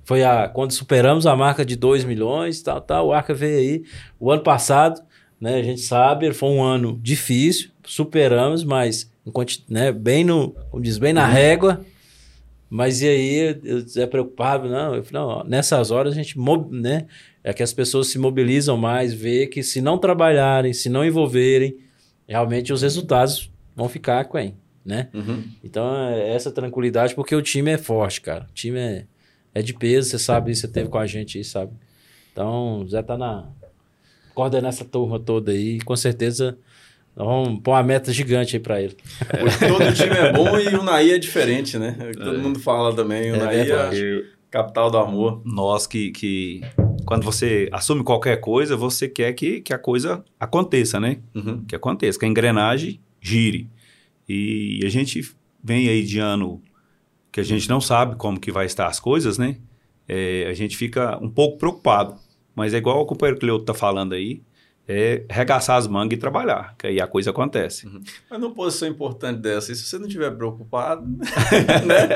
foi 0.04 0.24
a, 0.24 0.48
quando 0.48 0.72
superamos 0.72 1.28
a 1.28 1.36
marca 1.36 1.66
de 1.66 1.76
2 1.76 2.06
milhões, 2.06 2.62
tal, 2.62 2.80
tal, 2.80 3.08
o 3.08 3.14
Arca 3.14 3.34
veio 3.34 3.60
aí. 3.60 3.84
O 4.18 4.32
ano 4.32 4.42
passado, 4.42 5.02
né, 5.40 5.56
a 5.56 5.62
gente 5.62 5.82
sabe, 5.82 6.34
foi 6.34 6.50
um 6.50 6.64
ano 6.64 6.98
difícil, 7.04 7.72
superamos, 7.86 8.64
mas 8.64 9.12
né, 9.70 9.92
bem 9.92 10.24
no, 10.24 10.52
como 10.72 10.82
diz, 10.82 10.98
bem 10.98 11.12
na 11.12 11.28
uhum. 11.28 11.34
régua, 11.34 11.86
mas 12.70 13.02
e 13.02 13.08
aí, 13.08 13.60
eu 13.64 13.84
é 14.02 14.08
preocupado, 14.08 14.70
não, 14.70 14.96
eu 14.96 15.04
falei, 15.04 15.28
não, 15.28 15.44
nessas 15.44 15.92
horas 15.92 16.14
a 16.14 16.16
gente, 16.16 16.36
né, 16.72 17.06
é 17.44 17.54
que 17.54 17.62
as 17.62 17.74
pessoas 17.74 18.08
se 18.08 18.18
mobilizam 18.18 18.78
mais, 18.78 19.14
vê 19.14 19.46
que 19.46 19.62
se 19.62 19.80
não 19.82 19.98
trabalharem, 19.98 20.74
se 20.74 20.90
não 20.90 21.06
envolverem, 21.06 21.78
realmente 22.28 22.74
os 22.74 22.82
resultados 22.82 23.52
vão 23.78 23.88
ficar 23.88 24.26
com 24.26 24.38
né? 24.84 25.10
Uhum. 25.14 25.44
Então, 25.64 26.10
é 26.10 26.34
essa 26.34 26.52
tranquilidade, 26.52 27.14
porque 27.14 27.36
o 27.36 27.42
time 27.42 27.72
é 27.72 27.78
forte, 27.78 28.20
cara. 28.22 28.48
O 28.50 28.54
time 28.54 28.80
é, 28.80 29.06
é 29.54 29.62
de 29.62 29.74
peso, 29.74 30.10
você 30.10 30.20
sabe, 30.20 30.56
você 30.56 30.68
teve 30.68 30.90
com 30.90 30.98
a 30.98 31.06
gente 31.06 31.38
aí, 31.38 31.44
sabe? 31.44 31.72
Então, 32.32 32.82
o 32.82 32.88
Zé 32.88 33.02
tá 33.02 33.18
na 33.18 33.48
coordenando 34.34 34.70
essa 34.70 34.86
turma 34.86 35.20
toda 35.20 35.52
aí, 35.52 35.80
com 35.82 35.96
certeza 35.96 36.58
Vamos 37.18 37.60
pôr 37.62 37.72
uma 37.72 37.82
meta 37.82 38.14
gigante 38.14 38.56
aí 38.56 38.62
para 38.62 38.80
ele. 38.80 38.96
É, 39.28 39.68
todo 39.68 39.92
time 39.92 40.16
é 40.16 40.32
bom 40.32 40.60
e 40.60 40.68
o 40.76 40.84
Naí 40.84 41.12
é 41.12 41.18
diferente, 41.18 41.76
né? 41.76 41.98
Todo 42.16 42.36
é. 42.36 42.38
mundo 42.38 42.60
fala 42.60 42.96
também. 42.96 43.32
O 43.32 43.36
é 43.36 43.40
Naí 43.40 43.72
é 43.72 44.24
capital 44.52 44.92
do 44.92 45.00
amor. 45.00 45.42
Nós 45.44 45.88
que, 45.88 46.12
que, 46.12 46.62
quando 47.06 47.24
você 47.24 47.68
assume 47.72 48.04
qualquer 48.04 48.38
coisa, 48.38 48.78
você 48.78 49.10
quer 49.10 49.34
que, 49.34 49.62
que 49.62 49.74
a 49.74 49.80
coisa 49.80 50.24
aconteça, 50.40 51.00
né? 51.00 51.18
Uhum. 51.34 51.66
Que 51.66 51.76
aconteça, 51.76 52.20
que 52.20 52.26
a 52.26 52.28
engrenagem 52.28 53.00
gire. 53.28 53.70
E 54.28 54.82
a 54.86 54.90
gente 54.90 55.22
vem 55.64 55.90
aí 55.90 56.04
de 56.04 56.20
ano 56.20 56.62
que 57.32 57.40
a 57.40 57.44
gente 57.44 57.70
não 57.70 57.80
sabe 57.82 58.16
como 58.16 58.40
que 58.40 58.52
vai 58.52 58.66
estar 58.66 58.88
as 58.88 59.00
coisas, 59.00 59.38
né? 59.38 59.58
É, 60.08 60.48
a 60.50 60.54
gente 60.54 60.78
fica 60.78 61.18
um 61.22 61.30
pouco 61.30 61.58
preocupado. 61.58 62.16
Mas 62.56 62.74
é 62.74 62.78
igual 62.78 63.02
o 63.02 63.06
companheiro 63.06 63.40
Cleuto 63.40 63.66
tá 63.66 63.74
falando 63.74 64.14
aí, 64.14 64.42
é 64.88 65.24
regaçar 65.30 65.78
as 65.78 65.86
mangas 65.86 66.18
e 66.18 66.20
trabalhar, 66.20 66.74
que 66.78 66.88
aí 66.88 67.00
a 67.00 67.06
coisa 67.06 67.30
acontece. 67.30 67.86
Uhum. 67.86 68.02
Mas 68.30 68.40
numa 68.40 68.54
posição 68.54 68.88
importante 68.88 69.40
dessa, 69.42 69.72
e 69.72 69.76
se 69.76 69.84
você 69.84 70.00
não 70.00 70.08
estiver 70.08 70.32
preocupado, 70.32 71.06
né? 71.86 72.08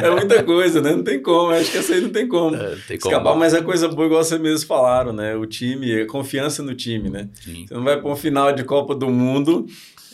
é 0.00 0.10
muita 0.10 0.42
coisa, 0.44 0.80
né? 0.80 0.92
Não 0.92 1.02
tem 1.02 1.20
como, 1.20 1.50
acho 1.50 1.72
que 1.72 1.78
essa 1.78 1.92
aí 1.92 2.00
não 2.00 2.10
tem 2.10 2.28
como. 2.28 2.54
É, 2.54 2.76
tem 2.88 2.98
como. 2.98 3.12
Escapar, 3.12 3.36
mas 3.36 3.52
é 3.52 3.60
coisa 3.60 3.88
boa, 3.88 4.06
igual 4.06 4.22
vocês 4.22 4.40
mesmos 4.40 4.62
falaram, 4.62 5.12
né? 5.12 5.34
O 5.34 5.44
time, 5.44 6.02
a 6.02 6.06
confiança 6.06 6.62
no 6.62 6.74
time, 6.74 7.10
né? 7.10 7.28
Sim. 7.34 7.66
Você 7.66 7.74
não 7.74 7.82
vai 7.82 8.00
para 8.00 8.10
um 8.10 8.16
final 8.16 8.52
de 8.52 8.62
Copa 8.62 8.94
do 8.94 9.10
Mundo 9.10 9.66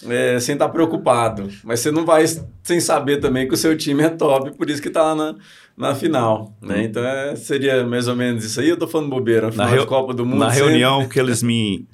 é, 0.07 0.39
sem 0.39 0.55
estar 0.55 0.69
preocupado, 0.69 1.49
mas 1.65 1.81
você 1.81 1.91
não 1.91 2.05
vai 2.05 2.25
sem 2.63 2.81
saber 2.81 3.19
também 3.19 3.49
que 3.49 3.55
o 3.55 3.57
seu 3.57 3.77
time 3.77 4.03
é 4.03 4.09
top, 4.09 4.53
por 4.53 4.69
isso 4.71 4.81
que 4.81 4.89
está 4.89 5.03
lá 5.03 5.15
na, 5.15 5.35
na 5.77 5.95
final, 5.95 6.55
né? 6.61 6.85
Então 6.85 7.05
é, 7.05 7.35
seria 7.37 7.85
mais 7.85 8.09
ou 8.09 8.17
menos 8.17 8.45
isso 8.45 8.61
aí. 8.61 8.69
Eu 8.69 8.77
tô 8.77 8.87
falando 8.87 9.11
bobeira, 9.11 9.51
final 9.51 9.71
na 9.71 9.77
de 9.77 9.87
Copa 9.87 10.15
do 10.15 10.25
Mundo. 10.27 10.41
Na 10.41 10.51
sempre... 10.51 10.65
reunião 10.67 11.09
que 11.09 11.19
eles 11.19 11.43
me 11.45 11.87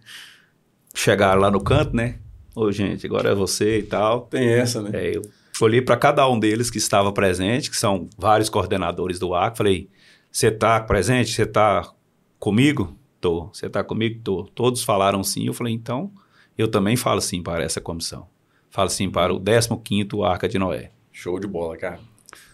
chegaram 0.94 1.40
lá 1.40 1.50
no 1.50 1.60
canto, 1.60 1.94
né? 1.94 2.16
Ô, 2.54 2.70
gente, 2.70 3.04
agora 3.06 3.30
é 3.30 3.34
você 3.34 3.78
e 3.78 3.82
tal. 3.82 4.22
Tem 4.22 4.46
essa, 4.48 4.80
né? 4.80 4.90
É, 4.92 5.16
eu 5.16 5.22
olhei 5.60 5.82
para 5.82 5.96
cada 5.96 6.28
um 6.28 6.38
deles 6.38 6.70
que 6.70 6.78
estava 6.78 7.12
presente, 7.12 7.70
que 7.70 7.76
são 7.76 8.08
vários 8.16 8.48
coordenadores 8.48 9.18
do 9.18 9.34
ARC, 9.34 9.56
falei: 9.56 9.88
"Você 10.30 10.50
tá 10.50 10.80
presente? 10.80 11.32
Você 11.32 11.46
tá 11.46 11.90
comigo?" 12.38 12.96
Tô. 13.20 13.48
Você 13.52 13.68
tá 13.68 13.82
comigo? 13.82 14.20
Tô. 14.22 14.44
Todos 14.54 14.82
falaram 14.84 15.24
sim. 15.24 15.46
Eu 15.46 15.54
falei: 15.54 15.72
"Então, 15.72 16.12
eu 16.56 16.68
também 16.68 16.96
falo 16.96 17.20
sim 17.20 17.42
para 17.42 17.62
essa 17.64 17.80
comissão. 17.80 18.26
Falo 18.70 18.88
sim 18.88 19.08
para 19.10 19.32
o 19.32 19.40
15º 19.40 20.26
Arca 20.26 20.48
de 20.48 20.58
Noé. 20.58 20.90
Show 21.12 21.38
de 21.38 21.46
bola, 21.46 21.76
cara. 21.76 22.00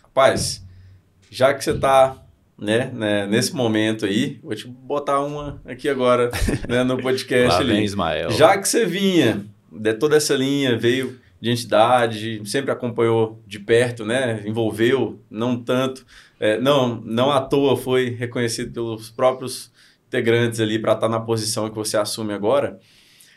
Rapaz, 0.03 0.65
já 1.31 1.55
que 1.55 1.65
você 1.65 1.71
está 1.71 2.17
né, 2.59 2.91
né, 2.93 3.27
nesse 3.27 3.55
momento 3.55 4.05
aí, 4.05 4.39
vou 4.43 4.55
te 4.55 4.69
botar 4.69 5.21
uma 5.21 5.61
aqui 5.65 5.89
agora 5.89 6.31
né, 6.69 6.85
no 6.85 7.01
podcast 7.01 7.49
Lá 7.57 7.59
ali. 7.59 7.73
vem 7.73 7.85
Ismael. 7.85 8.31
Já 8.33 8.59
que 8.59 8.69
você 8.69 8.85
vinha 8.85 9.47
de 9.73 9.95
toda 9.95 10.17
essa 10.17 10.35
linha, 10.35 10.77
veio 10.77 11.19
de 11.41 11.51
entidade, 11.51 12.43
sempre 12.45 12.71
acompanhou 12.71 13.43
de 13.47 13.59
perto, 13.59 14.05
né? 14.05 14.43
Envolveu, 14.45 15.19
não 15.31 15.57
tanto. 15.59 16.05
É, 16.39 16.61
não, 16.61 17.01
não 17.01 17.31
à 17.31 17.41
toa 17.41 17.77
foi 17.77 18.11
reconhecido 18.11 18.73
pelos 18.73 19.11
próprios 19.11 19.73
integrantes 20.07 20.61
ali 20.61 20.79
para 20.79 20.93
estar 20.93 21.09
na 21.09 21.19
posição 21.19 21.71
que 21.71 21.77
você 21.77 21.97
assume 21.97 22.35
agora. 22.35 22.79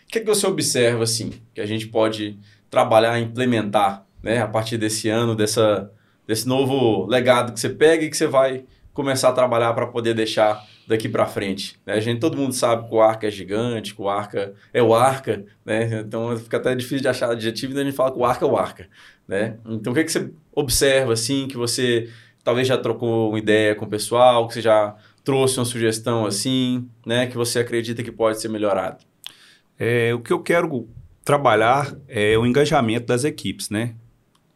O 0.04 0.08
que, 0.14 0.20
é 0.20 0.22
que 0.22 0.28
você 0.28 0.46
observa, 0.46 1.04
assim, 1.04 1.32
que 1.54 1.62
a 1.62 1.66
gente 1.66 1.88
pode 1.88 2.38
trabalhar, 2.70 3.20
implementar, 3.20 4.06
né? 4.22 4.42
A 4.42 4.48
partir 4.48 4.78
desse 4.78 5.10
ano, 5.10 5.36
dessa, 5.36 5.92
desse 6.28 6.48
novo 6.48 7.06
legado 7.06 7.54
que 7.54 7.60
você 7.60 7.70
pega 7.70 8.04
e 8.04 8.10
que 8.10 8.18
você 8.18 8.28
vai 8.28 8.66
começar 8.94 9.30
a 9.30 9.34
trabalhar 9.34 9.74
para 9.74 9.88
poder 9.88 10.14
deixar 10.14 10.64
daqui 10.88 11.10
para 11.10 11.26
frente. 11.26 11.80
Né? 11.86 11.94
A 11.94 12.00
gente, 12.00 12.20
todo 12.20 12.38
mundo 12.38 12.54
sabe 12.54 12.88
que 12.88 12.94
o 12.94 13.02
Arca 13.02 13.28
é 13.28 13.32
gigante, 13.32 13.96
que 13.96 14.02
o 14.02 14.10
Arca 14.10 14.54
é 14.74 14.84
o 14.84 14.94
Arca, 14.94 15.46
né? 15.66 16.02
Então 16.02 16.38
fica 16.38 16.58
até 16.58 16.76
difícil 16.76 17.02
de 17.02 17.08
achar 17.08 17.32
adjetivo 17.32 17.74
e 17.74 17.82
a 17.82 17.84
gente 17.84 17.96
fala 17.96 18.12
que 18.12 18.20
o 18.20 18.26
Arca 18.26 18.46
é 18.46 18.48
o 18.48 18.58
Arca, 18.58 18.88
né? 19.28 19.58
Então 19.66 19.92
o 19.92 19.96
que, 19.96 20.02
é 20.02 20.04
que 20.04 20.12
você 20.12 20.30
observa, 20.54 21.14
assim, 21.14 21.48
que 21.48 21.58
você 21.58 22.10
talvez 22.44 22.68
já 22.68 22.78
trocou 22.78 23.30
uma 23.30 23.40
ideia 23.40 23.74
com 23.76 23.86
o 23.86 23.90
pessoal, 23.90 24.48
que 24.48 24.54
você 24.56 24.62
já 24.62 24.96
trouxe 25.24 25.58
uma 25.58 25.66
sugestão, 25.66 26.26
assim, 26.26 26.88
né? 27.06 27.28
Que 27.28 27.38
você 27.38 27.60
acredita 27.60 28.04
que 28.04 28.12
pode 28.12 28.40
ser 28.40 28.50
melhorado? 28.50 29.04
É, 29.78 30.14
o 30.14 30.20
que 30.20 30.32
eu 30.32 30.42
quero 30.42 30.88
trabalhar 31.24 31.96
é 32.08 32.38
o 32.38 32.46
engajamento 32.46 33.08
das 33.08 33.24
equipes, 33.24 33.70
né? 33.70 33.96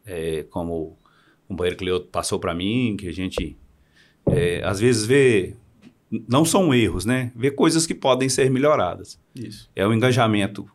É, 0.06 0.44
como 0.50 0.74
o 0.74 0.98
companheiro 1.48 1.78
Cleuto 1.78 2.08
passou 2.08 2.40
para 2.40 2.54
mim, 2.54 2.96
que 2.98 3.08
a 3.08 3.14
gente 3.14 3.58
é, 4.30 4.62
às 4.64 4.80
vezes 4.80 5.06
vê 5.06 5.56
não 6.28 6.46
são 6.46 6.74
erros, 6.74 7.06
né? 7.06 7.32
Vê 7.36 7.52
coisas 7.52 7.86
que 7.86 7.94
podem 7.94 8.30
ser 8.30 8.50
melhoradas. 8.50 9.20
Isso. 9.36 9.70
É 9.76 9.86
o 9.86 9.94
engajamento 9.94 10.70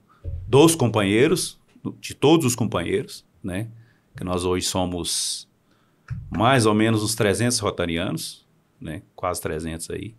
dos 0.46 0.74
companheiros, 0.74 1.58
de 2.00 2.14
todos 2.14 2.46
os 2.46 2.54
companheiros, 2.54 3.24
né? 3.42 3.68
Que 4.16 4.24
nós 4.24 4.44
hoje 4.44 4.66
somos 4.66 5.48
mais 6.30 6.66
ou 6.66 6.74
menos 6.74 7.02
uns 7.02 7.14
300 7.14 7.58
rotarianos, 7.58 8.46
né? 8.80 9.02
Quase 9.16 9.40
300 9.40 9.90
aí. 9.90 10.14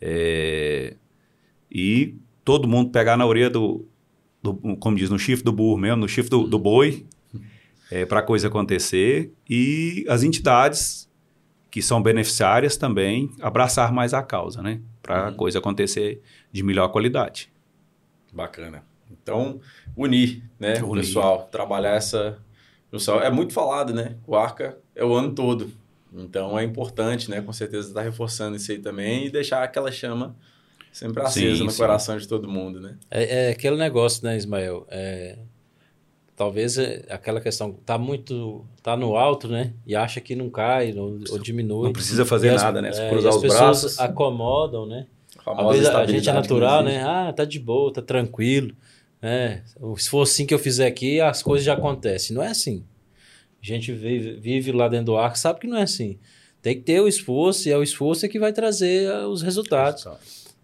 É, 0.00 0.96
e 1.70 2.16
todo 2.50 2.66
mundo 2.68 2.90
pegar 2.90 3.16
na 3.16 3.24
orelha 3.26 3.48
do, 3.50 3.86
do, 4.42 4.54
como 4.78 4.96
diz, 4.96 5.08
no 5.10 5.18
chifre 5.18 5.44
do 5.44 5.52
burro 5.52 5.78
mesmo, 5.78 5.98
no 5.98 6.08
chifre 6.08 6.28
do, 6.30 6.46
do 6.46 6.58
boi, 6.58 7.06
é, 7.90 8.04
para 8.04 8.18
a 8.20 8.22
coisa 8.22 8.48
acontecer. 8.48 9.32
E 9.48 10.04
as 10.08 10.22
entidades 10.22 11.08
que 11.70 11.80
são 11.80 12.02
beneficiárias 12.02 12.76
também 12.76 13.30
abraçar 13.40 13.92
mais 13.92 14.12
a 14.12 14.22
causa, 14.22 14.60
né? 14.62 14.80
Para 15.00 15.26
a 15.26 15.28
Uhum. 15.30 15.34
coisa 15.36 15.58
acontecer 15.60 16.20
de 16.50 16.62
melhor 16.64 16.88
qualidade. 16.88 17.52
Bacana. 18.32 18.82
Então, 19.10 19.60
unir, 19.96 20.42
né, 20.58 20.82
o 20.82 20.90
Unir. 20.90 21.04
pessoal, 21.04 21.48
trabalhar 21.50 21.94
essa 21.94 22.38
junção. 22.92 23.20
É 23.20 23.30
muito 23.30 23.52
falado, 23.52 23.92
né? 23.94 24.16
O 24.26 24.34
Arca 24.34 24.78
é 24.96 25.04
o 25.04 25.12
ano 25.14 25.32
todo. 25.32 25.70
Então, 26.12 26.58
é 26.58 26.64
importante, 26.64 27.30
né, 27.30 27.40
com 27.40 27.52
certeza, 27.52 27.88
estar 27.88 28.02
reforçando 28.02 28.56
isso 28.56 28.72
aí 28.72 28.78
também 28.80 29.26
e 29.26 29.30
deixar 29.30 29.62
aquela 29.62 29.92
chama 29.92 30.34
sempre 30.92 31.22
acesa 31.22 31.56
Sim, 31.56 31.64
no 31.64 31.70
sim. 31.70 31.78
coração 31.78 32.16
de 32.18 32.26
todo 32.26 32.48
mundo, 32.48 32.80
né? 32.80 32.96
É, 33.10 33.48
é 33.48 33.50
aquele 33.50 33.76
negócio, 33.76 34.24
né, 34.24 34.36
Ismael? 34.36 34.86
É, 34.90 35.38
talvez 36.36 36.78
é 36.78 37.04
aquela 37.10 37.40
questão 37.40 37.72
tá 37.84 37.98
muito 37.98 38.64
tá 38.82 38.96
no 38.96 39.16
alto, 39.16 39.46
né? 39.48 39.72
E 39.86 39.94
acha 39.94 40.20
que 40.20 40.34
não 40.34 40.48
cai 40.48 40.92
ou, 40.96 41.18
ou 41.30 41.38
diminui. 41.38 41.84
Não 41.84 41.92
precisa 41.92 42.24
fazer 42.24 42.50
as- 42.50 42.62
nada, 42.62 42.80
né? 42.80 42.92
Só 42.92 43.02
é, 43.02 43.08
cruzar 43.10 43.30
as 43.30 43.36
os 43.36 43.42
pessoas 43.42 43.60
braços. 43.60 44.00
acomodam, 44.00 44.86
né? 44.86 45.06
A 45.46 45.62
Às 45.62 45.76
vezes 45.76 45.88
a 45.88 46.06
gente 46.06 46.28
é 46.28 46.32
natural, 46.32 46.82
não 46.82 46.90
né? 46.90 47.02
Ah, 47.02 47.32
tá 47.32 47.44
de 47.44 47.58
boa, 47.58 47.92
tá 47.92 48.02
tranquilo. 48.02 48.74
É, 49.22 49.60
se 49.96 50.08
for 50.08 50.22
assim 50.22 50.46
que 50.46 50.54
eu 50.54 50.58
fizer 50.58 50.86
aqui, 50.86 51.20
as 51.20 51.42
coisas 51.42 51.64
já 51.64 51.74
acontecem. 51.74 52.34
Não 52.34 52.42
é 52.42 52.48
assim. 52.48 52.84
A 53.62 53.66
gente 53.66 53.92
vive, 53.92 54.34
vive 54.40 54.72
lá 54.72 54.88
dentro 54.88 55.06
do 55.06 55.16
arco, 55.16 55.38
sabe 55.38 55.60
que 55.60 55.66
não 55.66 55.76
é 55.76 55.82
assim. 55.82 56.18
Tem 56.62 56.74
que 56.74 56.82
ter 56.82 57.00
o 57.00 57.08
esforço, 57.08 57.68
e 57.68 57.72
é 57.72 57.76
o 57.76 57.82
esforço 57.82 58.24
é 58.24 58.28
que 58.28 58.38
vai 58.38 58.52
trazer 58.52 59.10
ah, 59.10 59.28
os 59.28 59.42
resultados. 59.42 60.06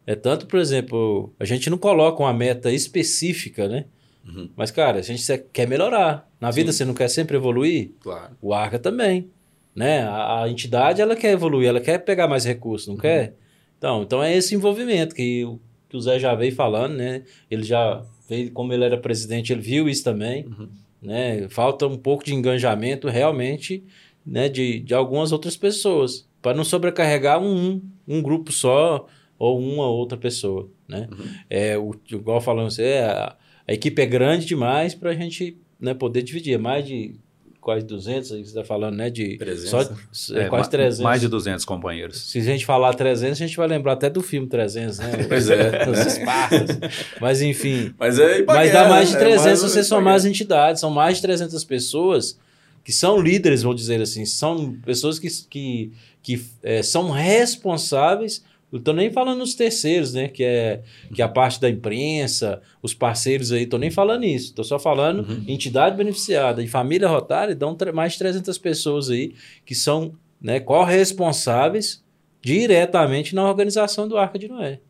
É 0.07 0.15
tanto, 0.15 0.47
por 0.47 0.59
exemplo, 0.61 1.33
a 1.39 1.45
gente 1.45 1.69
não 1.69 1.77
coloca 1.79 2.23
uma 2.23 2.33
meta 2.33 2.71
específica, 2.73 3.69
né? 3.69 3.87
Uhum. 4.27 4.49
Mas, 4.57 4.71
cara, 4.71 4.99
a 4.99 5.03
gente 5.03 5.23
quer 5.53 5.67
melhorar. 5.69 6.29
Na 6.41 6.51
vida 6.51 6.71
Sim. 6.73 6.79
você 6.79 6.85
não 6.85 6.95
quer 6.95 7.09
sempre 7.09 7.37
evoluir? 7.37 7.91
Claro. 8.01 8.37
O 8.41 8.53
Arca 8.55 8.79
também, 8.79 9.29
né? 9.75 10.03
A, 10.03 10.43
a 10.45 10.49
entidade, 10.51 11.01
ela 11.01 11.17
quer 11.17 11.33
evoluir, 11.33 11.69
ela 11.69 11.81
quer 11.81 11.99
pegar 11.99 12.29
mais 12.29 12.45
recursos, 12.45 12.89
não 12.89 12.97
quer? 12.97 13.35
Então, 13.79 14.03
então 14.03 14.23
é 14.23 14.35
esse 14.37 14.55
envolvimento 14.55 15.15
que, 15.15 15.45
o- 15.45 15.61
que 15.89 15.97
o 15.97 16.01
Zé 16.01 16.19
já 16.19 16.35
veio 16.35 16.55
falando, 16.55 16.95
né? 16.95 17.23
Ele 17.51 17.63
já 17.63 18.03
veio, 18.29 18.51
como 18.53 18.73
ele 18.73 18.85
era 18.85 18.97
presidente, 18.99 19.53
ele 19.53 19.61
viu 19.63 19.89
isso 19.89 20.03
também, 20.05 20.47
Uhum. 20.47 20.69
né? 21.03 21.49
Falta 21.49 21.87
um 21.87 21.97
pouco 21.97 22.25
de 22.25 22.35
engajamento 22.35 23.09
realmente, 23.09 23.85
né? 24.25 24.49
De, 24.49 24.81
de 24.81 24.95
algumas 24.95 25.31
outras 25.33 25.57
pessoas, 25.57 26.29
para 26.43 26.57
não 26.57 26.65
sobrecarregar 26.65 27.41
um, 27.43 27.81
um 28.07 28.21
grupo 28.23 28.51
só 28.53 29.07
ou 29.39 29.59
uma 29.59 29.87
outra 29.89 30.17
pessoa, 30.17 30.69
né? 30.89 31.09
Uhum. 31.11 31.27
É, 31.51 31.77
o, 31.79 31.95
igual 32.11 32.41
falando 32.41 32.69
assim, 32.69 32.83
é, 32.83 33.05
a, 33.05 33.37
a 33.69 33.73
equipe 33.73 34.01
é 34.01 34.07
grande 34.07 34.47
demais 34.47 34.95
para 34.95 35.11
a 35.11 35.15
gente 35.15 35.57
né, 35.81 35.95
poder 35.95 36.23
dividir. 36.23 36.55
É 36.55 36.59
mais 36.59 36.87
de 36.87 37.15
quase 37.61 37.85
200, 37.85 38.31
aí 38.31 38.39
você 38.39 38.49
está 38.51 38.63
falando, 38.63 38.95
né? 38.95 39.11
De, 39.11 39.37
300, 39.39 39.69
só, 39.69 40.35
é, 40.37 40.45
É, 40.45 40.49
quase 40.49 40.67
ma- 40.67 40.71
300. 40.71 41.01
Mais 41.01 41.21
de 41.21 41.27
200 41.27 41.65
companheiros. 41.65 42.31
Se 42.31 42.39
a 42.39 42.43
gente 42.43 42.65
falar 42.65 42.95
300, 42.95 43.43
a 43.43 43.47
gente 43.47 43.57
vai 43.57 43.67
lembrar 43.67 43.95
até 43.95 44.09
do 44.09 44.23
filme 44.23 44.47
300, 44.47 44.99
né? 45.01 45.25
Pois 45.29 45.51
é, 45.51 45.83
Os 45.91 46.19
né? 46.19 46.91
Mas 47.21 47.43
enfim, 47.43 47.93
Mas 47.99 48.21
é 48.21 48.45
mas 48.45 48.73
dá 48.73 48.89
mais 48.89 49.09
de 49.09 49.19
300 49.19 49.59
se 49.59 49.69
você 49.69 49.83
somar 49.83 50.15
as 50.15 50.25
entidades. 50.25 50.81
São 50.81 50.91
mais 50.91 51.17
de 51.17 51.23
300 51.23 51.65
pessoas 51.65 52.39
que 52.85 52.93
são 52.93 53.21
líderes, 53.21 53.65
vou 53.65 53.75
dizer 53.75 54.01
assim. 54.01 54.25
São 54.25 54.75
pessoas 54.85 55.19
que, 55.19 55.29
que, 55.51 55.93
que 56.23 56.45
é, 56.63 56.85
são 56.85 57.11
responsáveis. 57.11 58.45
Eu 58.73 58.81
tô 58.81 58.93
nem 58.93 59.11
falando 59.11 59.39
nos 59.39 59.55
terceiros, 59.55 60.13
né? 60.13 60.29
Que 60.29 60.43
é, 60.43 60.83
que 61.15 61.23
é 61.23 61.25
a 61.25 61.29
parte 61.29 61.61
da 61.61 61.71
imprensa, 61.71 62.61
os 62.83 62.93
parceiros 62.93 63.53
aí. 63.53 63.65
Tô 63.67 63.79
nem 63.79 63.91
falando 63.91 64.25
isso. 64.25 64.55
Tô 64.55 64.65
só 64.65 64.79
falando 64.79 65.21
Uhum. 65.29 65.45
entidade 65.47 65.97
beneficiada. 65.97 66.63
E 66.63 66.67
família 66.67 67.09
Rotária 67.09 67.55
dão 67.55 67.77
mais 67.95 68.15
de 68.15 68.19
300 68.19 68.59
pessoas 68.59 69.09
aí 69.09 69.35
que 69.65 69.75
são 69.75 70.15
né, 70.41 70.59
corresponsáveis 70.61 72.05
diretamente 72.43 73.35
na 73.35 73.49
organização 73.49 74.07
do 74.07 74.17
Arca 74.17 74.39
de 74.39 74.49
Noé. 74.49 74.81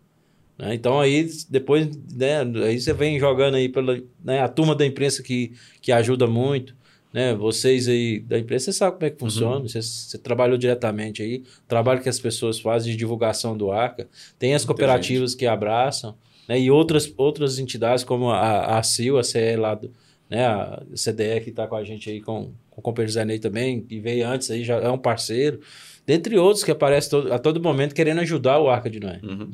Né? 0.58 0.74
Então 0.74 1.00
aí 1.00 1.28
depois 1.48 1.88
né, 2.14 2.40
aí 2.64 2.78
você 2.80 2.92
vem 2.92 3.18
jogando 3.18 3.54
aí 3.54 3.68
pela 3.68 3.98
né, 4.24 4.40
a 4.40 4.48
turma 4.48 4.74
da 4.74 4.86
imprensa 4.86 5.22
que, 5.22 5.52
que 5.80 5.92
ajuda 5.92 6.26
muito, 6.26 6.75
né? 7.16 7.34
Vocês 7.34 7.88
aí 7.88 8.20
da 8.20 8.38
imprensa, 8.38 8.66
você 8.66 8.72
sabe 8.74 8.96
como 8.96 9.06
é 9.06 9.10
que 9.10 9.18
funciona, 9.18 9.60
você, 9.66 9.80
você 9.80 10.18
trabalhou 10.18 10.58
diretamente 10.58 11.22
aí, 11.22 11.42
trabalho 11.66 12.02
que 12.02 12.10
as 12.10 12.20
pessoas 12.20 12.60
fazem 12.60 12.92
de 12.92 12.98
divulgação 12.98 13.56
do 13.56 13.72
Arca, 13.72 14.06
tem 14.38 14.54
as 14.54 14.66
cooperativas 14.66 15.34
que 15.34 15.46
abraçam, 15.46 16.14
né? 16.46 16.60
E 16.60 16.70
outras 16.70 17.10
outras 17.16 17.58
entidades 17.58 18.04
como 18.04 18.28
a, 18.30 18.76
a 18.78 18.82
CIL, 18.82 19.16
a 19.16 19.22
CE 19.22 19.56
lá 19.56 19.74
do, 19.74 19.90
né, 20.28 20.44
a 20.44 20.82
CDE 20.94 21.40
que 21.42 21.48
está 21.48 21.66
com 21.66 21.74
a 21.76 21.82
gente 21.84 22.10
aí 22.10 22.20
com, 22.20 22.52
com 22.70 22.80
o 22.80 22.82
companheiro 22.82 23.12
Zé 23.12 23.24
Ney 23.24 23.38
também, 23.38 23.80
que 23.80 23.98
veio 23.98 24.28
antes 24.28 24.50
aí, 24.50 24.62
já 24.62 24.76
é 24.76 24.90
um 24.90 24.98
parceiro, 24.98 25.58
dentre 26.04 26.36
outros 26.36 26.62
que 26.62 26.70
aparecem 26.70 27.10
todo- 27.10 27.32
a 27.32 27.38
todo 27.38 27.62
momento 27.62 27.94
querendo 27.94 28.20
ajudar 28.20 28.58
o 28.60 28.68
Arca 28.68 28.90
de 28.90 29.00
Noé. 29.00 29.20
Uhum. 29.22 29.50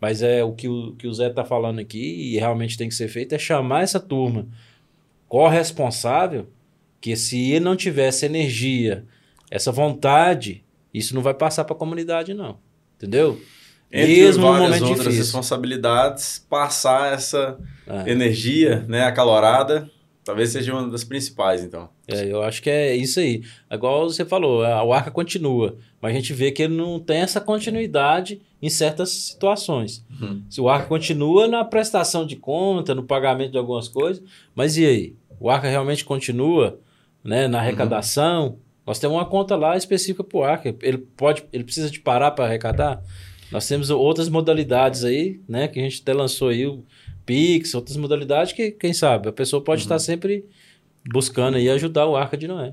Mas 0.00 0.22
é 0.22 0.44
o 0.44 0.52
que 0.52 0.68
o, 0.68 0.92
que 0.92 1.08
o 1.08 1.12
Zé 1.12 1.26
está 1.26 1.44
falando 1.44 1.80
aqui 1.80 1.98
e 2.34 2.38
realmente 2.38 2.78
tem 2.78 2.88
que 2.88 2.94
ser 2.94 3.08
feito 3.08 3.34
é 3.34 3.38
chamar 3.38 3.82
essa 3.82 3.98
turma 3.98 4.46
corresponsável 5.28 6.46
que 7.00 7.16
se 7.16 7.52
ele 7.52 7.64
não 7.64 7.76
tivesse 7.76 8.26
energia, 8.26 9.04
essa 9.50 9.72
vontade, 9.72 10.62
isso 10.92 11.14
não 11.14 11.22
vai 11.22 11.34
passar 11.34 11.64
para 11.64 11.74
a 11.74 11.78
comunidade 11.78 12.34
não. 12.34 12.58
Entendeu? 12.96 13.40
Entre 13.92 14.20
Mesmo 14.22 14.42
várias 14.44 14.60
momento 14.68 14.82
outras 14.84 14.98
difícil. 15.14 15.24
responsabilidades, 15.24 16.44
passar 16.48 17.12
essa 17.12 17.58
É. 17.86 18.10
energia, 18.10 18.84
né, 18.88 19.02
acalorada, 19.04 19.90
talvez 20.24 20.50
seja 20.50 20.72
uma 20.72 20.88
das 20.88 21.02
principais, 21.02 21.64
então. 21.64 21.88
É, 22.06 22.30
eu 22.30 22.42
acho 22.42 22.62
que 22.62 22.70
é 22.70 22.94
isso 22.94 23.18
aí. 23.18 23.42
Igual 23.70 24.08
você 24.08 24.24
falou, 24.24 24.62
a- 24.64 24.84
o 24.84 24.92
Arca 24.92 25.10
continua, 25.10 25.76
mas 26.00 26.12
a 26.12 26.14
gente 26.14 26.32
vê 26.32 26.52
que 26.52 26.62
ele 26.62 26.74
não 26.76 27.00
tem 27.00 27.18
essa 27.18 27.40
continuidade 27.40 28.40
em 28.62 28.68
certas 28.68 29.10
situações. 29.10 30.04
Uhum. 30.20 30.42
Se 30.48 30.60
o 30.60 30.68
Arca 30.68 30.86
continua 30.86 31.48
na 31.48 31.64
prestação 31.64 32.24
de 32.26 32.36
conta, 32.36 32.94
no 32.94 33.02
pagamento 33.02 33.52
de 33.52 33.58
algumas 33.58 33.88
coisas, 33.88 34.22
mas 34.54 34.76
e 34.76 34.84
aí? 34.86 35.14
O 35.40 35.48
Arca 35.50 35.68
realmente 35.68 36.04
continua 36.04 36.78
né, 37.22 37.48
na 37.48 37.58
arrecadação? 37.58 38.58
Nós 38.86 38.98
temos 38.98 39.16
uma 39.16 39.26
conta 39.26 39.56
lá 39.56 39.76
específica 39.76 40.24
para 40.24 40.38
o 40.38 40.42
Arca. 40.44 40.74
Ele, 40.82 40.98
pode, 40.98 41.44
ele 41.52 41.64
precisa 41.64 41.90
de 41.90 42.00
parar 42.00 42.32
para 42.32 42.46
arrecadar? 42.46 43.02
Nós 43.50 43.66
temos 43.66 43.90
outras 43.90 44.28
modalidades 44.28 45.04
aí, 45.04 45.40
né? 45.48 45.68
Que 45.68 45.80
a 45.80 45.82
gente 45.82 46.00
até 46.02 46.12
lançou 46.12 46.48
aí, 46.48 46.66
o 46.66 46.84
Pix, 47.26 47.74
outras 47.74 47.96
modalidades 47.96 48.52
que, 48.52 48.70
quem 48.70 48.92
sabe, 48.92 49.28
a 49.28 49.32
pessoa 49.32 49.62
pode 49.62 49.82
estar 49.82 49.98
sempre 49.98 50.44
buscando 51.08 51.56
aí 51.56 51.68
ajudar 51.68 52.06
o 52.06 52.16
Arca 52.16 52.36
de 52.36 52.48
Noé. 52.48 52.72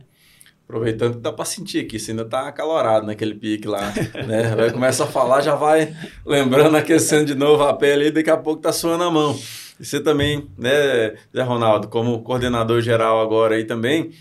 Aproveitando 0.64 1.14
que 1.16 1.20
dá 1.22 1.32
para 1.32 1.46
sentir 1.46 1.86
aqui, 1.86 1.98
você 1.98 2.12
ainda 2.12 2.26
tá 2.26 2.48
acalorado 2.48 3.06
naquele 3.06 3.34
pique 3.34 3.68
lá, 3.68 3.94
né? 4.28 4.56
Vai 4.56 4.72
começa 4.72 5.06
a 5.06 5.08
falar, 5.08 5.42
já 5.42 5.56
vai 5.56 5.96
lembrando, 6.26 6.76
aquecendo 6.76 7.26
de 7.26 7.36
novo 7.36 7.64
a 7.64 7.74
pele 7.74 8.08
e 8.08 8.12
daqui 8.12 8.30
a 8.30 8.36
pouco 8.36 8.62
tá 8.62 8.74
suando 8.74 9.06
a 9.06 9.12
mão. 9.12 9.40
E 9.80 9.86
você 9.86 10.02
também, 10.02 10.50
né, 10.58 11.16
Zé 11.34 11.44
Ronaldo, 11.44 11.88
como 11.88 12.22
coordenador 12.22 12.82
geral 12.82 13.22
agora 13.22 13.56
aí 13.56 13.64
também, 13.64 14.12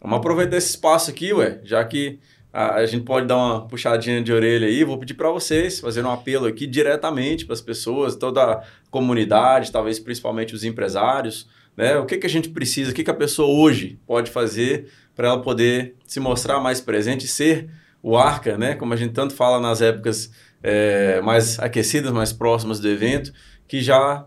vamos 0.00 0.18
aproveitar 0.18 0.56
esse 0.56 0.70
espaço 0.70 1.10
aqui, 1.10 1.32
ué, 1.32 1.60
já 1.64 1.84
que 1.84 2.18
a, 2.52 2.76
a 2.76 2.86
gente 2.86 3.04
pode 3.04 3.26
dar 3.26 3.36
uma 3.36 3.68
puxadinha 3.68 4.22
de 4.22 4.32
orelha 4.32 4.66
aí, 4.66 4.82
vou 4.82 4.98
pedir 4.98 5.14
para 5.14 5.30
vocês 5.30 5.78
fazer 5.80 6.04
um 6.04 6.10
apelo 6.10 6.46
aqui 6.46 6.66
diretamente 6.66 7.44
para 7.44 7.52
as 7.52 7.60
pessoas, 7.60 8.16
toda 8.16 8.42
a 8.42 8.62
comunidade, 8.90 9.70
talvez 9.70 9.98
principalmente 9.98 10.54
os 10.54 10.64
empresários, 10.64 11.48
né? 11.76 11.98
O 11.98 12.06
que, 12.06 12.16
que 12.16 12.26
a 12.26 12.30
gente 12.30 12.48
precisa, 12.48 12.90
o 12.90 12.94
que, 12.94 13.04
que 13.04 13.10
a 13.10 13.14
pessoa 13.14 13.48
hoje 13.48 14.00
pode 14.06 14.30
fazer 14.30 14.88
para 15.14 15.28
ela 15.28 15.42
poder 15.42 15.96
se 16.06 16.18
mostrar 16.18 16.58
mais 16.58 16.80
presente 16.80 17.26
e 17.26 17.28
ser 17.28 17.68
o 18.02 18.16
arca, 18.16 18.56
né? 18.56 18.74
Como 18.74 18.94
a 18.94 18.96
gente 18.96 19.12
tanto 19.12 19.34
fala 19.34 19.60
nas 19.60 19.82
épocas 19.82 20.30
é, 20.62 21.20
mais 21.20 21.58
aquecidas, 21.58 22.12
mais 22.12 22.32
próximas 22.32 22.80
do 22.80 22.88
evento, 22.88 23.32
que 23.68 23.80
já 23.80 24.26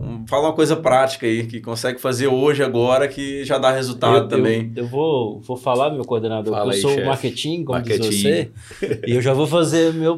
um, 0.00 0.26
fala 0.26 0.48
uma 0.48 0.52
coisa 0.52 0.76
prática 0.76 1.26
aí, 1.26 1.46
que 1.46 1.60
consegue 1.60 2.00
fazer 2.00 2.26
hoje, 2.28 2.62
agora, 2.62 3.08
que 3.08 3.44
já 3.44 3.58
dá 3.58 3.70
resultado 3.72 4.16
eu, 4.16 4.28
também. 4.28 4.72
Eu, 4.76 4.84
eu, 4.84 4.88
vou, 4.88 5.40
vou 5.40 5.56
falar, 5.56 5.90
meu 5.90 6.04
coordenador, 6.04 6.54
Fala 6.54 6.72
eu 6.72 6.76
aí, 6.76 6.80
sou 6.80 6.90
chefe. 6.92 7.06
marketing, 7.06 7.64
como 7.64 7.78
Marketing. 7.78 8.08
diz 8.08 8.20
você, 8.22 8.50
e 9.06 9.14
eu 9.14 9.20
já 9.22 9.32
vou 9.32 9.46
fazer 9.46 9.92
meu, 9.92 10.16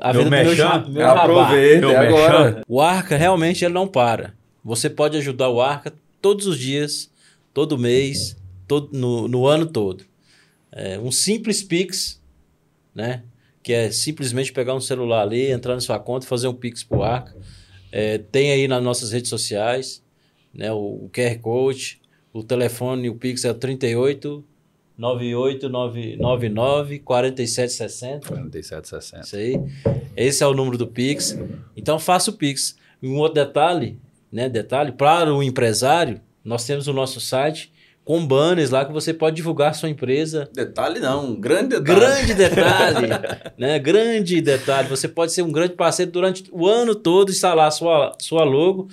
a 0.00 0.12
Meu 0.12 0.22
venda 0.24 0.24
do 0.24 0.44
meu, 0.44 0.54
ja- 0.54 0.78
meu 0.88 1.02
jabá. 1.02 1.22
Aproveita, 1.22 1.80
Meu 1.80 1.90
é 1.90 2.06
agora. 2.08 2.62
O 2.68 2.80
Arca 2.80 3.16
realmente 3.16 3.64
ele 3.64 3.74
não 3.74 3.86
para. 3.88 4.34
Você 4.64 4.88
pode 4.90 5.16
ajudar 5.16 5.48
o 5.48 5.60
Arca 5.60 5.92
todos 6.20 6.46
os 6.46 6.58
dias, 6.58 7.10
todo 7.54 7.78
mês, 7.78 8.36
todo, 8.66 8.90
no, 8.92 9.26
no 9.28 9.46
ano 9.46 9.66
todo. 9.66 10.04
É, 10.70 10.98
um 10.98 11.10
simples 11.10 11.62
Pix, 11.62 12.20
né? 12.94 13.22
Que 13.62 13.72
é 13.72 13.90
simplesmente 13.90 14.52
pegar 14.52 14.74
um 14.74 14.80
celular 14.80 15.22
ali, 15.22 15.50
entrar 15.50 15.74
na 15.74 15.80
sua 15.80 15.98
conta 15.98 16.24
e 16.24 16.28
fazer 16.28 16.46
um 16.48 16.54
Pix 16.54 16.82
pro 16.84 17.02
Arca. 17.02 17.34
É, 17.90 18.18
tem 18.18 18.52
aí 18.52 18.68
nas 18.68 18.82
nossas 18.82 19.12
redes 19.12 19.30
sociais, 19.30 20.02
né? 20.52 20.70
O, 20.72 21.04
o 21.04 21.10
QR 21.12 21.38
Code, 21.40 22.00
o 22.32 22.42
telefone, 22.42 23.08
o 23.08 23.14
Pix 23.14 23.44
é 23.44 23.50
o 23.50 23.54
38 23.54 24.44
98999 24.98 26.98
4760. 26.98 28.28
4760. 28.28 29.24
Isso 29.24 29.36
aí. 29.36 29.60
Esse 30.16 30.42
é 30.42 30.46
o 30.46 30.52
número 30.52 30.76
do 30.76 30.88
Pix. 30.88 31.38
Então 31.76 31.98
faça 31.98 32.30
o 32.30 32.34
Pix. 32.34 32.76
Um 33.00 33.16
outro 33.18 33.34
detalhe, 33.34 33.98
né? 34.30 34.48
Detalhe, 34.48 34.90
para 34.90 35.32
o 35.32 35.42
empresário, 35.42 36.20
nós 36.44 36.66
temos 36.66 36.88
o 36.88 36.92
nosso 36.92 37.20
site 37.20 37.72
com 38.08 38.26
banners 38.26 38.70
lá 38.70 38.86
que 38.86 38.92
você 38.92 39.12
pode 39.12 39.36
divulgar 39.36 39.72
a 39.72 39.74
sua 39.74 39.90
empresa. 39.90 40.48
Detalhe 40.54 40.98
não, 40.98 41.26
um 41.26 41.38
grande 41.38 41.78
detalhe. 41.78 42.00
Grande 42.00 42.34
detalhe, 42.34 43.08
né? 43.58 43.78
Grande 43.78 44.40
detalhe. 44.40 44.88
Você 44.88 45.06
pode 45.06 45.30
ser 45.30 45.42
um 45.42 45.52
grande 45.52 45.74
parceiro 45.74 46.10
durante 46.10 46.44
o 46.50 46.66
ano 46.66 46.94
todo, 46.94 47.30
instalar 47.30 47.70
sua, 47.70 48.16
sua 48.18 48.44
logo, 48.44 48.88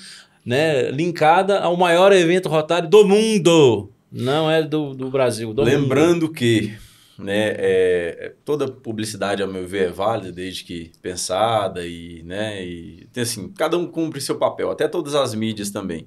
né? 0.46 0.92
Linkada 0.92 1.62
ao 1.62 1.78
maior 1.78 2.12
evento 2.12 2.50
rotário 2.50 2.90
do 2.90 3.08
mundo. 3.08 3.90
Não 4.12 4.52
é 4.52 4.62
do, 4.62 4.94
do 4.94 5.10
Brasil, 5.10 5.54
do 5.54 5.64
mundo. 5.64 5.72
Lembrando 5.72 6.30
que 6.30 6.76
né, 7.18 7.56
é, 7.58 8.34
toda 8.44 8.68
publicidade, 8.68 9.42
ao 9.42 9.48
meu 9.48 9.66
ver, 9.66 9.88
é 9.88 9.92
válida, 9.92 10.30
desde 10.30 10.66
que 10.66 10.92
pensada 11.02 11.88
e, 11.88 12.22
né, 12.24 12.62
e 12.66 13.08
assim, 13.16 13.48
cada 13.48 13.78
um 13.78 13.88
cumpre 13.88 14.20
seu 14.20 14.36
papel, 14.36 14.70
até 14.70 14.90
todas 14.90 15.16
as 15.16 15.34
mídias 15.34 15.70
também. 15.72 16.06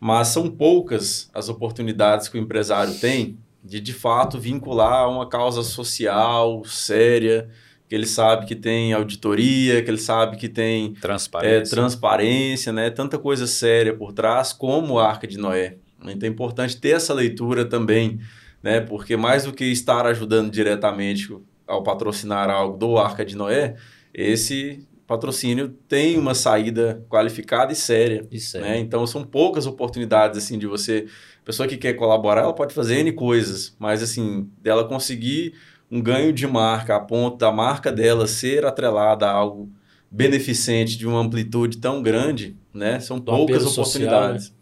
Mas 0.00 0.28
são 0.28 0.50
poucas 0.50 1.30
as 1.34 1.48
oportunidades 1.48 2.28
que 2.28 2.38
o 2.38 2.40
empresário 2.40 2.94
tem 2.94 3.38
de, 3.64 3.80
de 3.80 3.92
fato, 3.92 4.38
vincular 4.38 5.10
uma 5.10 5.28
causa 5.28 5.62
social 5.62 6.64
séria, 6.64 7.48
que 7.88 7.94
ele 7.94 8.06
sabe 8.06 8.46
que 8.46 8.54
tem 8.54 8.92
auditoria, 8.92 9.82
que 9.82 9.90
ele 9.90 9.98
sabe 9.98 10.36
que 10.36 10.48
tem 10.48 10.94
é, 10.96 11.00
Transparência. 11.00 11.76
transparência, 11.76 12.72
né? 12.72 12.90
Tanta 12.90 13.18
coisa 13.18 13.46
séria 13.46 13.94
por 13.94 14.12
trás, 14.12 14.52
como 14.52 14.98
a 14.98 15.08
Arca 15.08 15.26
de 15.26 15.38
Noé. 15.38 15.76
Então 16.06 16.28
é 16.28 16.30
importante 16.32 16.80
ter 16.80 16.90
essa 16.90 17.12
leitura 17.12 17.64
também, 17.64 18.20
né? 18.62 18.80
Porque 18.80 19.16
mais 19.16 19.44
do 19.44 19.52
que 19.52 19.64
estar 19.64 20.06
ajudando 20.06 20.50
diretamente 20.50 21.28
ao 21.66 21.82
patrocinar 21.82 22.48
algo 22.48 22.76
do 22.76 22.96
Arca 22.98 23.24
de 23.24 23.36
Noé, 23.36 23.74
esse 24.14 24.86
patrocínio 25.08 25.70
tem 25.88 26.18
uma 26.18 26.34
saída 26.34 27.02
qualificada 27.08 27.72
e 27.72 27.74
séria. 27.74 28.28
Isso. 28.30 28.60
Né? 28.60 28.78
Então 28.78 29.06
são 29.06 29.24
poucas 29.24 29.66
oportunidades 29.66 30.36
assim 30.38 30.58
de 30.58 30.66
você, 30.66 31.06
pessoa 31.46 31.66
que 31.66 31.78
quer 31.78 31.94
colaborar, 31.94 32.42
ela 32.42 32.52
pode 32.52 32.74
fazer 32.74 32.98
n 32.98 33.10
coisas, 33.12 33.74
mas 33.78 34.02
assim 34.02 34.48
dela 34.62 34.84
conseguir 34.84 35.54
um 35.90 36.02
ganho 36.02 36.30
de 36.30 36.46
marca 36.46 36.94
a 36.94 37.00
ponto 37.00 37.38
da 37.38 37.50
marca 37.50 37.90
dela 37.90 38.26
ser 38.26 38.66
atrelada 38.66 39.26
a 39.26 39.32
algo 39.32 39.72
beneficente 40.10 40.98
de 40.98 41.06
uma 41.06 41.20
amplitude 41.20 41.78
tão 41.78 42.02
grande, 42.02 42.54
né? 42.72 43.00
São 43.00 43.18
poucas 43.18 43.56
apelo 43.56 43.70
social, 43.70 44.08
oportunidades. 44.08 44.54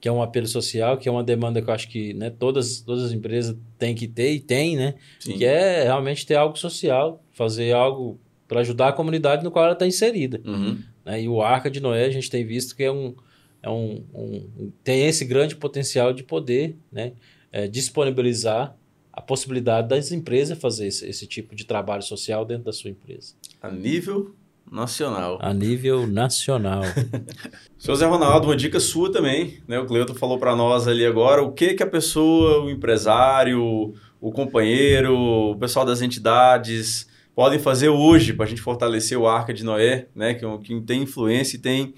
que 0.00 0.08
é 0.08 0.12
um 0.12 0.20
apelo 0.20 0.48
social, 0.48 0.98
que 0.98 1.08
é 1.08 1.12
uma 1.12 1.22
demanda 1.22 1.62
que 1.62 1.70
eu 1.70 1.74
acho 1.74 1.88
que 1.88 2.12
né, 2.14 2.28
todas, 2.28 2.80
todas 2.80 3.04
as 3.04 3.12
empresas 3.12 3.56
têm 3.78 3.94
que 3.94 4.08
ter 4.08 4.32
e 4.32 4.40
tem, 4.40 4.76
né? 4.76 4.94
Sim. 5.20 5.38
Que 5.38 5.44
é 5.44 5.84
realmente 5.84 6.26
ter 6.26 6.34
algo 6.34 6.58
social, 6.58 7.22
fazer 7.30 7.72
algo 7.72 8.18
para 8.50 8.60
ajudar 8.62 8.88
a 8.88 8.92
comunidade 8.92 9.44
no 9.44 9.50
qual 9.52 9.64
ela 9.64 9.74
está 9.74 9.86
inserida. 9.86 10.40
Uhum. 10.44 10.76
né? 11.04 11.22
E 11.22 11.28
o 11.28 11.40
Arca 11.40 11.70
de 11.70 11.78
Noé 11.78 12.04
a 12.06 12.10
gente 12.10 12.28
tem 12.28 12.44
visto 12.44 12.74
que 12.74 12.82
é 12.82 12.90
um, 12.90 13.14
é 13.62 13.70
um, 13.70 14.02
um- 14.12 14.72
tem 14.82 15.06
esse 15.06 15.24
grande 15.24 15.54
potencial 15.54 16.12
de 16.12 16.24
poder 16.24 16.76
né, 16.90 17.12
é, 17.52 17.68
disponibilizar 17.68 18.74
a 19.12 19.20
possibilidade 19.20 19.88
das 19.88 20.10
empresas 20.10 20.58
fazer 20.58 20.88
esse, 20.88 21.06
esse 21.06 21.28
tipo 21.28 21.54
de 21.54 21.64
trabalho 21.64 22.02
social 22.02 22.44
dentro 22.44 22.64
da 22.64 22.72
sua 22.72 22.90
empresa, 22.90 23.34
A 23.62 23.70
nível 23.70 24.34
nacional. 24.68 25.38
a 25.40 25.54
nível 25.54 26.06
nacional. 26.08 26.82
Seu 27.78 27.94
Zé 27.94 28.06
Ronaldo, 28.06 28.48
uma 28.48 28.56
dica 28.56 28.80
sua 28.80 29.12
também, 29.12 29.58
né? 29.68 29.78
O 29.78 29.86
Cleuto 29.86 30.12
falou 30.14 30.38
para 30.38 30.56
nós 30.56 30.88
ali 30.88 31.06
agora 31.06 31.40
o 31.42 31.52
que 31.52 31.74
que 31.74 31.82
a 31.84 31.86
pessoa, 31.86 32.64
o 32.64 32.70
empresário, 32.70 33.94
o 34.20 34.32
companheiro, 34.32 35.16
o 35.16 35.56
pessoal 35.56 35.84
das 35.86 36.02
entidades 36.02 37.08
podem 37.34 37.58
fazer 37.58 37.88
hoje 37.88 38.32
para 38.32 38.46
a 38.46 38.48
gente 38.48 38.60
fortalecer 38.60 39.18
o 39.18 39.26
Arca 39.26 39.52
de 39.52 39.64
Noé, 39.64 40.08
né? 40.14 40.34
Que, 40.34 40.46
que 40.58 40.80
tem 40.82 41.02
influência 41.02 41.56
e 41.56 41.60
tem 41.60 41.94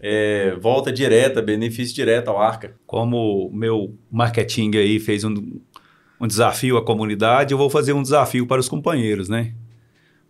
é, 0.00 0.56
volta 0.60 0.92
direta, 0.92 1.40
benefício 1.40 1.94
direto 1.94 2.28
ao 2.28 2.40
Arca. 2.40 2.76
Como 2.86 3.48
o 3.48 3.54
meu 3.54 3.96
marketing 4.10 4.76
aí 4.76 4.98
fez 4.98 5.24
um, 5.24 5.34
um 6.20 6.26
desafio 6.26 6.76
à 6.76 6.84
comunidade, 6.84 7.52
eu 7.52 7.58
vou 7.58 7.70
fazer 7.70 7.92
um 7.92 8.02
desafio 8.02 8.46
para 8.46 8.60
os 8.60 8.68
companheiros, 8.68 9.28
né? 9.28 9.54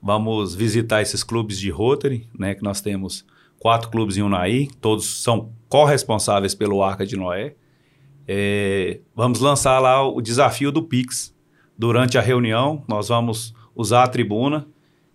Vamos 0.02 0.54
visitar 0.54 1.00
esses 1.00 1.24
clubes 1.24 1.58
de 1.58 1.70
Rotary, 1.70 2.28
né? 2.38 2.54
Que 2.54 2.62
nós 2.62 2.80
temos 2.80 3.24
quatro 3.58 3.88
clubes 3.88 4.16
em 4.16 4.22
Unai, 4.22 4.68
todos 4.80 5.22
são 5.22 5.50
corresponsáveis 5.68 6.54
pelo 6.54 6.82
Arca 6.82 7.06
de 7.06 7.16
Noé. 7.16 7.54
É, 8.28 9.00
vamos 9.14 9.40
lançar 9.40 9.78
lá 9.80 10.06
o 10.06 10.20
desafio 10.20 10.70
do 10.70 10.82
Pix. 10.82 11.34
Durante 11.76 12.16
a 12.16 12.20
reunião, 12.20 12.84
nós 12.86 13.08
vamos 13.08 13.52
usar 13.74 14.04
a 14.04 14.08
tribuna 14.08 14.66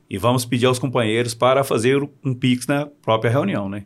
e 0.10 0.18
vamos 0.18 0.46
pedir 0.46 0.66
aos 0.66 0.80
companheiros 0.80 1.34
para 1.34 1.64
fazer 1.64 2.02
um 2.24 2.34
Pix 2.34 2.66
na 2.66 2.86
própria 2.86 3.30
reunião, 3.30 3.70
né? 3.70 3.86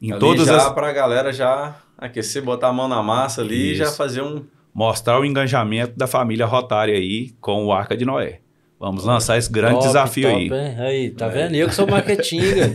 Em 0.00 0.12
ali 0.12 0.20
todas 0.20 0.46
já 0.46 0.56
as 0.56 0.72
para 0.72 0.88
a 0.88 0.92
galera 0.92 1.32
já 1.32 1.76
aquecer, 1.96 2.42
botar 2.42 2.68
a 2.68 2.72
mão 2.72 2.86
na 2.86 3.02
massa 3.02 3.40
ali 3.40 3.72
e 3.72 3.74
já 3.74 3.84
Isso. 3.84 3.96
fazer 3.96 4.22
um 4.22 4.44
mostrar 4.74 5.18
o 5.18 5.24
engajamento 5.24 5.96
da 5.96 6.06
família 6.06 6.44
Rotária 6.44 6.94
aí 6.94 7.30
com 7.40 7.64
o 7.64 7.72
Arca 7.72 7.96
de 7.96 8.04
Noé. 8.04 8.40
Vamos 8.78 9.04
lançar 9.04 9.38
esse 9.38 9.50
grande 9.50 9.76
Top, 9.76 9.86
desafio 9.86 10.28
top, 10.28 10.36
aí. 10.36 10.44
hein? 10.68 10.74
Aí, 10.78 11.10
tá 11.10 11.28
vendo? 11.28 11.54
Eu 11.54 11.66
que 11.68 11.74
sou 11.74 11.86
marketinga. 11.86 12.70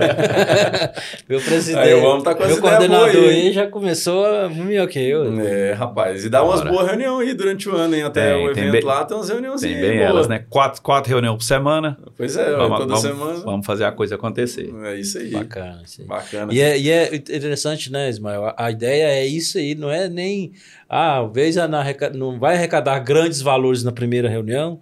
meu 1.30 1.40
presidente, 1.40 1.80
Aí 1.80 1.94
homem 1.94 2.24
tá 2.24 2.34
com 2.34 2.46
meu 2.46 2.60
coordenador 2.60 3.12
boa 3.12 3.24
aí, 3.30 3.30
aí 3.48 3.54
já 3.54 3.68
começou 3.68 4.26
a 4.26 4.50
melhor 4.50 4.88
que 4.88 5.00
eu. 5.00 5.40
É, 5.42 5.74
rapaz, 5.74 6.26
e 6.26 6.30
dá 6.30 6.44
umas 6.44 6.62
Bora. 6.62 6.72
boas 6.72 6.88
reuniões 6.88 7.28
aí 7.30 7.34
durante 7.36 7.70
o 7.70 7.76
ano, 7.76 7.96
hein? 7.96 8.02
Até 8.04 8.34
Tem, 8.34 8.46
o 8.48 8.50
evento 8.52 8.72
bem- 8.72 8.84
lá 8.84 9.06
tem 9.06 9.16
umas 9.16 9.30
reuniões 9.30 9.62
Tem 9.62 9.80
bem 9.80 10.00
elas, 10.00 10.28
né? 10.28 10.44
Quatro, 10.50 10.82
quatro 10.82 11.10
reuniões 11.10 11.38
por 11.38 11.44
semana. 11.44 11.98
Pois 12.18 12.36
é, 12.36 12.52
vamos, 12.52 12.80
toda 12.80 12.96
vamos- 12.96 13.02
semana. 13.02 13.40
vamos 13.46 13.66
fazer 13.66 13.84
a 13.86 13.92
coisa 13.92 14.16
acontecer. 14.16 14.74
É 14.86 14.96
isso 14.96 15.20
aí. 15.20 15.30
Bacana. 15.32 15.82
Isso 15.86 16.02
aí. 16.02 16.08
Bacana. 16.08 16.52
E 16.54 16.60
é, 16.62 16.80
e 16.80 16.90
é 16.90 17.16
interessante, 17.16 17.92
né, 17.92 18.10
Ismael? 18.10 18.52
A, 18.58 18.72
ideia 18.72 19.04
é 19.06 19.26
isso 19.28 19.58
aí, 19.60 19.76
não 19.76 19.92
é 19.92 20.10
nem. 20.10 20.52
Ah, 20.90 21.22
vez 21.32 21.60
a- 21.60 21.68
na 21.68 21.80
arreca- 21.80 22.10
não 22.10 22.40
vai 22.40 22.56
arrecadar 22.56 22.98
grandes 23.00 23.40
valores 23.40 23.84
na 23.84 23.92
primeira 23.92 24.28
reunião, 24.28 24.80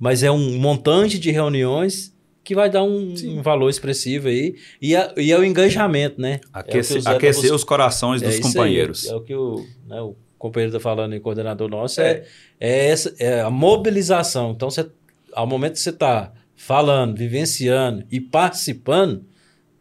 mas 0.00 0.22
é 0.24 0.30
um 0.30 0.58
montante 0.58 1.18
de 1.18 1.30
reuniões 1.30 2.12
que 2.42 2.54
vai 2.54 2.68
dar 2.70 2.82
um, 2.82 3.14
um 3.26 3.42
valor 3.42 3.68
expressivo 3.68 4.26
aí. 4.28 4.56
E, 4.80 4.96
a- 4.96 5.12
e 5.16 5.30
é 5.30 5.38
o 5.38 5.44
engajamento, 5.44 6.20
né? 6.20 6.40
Aquecer, 6.52 6.96
é 6.96 6.98
o 6.98 7.02
o 7.02 7.04
tá 7.04 7.10
aquecer 7.12 7.54
os 7.54 7.62
corações 7.62 8.22
é 8.22 8.26
dos 8.26 8.34
isso 8.36 8.46
aí, 8.48 8.52
companheiros. 8.54 9.06
é 9.06 9.14
o 9.14 9.20
que 9.20 9.34
o, 9.34 9.64
né, 9.86 10.00
o 10.00 10.16
companheiro 10.38 10.74
está 10.74 10.80
falando 10.80 11.14
em 11.14 11.20
coordenador 11.20 11.68
nosso, 11.68 12.00
é, 12.00 12.24
é, 12.58 12.86
essa, 12.88 13.14
é 13.18 13.42
a 13.42 13.50
mobilização. 13.50 14.52
Então, 14.52 14.70
você, 14.70 14.90
ao 15.34 15.46
momento 15.46 15.74
que 15.74 15.80
você 15.80 15.90
está 15.90 16.32
falando, 16.56 17.16
vivenciando 17.16 18.04
e 18.10 18.20
participando, 18.20 19.24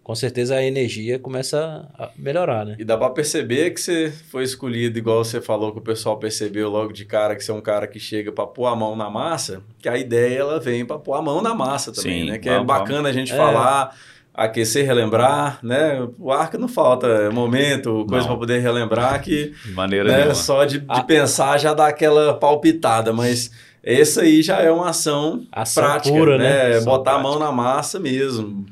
com 0.10 0.16
certeza 0.16 0.56
a 0.56 0.64
energia 0.64 1.20
começa 1.20 1.88
a 1.94 2.10
melhorar, 2.18 2.66
né? 2.66 2.76
E 2.80 2.84
dá 2.84 2.98
pra 2.98 3.12
perceber 3.12 3.70
que 3.70 3.80
você 3.80 4.12
foi 4.32 4.44
escolhido, 4.44 4.98
igual 4.98 5.24
você 5.24 5.40
falou, 5.40 5.72
que 5.72 5.78
o 5.78 5.82
pessoal 5.84 6.18
percebeu 6.18 6.68
logo 6.68 6.92
de 6.92 7.06
cara 7.06 7.36
que 7.36 7.44
você 7.44 7.52
é 7.52 7.54
um 7.54 7.62
cara 7.62 7.86
que 7.86 8.00
chega 8.00 8.32
pra 8.32 8.48
pôr 8.48 8.66
a 8.66 8.76
mão 8.76 8.96
na 8.96 9.08
massa, 9.08 9.62
que 9.80 9.88
a 9.88 9.96
ideia 10.00 10.40
ela 10.40 10.60
vem 10.60 10.84
pra 10.84 10.98
pôr 10.98 11.14
a 11.14 11.22
mão 11.22 11.44
na 11.44 11.54
massa 11.54 11.92
também, 11.94 12.24
Sim, 12.24 12.32
né? 12.32 12.40
Que 12.40 12.50
é 12.50 12.54
vamos, 12.54 12.66
bacana 12.66 13.08
a 13.10 13.12
gente 13.14 13.32
É. 13.32 13.38
falar, 13.38 13.96
aquecer, 14.34 14.84
relembrar, 14.84 15.60
né? 15.62 16.04
O 16.18 16.32
arca 16.32 16.58
não 16.58 16.68
falta 16.68 17.30
momento, 17.30 18.04
coisa 18.10 18.26
pra 18.26 18.36
poder 18.36 18.58
relembrar 18.64 19.22
que 19.22 19.54
De 19.64 19.72
maneira 19.74 20.26
né, 20.26 20.34
só 20.34 20.66
de, 20.66 20.80
de 20.80 20.86
Ah. 20.90 21.04
pensar 21.04 21.60
já 21.60 21.72
dá 21.72 21.86
aquela 21.88 22.34
palpitada, 22.34 23.14
mas 23.14 23.52
essa 23.84 24.22
aí 24.24 24.42
já 24.42 24.58
é 24.60 24.72
uma 24.72 24.90
ação 24.90 25.44
Ação 25.52 25.84
prática, 25.84 26.16
pura, 26.18 26.36
né? 26.40 26.70
né? 26.70 26.76
Ação 26.78 26.86
Botar 26.86 27.12
a 27.12 27.14
prática. 27.20 27.30
mão 27.30 27.38
na 27.40 27.52
massa 27.52 28.00
mesmo. 28.00 28.66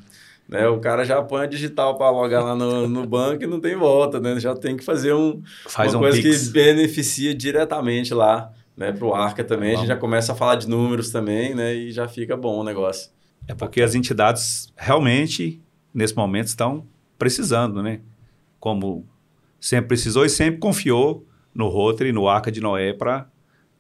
Né? 0.47 0.65
O 0.67 0.79
cara 0.79 1.03
já 1.03 1.21
põe 1.21 1.43
a 1.43 1.45
digital 1.45 1.97
para 1.97 2.09
logar 2.09 2.43
lá 2.43 2.55
no, 2.55 2.87
no 2.87 3.05
banco 3.05 3.43
e 3.43 3.47
não 3.47 3.59
tem 3.59 3.75
volta, 3.75 4.19
né? 4.19 4.39
Já 4.39 4.55
tem 4.55 4.77
que 4.77 4.83
fazer 4.83 5.13
um, 5.13 5.41
Faz 5.67 5.93
uma 5.93 5.99
um 5.99 6.01
coisa 6.03 6.21
pix. 6.21 6.47
que 6.47 6.53
beneficia 6.53 7.35
diretamente 7.35 8.13
lá, 8.13 8.53
né? 8.75 8.93
Para 8.93 9.05
o 9.05 9.13
Arca 9.13 9.43
também. 9.43 9.69
A 9.69 9.71
gente 9.71 9.79
Vamos. 9.79 9.89
já 9.89 9.97
começa 9.97 10.31
a 10.31 10.35
falar 10.35 10.55
de 10.55 10.69
números 10.69 11.09
também, 11.09 11.53
né? 11.53 11.75
E 11.75 11.91
já 11.91 12.07
fica 12.07 12.37
bom 12.37 12.61
o 12.61 12.63
negócio. 12.63 13.11
É 13.45 13.53
porque 13.53 13.81
as 13.81 13.93
entidades 13.93 14.71
realmente, 14.77 15.61
nesse 15.93 16.15
momento, 16.15 16.47
estão 16.47 16.87
precisando, 17.17 17.83
né? 17.83 17.99
Como 18.57 19.05
sempre 19.59 19.89
precisou 19.89 20.23
e 20.23 20.29
sempre 20.29 20.59
confiou 20.59 21.25
no 21.53 21.67
Rotary, 21.67 22.13
no 22.13 22.27
Arca 22.27 22.49
de 22.51 22.61
Noé, 22.61 22.93
para 22.93 23.27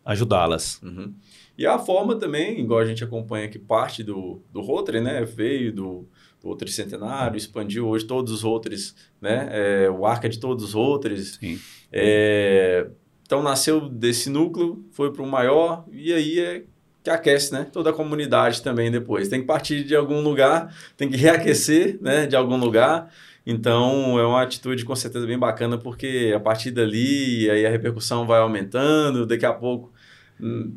ajudá-las. 0.03 0.81
Uhum. 0.83 1.13
E 1.57 1.65
a 1.65 1.79
forma 1.79 2.15
também, 2.15 2.59
igual 2.59 2.79
a 2.79 2.85
gente 2.85 3.03
acompanha 3.03 3.45
aqui, 3.45 3.57
parte 3.57 4.03
do, 4.03 4.41
do 4.51 4.61
Rotary, 4.61 5.01
né? 5.01 5.23
Veio 5.23 5.73
do, 5.73 6.07
do 6.41 6.47
Rotary 6.49 6.71
Centenário, 6.71 7.37
expandiu 7.37 7.87
hoje 7.87 8.05
todos 8.05 8.31
os 8.31 8.43
Rotaries, 8.43 8.95
né? 9.21 9.49
É, 9.51 9.89
o 9.89 10.05
Arca 10.05 10.29
de 10.29 10.39
todos 10.39 10.63
os 10.63 10.73
Rotaries. 10.73 11.37
Sim. 11.39 11.59
É, 11.91 12.87
então 13.23 13.43
nasceu 13.43 13.89
desse 13.89 14.29
núcleo, 14.29 14.85
foi 14.91 15.11
para 15.11 15.23
o 15.23 15.27
maior, 15.27 15.85
e 15.91 16.13
aí 16.13 16.39
é 16.39 16.63
que 17.03 17.09
aquece, 17.09 17.53
né? 17.53 17.65
Toda 17.71 17.89
a 17.89 17.93
comunidade 17.93 18.61
também 18.61 18.91
depois. 18.91 19.29
Tem 19.29 19.39
que 19.39 19.47
partir 19.47 19.83
de 19.83 19.95
algum 19.95 20.21
lugar, 20.21 20.75
tem 20.95 21.09
que 21.09 21.15
reaquecer, 21.15 21.97
né? 22.01 22.25
De 22.25 22.35
algum 22.35 22.57
lugar. 22.57 23.11
Então 23.45 24.19
é 24.19 24.25
uma 24.25 24.41
atitude 24.41 24.83
com 24.83 24.93
certeza 24.93 25.25
bem 25.25 25.39
bacana, 25.39 25.77
porque 25.77 26.33
a 26.35 26.39
partir 26.39 26.69
dali 26.69 27.49
aí 27.49 27.65
a 27.65 27.69
repercussão 27.69 28.27
vai 28.27 28.39
aumentando, 28.39 29.25
daqui 29.25 29.45
a 29.45 29.53
pouco 29.53 29.93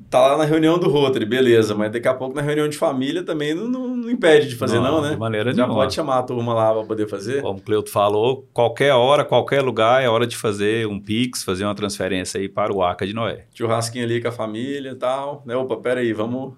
tá 0.09 0.21
lá 0.21 0.39
na 0.39 0.45
reunião 0.45 0.79
do 0.79 0.89
Rotary, 0.89 1.25
beleza, 1.27 1.75
mas 1.75 1.93
daqui 1.93 2.09
a 2.09 2.15
pouco 2.15 2.35
na 2.35 2.41
reunião 2.41 2.67
de 2.69 2.79
família 2.79 3.23
também 3.23 3.55
não, 3.55 3.69
não- 3.69 3.97
não 3.97 4.11
impede 4.11 4.49
de 4.49 4.57
fazer, 4.57 4.81
não, 4.81 5.03
né? 5.03 5.11
De 5.11 5.17
maneira 5.19 5.53
Já 5.53 5.63
nenhuma. 5.65 5.75
pode 5.83 5.95
chamar 5.95 6.19
a 6.19 6.23
turma 6.23 6.55
lá 6.55 6.73
para 6.73 6.85
poder 6.85 7.07
fazer. 7.09 7.43
Como 7.43 7.59
o 7.59 7.63
Cleuto 7.63 7.91
falou, 7.91 8.49
qualquer 8.55 8.93
hora, 8.95 9.25
qualquer 9.25 9.61
lugar 9.61 10.03
é 10.03 10.09
hora 10.09 10.27
de 10.27 10.37
fazer 10.37 10.87
um 10.87 10.99
Pix, 10.99 11.43
fazer 11.45 11.65
uma 11.65 11.75
transferência 11.75 12.41
aí 12.41 12.49
para 12.49 12.73
o 12.73 12.83
Arca 12.83 13.07
de 13.07 13.13
Noé. 13.13 13.47
churrasquinho 13.55 14.05
ali 14.05 14.21
com 14.23 14.29
a 14.29 14.33
família 14.33 14.91
e 14.93 14.95
tal, 14.97 15.43
né? 15.47 15.55
Opa, 15.57 15.77
pera 15.77 16.01
aí, 16.01 16.13
vamos 16.15 16.55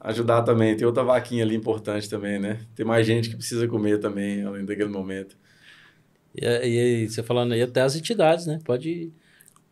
ajudar 0.00 0.40
também. 0.42 0.74
Tem 0.76 0.86
outra 0.86 1.04
vaquinha 1.04 1.44
ali 1.44 1.54
importante 1.54 2.08
também, 2.08 2.38
né? 2.38 2.60
Tem 2.74 2.86
mais 2.86 3.06
gente 3.06 3.28
que 3.28 3.36
precisa 3.36 3.68
comer 3.68 3.98
também, 4.00 4.42
além 4.44 4.64
daquele 4.64 4.88
momento. 4.88 5.36
E, 6.34 6.44
e 6.44 6.46
aí, 6.80 7.08
você 7.08 7.22
falando 7.22 7.52
aí, 7.52 7.60
até 7.62 7.82
as 7.82 7.96
entidades, 7.96 8.46
né? 8.46 8.58
Pode 8.64 9.12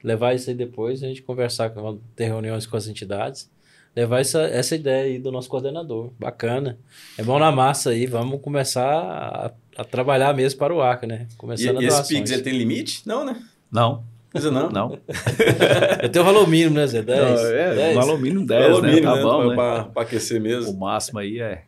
levar 0.02 0.34
isso 0.34 0.48
aí 0.50 0.56
depois, 0.56 1.02
a 1.02 1.06
gente 1.08 1.22
conversar, 1.22 1.72
ter 2.16 2.26
reuniões 2.26 2.66
com 2.66 2.76
as 2.76 2.86
entidades. 2.88 3.50
Levar 3.96 4.20
essa, 4.20 4.42
essa 4.42 4.76
ideia 4.76 5.04
aí 5.06 5.18
do 5.18 5.32
nosso 5.32 5.48
coordenador. 5.48 6.12
Bacana. 6.20 6.78
É 7.16 7.22
bom 7.22 7.38
na 7.38 7.50
massa 7.50 7.90
aí, 7.90 8.06
vamos 8.06 8.40
começar 8.40 8.86
a, 8.86 9.50
a 9.76 9.84
trabalhar 9.84 10.32
mesmo 10.34 10.58
para 10.58 10.72
o 10.72 10.80
ARCA, 10.80 11.06
né? 11.06 11.26
E, 11.32 11.36
Começando 11.36 11.82
e 11.82 11.84
a 11.86 11.88
esse. 11.88 12.14
Pix, 12.14 12.30
ele 12.30 12.42
tem 12.42 12.56
limite? 12.56 13.02
Não, 13.06 13.24
né? 13.24 13.42
Não, 13.72 14.04
Precisa 14.30 14.52
não. 14.52 14.68
não. 14.70 14.98
Eu 16.02 16.08
tenho 16.10 16.22
o 16.22 16.26
valor 16.26 16.46
mínimo, 16.46 16.76
né, 16.76 16.86
Zé? 16.86 17.02
10? 17.02 17.40
Não, 17.40 17.46
é, 17.48 17.74
10? 17.74 17.96
o 17.96 18.00
valor 18.00 18.20
mínimo 18.20 18.46
10, 18.46 18.62
Valor 18.66 18.82
né? 18.82 18.88
mínimo, 18.88 19.06
tá 19.12 19.16
né? 19.16 19.22
bom, 19.22 19.48
né? 19.48 19.54
pra- 19.56 19.84
pra 19.84 20.02
aquecer 20.02 20.38
O 20.38 20.42
mesmo. 20.44 20.78
máximo 20.78 21.18
aí 21.18 21.40
é 21.40 21.64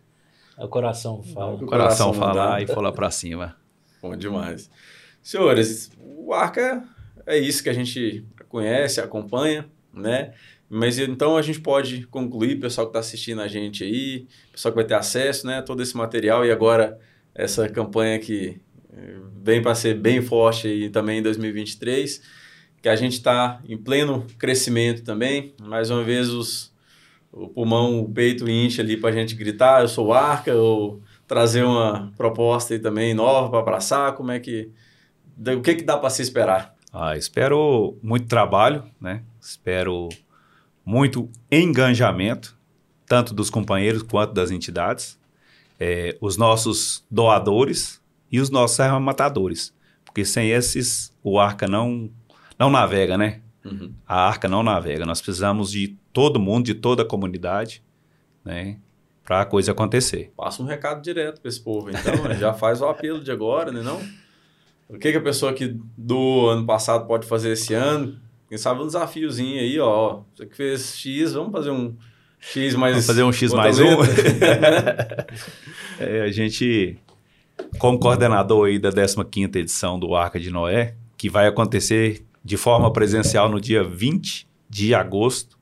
É 0.57 0.65
o 0.65 0.69
coração 0.69 1.23
fala. 1.23 1.53
o 1.53 1.55
O 1.55 1.67
coração, 1.67 2.13
coração 2.13 2.13
falar 2.15 2.63
e 2.63 2.67
falar 2.67 2.93
para 2.93 3.11
cima. 3.11 3.57
Bom 4.01 4.15
demais. 4.15 4.71
Senhores, 5.23 5.91
o 6.01 6.33
Arca 6.33 6.85
é 7.31 7.39
isso 7.39 7.63
que 7.63 7.69
a 7.69 7.73
gente 7.73 8.25
conhece, 8.49 9.01
acompanha, 9.01 9.67
né? 9.93 10.33
Mas 10.69 10.99
então 10.99 11.37
a 11.37 11.43
gente 11.43 11.61
pode 11.61 12.07
concluir, 12.07 12.61
pessoal 12.61 12.87
que 12.87 12.91
está 12.91 13.01
assistindo 13.01 13.41
a 13.41 13.49
gente 13.49 13.83
aí, 13.83 14.27
pessoal 14.53 14.73
que 14.73 14.77
vai 14.77 14.85
ter 14.85 14.95
acesso, 14.95 15.47
né? 15.47 15.63
Todo 15.63 15.83
esse 15.83 15.97
material 15.97 16.45
e 16.45 16.51
agora 16.51 16.99
essa 17.35 17.69
campanha 17.69 18.19
que 18.19 18.61
eh, 18.93 19.17
vem 19.43 19.63
para 19.63 19.75
ser 19.75 19.95
bem 19.95 20.23
forte 20.23 20.69
aí 20.69 20.91
também 20.91 21.19
em 21.19 21.23
2023, 21.23 22.23
que 22.83 22.89
a 22.89 22.97
gente 22.97 23.15
está 23.15 23.61
em 23.69 23.77
pleno 23.77 24.27
crescimento 24.39 25.03
também. 25.03 25.55
Mais 25.61 25.91
uma 25.91 26.05
vez 26.05 26.29
os, 26.29 26.73
o 27.33 27.49
pulmão, 27.49 28.01
o 28.01 28.09
peito 28.13 28.49
incha 28.49 28.83
ali 28.83 28.97
para 28.97 29.11
a 29.11 29.13
gente 29.13 29.35
gritar, 29.35 29.83
eu 29.83 29.89
sou 29.89 30.13
Arca, 30.13 30.55
ou 30.55 31.03
trazer 31.27 31.65
uma 31.65 32.13
proposta 32.17 32.75
aí 32.75 32.81
também 32.81 33.15
nova 33.15 33.51
para 33.51 33.61
abraçar, 33.61 34.15
como 34.15 34.33
é 34.33 34.41
que... 34.41 34.71
O 35.57 35.63
que, 35.63 35.77
que 35.77 35.85
dá 35.85 35.97
para 35.97 36.11
se 36.11 36.23
esperar? 36.23 36.77
Ah, 36.93 37.17
espero 37.17 37.97
muito 38.03 38.27
trabalho, 38.27 38.85
né? 39.01 39.23
Espero 39.41 40.09
muito 40.85 41.31
engajamento, 41.51 42.57
tanto 43.07 43.33
dos 43.33 43.49
companheiros 43.49 44.03
quanto 44.03 44.33
das 44.33 44.51
entidades, 44.51 45.19
eh, 45.79 46.17
os 46.21 46.37
nossos 46.37 47.05
doadores 47.11 48.01
e 48.31 48.41
os 48.41 48.51
nossos 48.51 48.81
arrematadores, 48.81 49.75
porque 50.05 50.25
sem 50.25 50.51
esses 50.51 51.13
o 51.23 51.39
Arca 51.39 51.67
não 51.67 52.11
não 52.59 52.69
navega, 52.71 53.17
né? 53.17 53.41
Uhum. 53.65 53.93
A 54.07 54.29
Arca 54.29 54.49
não 54.49 54.63
navega. 54.63 55.07
Nós 55.07 55.21
precisamos 55.21 55.71
de 55.71 55.97
todo 56.13 56.39
mundo, 56.39 56.67
de 56.67 56.75
toda 56.75 57.03
a 57.03 57.07
comunidade, 57.07 57.83
né? 58.45 58.79
Para 59.25 59.43
a 59.43 59.47
coisa 59.47 59.73
acontecer. 59.73 60.33
Passa 60.37 60.63
um 60.63 60.67
recado 60.67 61.01
direto 61.01 61.41
para 61.41 61.49
esse 61.49 61.61
povo, 61.61 61.89
então, 61.91 62.25
né? 62.25 62.37
já 62.37 62.53
faz 62.53 62.83
o 62.83 62.87
apelo 62.87 63.23
de 63.23 63.31
agora, 63.31 63.71
né 63.71 63.81
não? 63.81 64.01
O 64.93 64.99
que, 64.99 65.13
que 65.13 65.19
a 65.19 65.23
pessoa 65.23 65.53
que 65.53 65.77
do 65.97 66.49
ano 66.49 66.67
passado 66.67 67.07
pode 67.07 67.27
fazer 67.27 67.53
esse 67.53 67.75
ano? 67.75 68.17
Quem 68.49 68.59
sabe 68.59 68.83
um 68.83 68.87
desafiozinho 68.87 69.61
aí, 69.61 69.79
ó. 69.79 70.21
Você 70.35 70.47
que 70.47 70.57
fez 70.57 70.97
X, 70.99 71.33
vamos 71.35 71.53
fazer 71.53 71.71
um 71.71 71.95
X 72.41 72.75
mais... 72.75 72.93
Vamos 72.95 73.07
fazer 73.07 73.23
um 73.23 73.33
X 73.33 73.53
mais 73.53 73.79
um. 73.79 73.85
É, 75.99 76.23
a 76.23 76.29
gente, 76.33 76.97
como 77.79 77.99
coordenador 77.99 78.69
aí 78.69 78.79
da 78.79 78.91
15ª 78.91 79.57
edição 79.57 79.99
do 79.99 80.15
Arca 80.15 80.41
de 80.41 80.51
Noé, 80.51 80.95
que 81.17 81.29
vai 81.29 81.47
acontecer 81.47 82.25
de 82.43 82.57
forma 82.57 82.91
presencial 82.93 83.49
no 83.51 83.61
dia 83.61 83.85
20 83.85 84.49
de 84.69 84.95
agosto. 84.95 85.59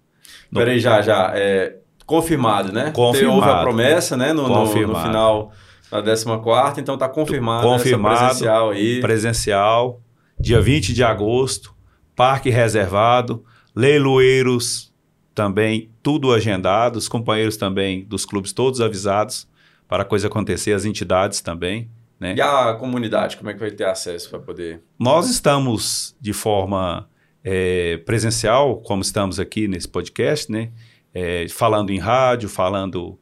No- 0.50 0.60
Peraí, 0.60 0.78
já, 0.78 1.02
já. 1.02 1.32
É, 1.34 1.76
confirmado, 2.06 2.72
né? 2.72 2.92
Confirmado. 2.92 3.38
Houve 3.40 3.50
a 3.50 3.62
promessa, 3.62 4.16
né? 4.16 4.32
No, 4.32 4.48
no- 4.48 4.64
no 4.64 4.68
final 5.02 5.52
da 5.90 6.00
14 6.02 6.80
então 6.80 6.98
tá 6.98 7.08
confirmado, 7.08 7.66
Confirmado. 7.66 8.14
essa 8.14 8.24
presencial 8.26 8.70
aí. 8.70 9.00
presencial, 9.00 10.00
dia 10.38 10.60
20 10.60 10.92
de 10.92 11.02
agosto, 11.02 11.74
parque 12.14 12.50
reservado, 12.50 13.44
leiloeiros 13.74 14.92
também, 15.34 15.90
tudo 16.02 16.32
agendado, 16.32 16.96
os 16.96 17.08
companheiros 17.08 17.56
também 17.56 18.04
dos 18.04 18.26
clubes 18.26 18.52
todos 18.52 18.80
avisados 18.80 19.48
para 19.86 20.02
a 20.02 20.06
coisa 20.06 20.26
acontecer, 20.26 20.72
as 20.72 20.84
entidades 20.84 21.40
também, 21.40 21.88
né? 22.20 22.34
E 22.36 22.40
a 22.40 22.74
comunidade, 22.74 23.36
como 23.36 23.48
é 23.48 23.54
que 23.54 23.60
vai 23.60 23.70
ter 23.70 23.84
acesso 23.84 24.28
para 24.28 24.40
poder... 24.40 24.82
Nós 24.98 25.30
estamos 25.30 26.16
de 26.20 26.32
forma 26.32 27.08
é, 27.42 27.96
presencial, 27.98 28.78
como 28.78 29.00
estamos 29.00 29.38
aqui 29.38 29.68
nesse 29.68 29.88
podcast, 29.88 30.50
né? 30.50 30.70
É, 31.14 31.46
falando 31.48 31.90
em 31.90 31.98
rádio, 31.98 32.48
falando. 32.48 33.18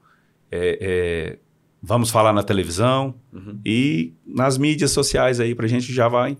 é, 0.51 0.79
é, 0.81 1.39
vamos 1.87 2.11
falar 2.11 2.33
na 2.33 2.43
televisão 2.43 3.15
Uhum. 3.33 3.61
e 3.65 4.13
nas 4.27 4.59
mídias 4.59 4.91
sociais 4.91 5.39
aí, 5.39 5.55
para 5.55 5.67
a 5.67 5.69
gente 5.69 5.93
já 5.93 6.09
vai 6.09 6.37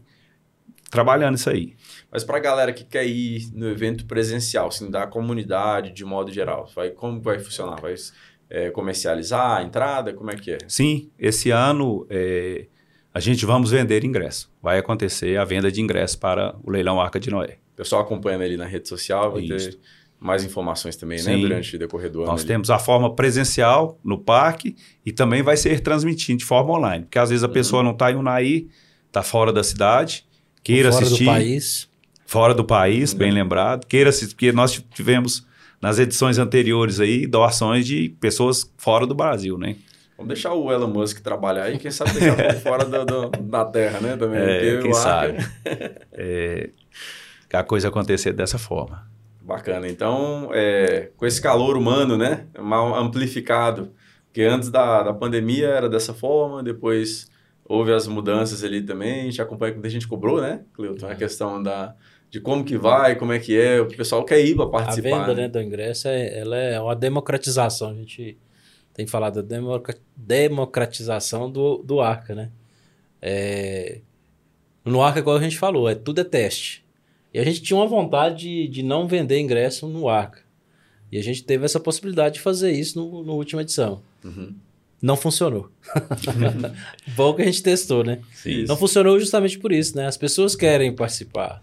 trabalhando 0.91 1.37
isso 1.37 1.49
aí. 1.49 1.75
Mas 2.11 2.25
para 2.25 2.37
a 2.37 2.41
galera 2.41 2.73
que 2.73 2.85
quer 2.85 3.07
ir 3.07 3.51
no 3.55 3.69
evento 3.69 4.07
presencial, 4.07 4.69
assim, 4.69 4.91
da 4.91 5.07
comunidade 5.07 5.93
de 5.93 6.05
modo 6.05 6.33
geral, 6.33 6.69
vai, 6.75 6.91
como 6.91 7.21
vai 7.21 7.39
funcionar? 7.39 7.81
Vai 7.81 7.95
é, 8.51 8.71
comercializar 8.71 9.59
a 9.59 9.63
entrada? 9.63 10.13
Como 10.13 10.31
é 10.31 10.37
que 10.37 10.53
é? 10.53 10.59
Sim, 10.67 11.11
esse 11.19 11.51
ano 11.51 12.07
é, 12.11 12.67
a 13.13 13.21
gente 13.21 13.45
vamos 13.47 13.71
vender 13.71 14.05
ingresso. 14.05 14.51
Vai 14.63 14.79
acontecer 14.79 15.37
a 15.39 15.45
venda 15.45 15.71
de 15.71 15.81
ingresso 15.81 16.19
para 16.19 16.57
o 16.65 16.71
leilão 16.71 17.01
Arca 17.01 17.21
de 17.21 17.31
Noé. 17.31 17.59
O 17.75 17.77
pessoal 17.77 18.03
acompanhando 18.03 18.43
ali 18.43 18.57
na 18.57 18.65
rede 18.67 18.89
social, 18.89 19.33
vai 19.33 19.43
ter 19.43 19.57
Isso. 19.57 19.79
Mais 20.19 20.45
informações 20.45 20.97
também, 20.97 21.19
né? 21.19 21.25
Sim. 21.35 21.41
Durante 21.41 21.77
o 21.77 21.79
decorrer 21.79 22.11
do 22.11 22.21
ano. 22.21 22.31
Nós 22.33 22.41
ali. 22.41 22.49
temos 22.49 22.71
a 22.71 22.79
forma 22.79 23.15
presencial 23.15 23.99
no 24.03 24.19
parque 24.19 24.75
e 25.05 25.13
também 25.13 25.43
vai 25.43 25.57
ser 25.57 25.81
transmitido 25.81 26.39
de 26.39 26.45
forma 26.45 26.73
online. 26.73 27.05
Porque 27.05 27.19
às 27.19 27.31
vezes 27.31 27.45
a 27.45 27.49
pessoa 27.49 27.83
não 27.83 27.93
está 27.93 28.11
em 28.11 28.17
Unai, 28.17 28.67
está 29.07 29.23
fora 29.23 29.53
da 29.53 29.63
cidade, 29.63 30.25
queira 30.63 30.91
Fora 30.91 31.05
assistir. 31.05 31.25
do 31.25 31.31
país. 31.31 31.89
Fora 32.25 32.55
do 32.55 32.65
país, 32.65 33.13
Uhum. 33.13 33.19
bem 33.19 33.31
lembrado. 33.31 33.87
Queira 33.87 34.11
assistir, 34.11 34.35
porque 34.35 34.51
nós 34.53 34.83
tivemos 34.95 35.47
nas 35.81 35.99
edições 35.99 36.39
anteriores 36.39 36.99
aí 36.99 37.27
doações 37.27 37.87
de 37.87 38.09
pessoas 38.21 38.69
fora 38.77 39.07
do 39.07 39.15
Brasil, 39.15 39.57
né? 39.59 39.77
Vamos 40.17 40.33
deixar 40.33 40.55
o 40.55 40.73
Elon 40.73 40.89
Musk 40.89 41.21
trabalhar 41.21 41.65
aí, 41.65 41.79
quem 41.79 41.91
sabe 41.91 42.13
deixar 42.19 42.55
fora 42.61 42.85
do, 42.87 43.05
do, 43.05 43.29
da 43.43 43.67
Terra, 43.67 44.01
né? 44.01 44.17
Também. 44.17 44.41
É, 44.41 44.81
quem 44.81 44.93
sabe. 44.95 45.37
É, 46.13 46.71
que 47.49 47.55
a 47.57 47.63
coisa 47.63 47.89
acontecer 47.89 48.33
dessa 48.33 48.59
forma. 48.59 49.07
Bacana. 49.47 49.89
Então, 49.89 50.51
é, 50.53 51.11
com 51.17 51.25
esse 51.25 51.41
calor 51.41 51.77
humano, 51.77 52.17
né? 52.17 52.47
Mal 52.59 52.95
amplificado. 52.97 53.93
Porque 54.27 54.43
antes 54.43 54.71
da, 54.71 55.05
da 55.05 55.15
pandemia 55.15 55.69
era 55.69 55.89
dessa 55.89 56.13
forma, 56.13 56.65
depois 56.65 57.31
houve 57.65 57.93
as 57.93 58.09
mudanças 58.09 58.65
ali 58.65 58.83
também. 58.83 59.21
A 59.21 59.25
gente 59.25 59.41
acompanha 59.41 59.73
que 59.73 59.87
a 59.87 59.91
gente 59.91 60.09
cobrou, 60.09 60.41
né, 60.41 60.63
Cleuton? 60.75 61.07
A 61.09 61.15
questão 61.15 61.63
da, 61.63 61.95
de 62.29 62.41
como 62.41 62.65
que 62.65 62.77
vai, 62.77 63.15
como 63.15 63.33
é 63.33 63.39
que 63.39 63.57
é. 63.57 63.81
O 63.81 63.87
pessoal 63.87 64.25
quer 64.25 64.45
ir 64.45 64.57
para 64.57 64.65
A 64.65 64.69
participar. 64.69 65.09
venda 65.21 65.35
né? 65.35 65.43
né, 65.43 65.49
do 65.49 65.63
ingresso 65.63 66.09
é, 66.09 66.39
ela 66.41 66.57
é 66.57 66.81
uma 66.81 66.97
democratização. 66.97 67.91
A 67.91 67.95
gente 67.95 68.37
tem 68.93 69.07
falado 69.07 69.43
da 69.43 69.43
democra- 69.43 69.95
democratização 70.17 71.51
do, 71.51 71.79
do 71.79 72.01
Arca, 72.01 72.35
né? 72.35 72.51
É, 73.23 74.01
no 74.85 75.03
Arca, 75.03 75.21
igual 75.21 75.37
a 75.37 75.43
gente 75.43 75.59
falou, 75.59 75.89
é 75.89 75.95
tudo 75.95 76.21
é 76.21 76.25
teste. 76.25 76.85
E 77.37 77.39
a 77.39 77.45
gente 77.45 77.61
tinha 77.61 77.77
uma 77.77 77.87
vontade 77.87 78.39
de, 78.39 78.67
de 78.67 78.83
não 78.83 79.07
vender 79.07 79.39
ingresso 79.39 79.87
no 79.87 80.09
Arca. 80.09 80.41
E 81.13 81.19
a 81.19 81.23
gente 81.23 81.45
teve 81.45 81.67
essa 81.67 81.79
possibilidade 81.79 82.37
de 82.37 82.41
fazer 82.41 82.73
isso 82.73 82.99
no, 82.99 83.23
no 83.23 83.35
última 83.35 83.61
edição. 83.61 84.01
Uhum. 84.25 84.55
Não 85.03 85.19
funcionou. 85.19 85.71
Bom 87.15 87.35
que 87.35 87.43
a 87.43 87.45
gente 87.45 87.63
testou, 87.63 88.03
né? 88.03 88.21
Sim. 88.33 88.65
Não 88.65 88.75
funcionou 88.75 89.21
justamente 89.21 89.59
por 89.59 89.71
isso, 89.71 89.95
né? 89.95 90.07
As 90.07 90.17
pessoas 90.17 90.57
querem 90.57 90.95
participar. 90.95 91.63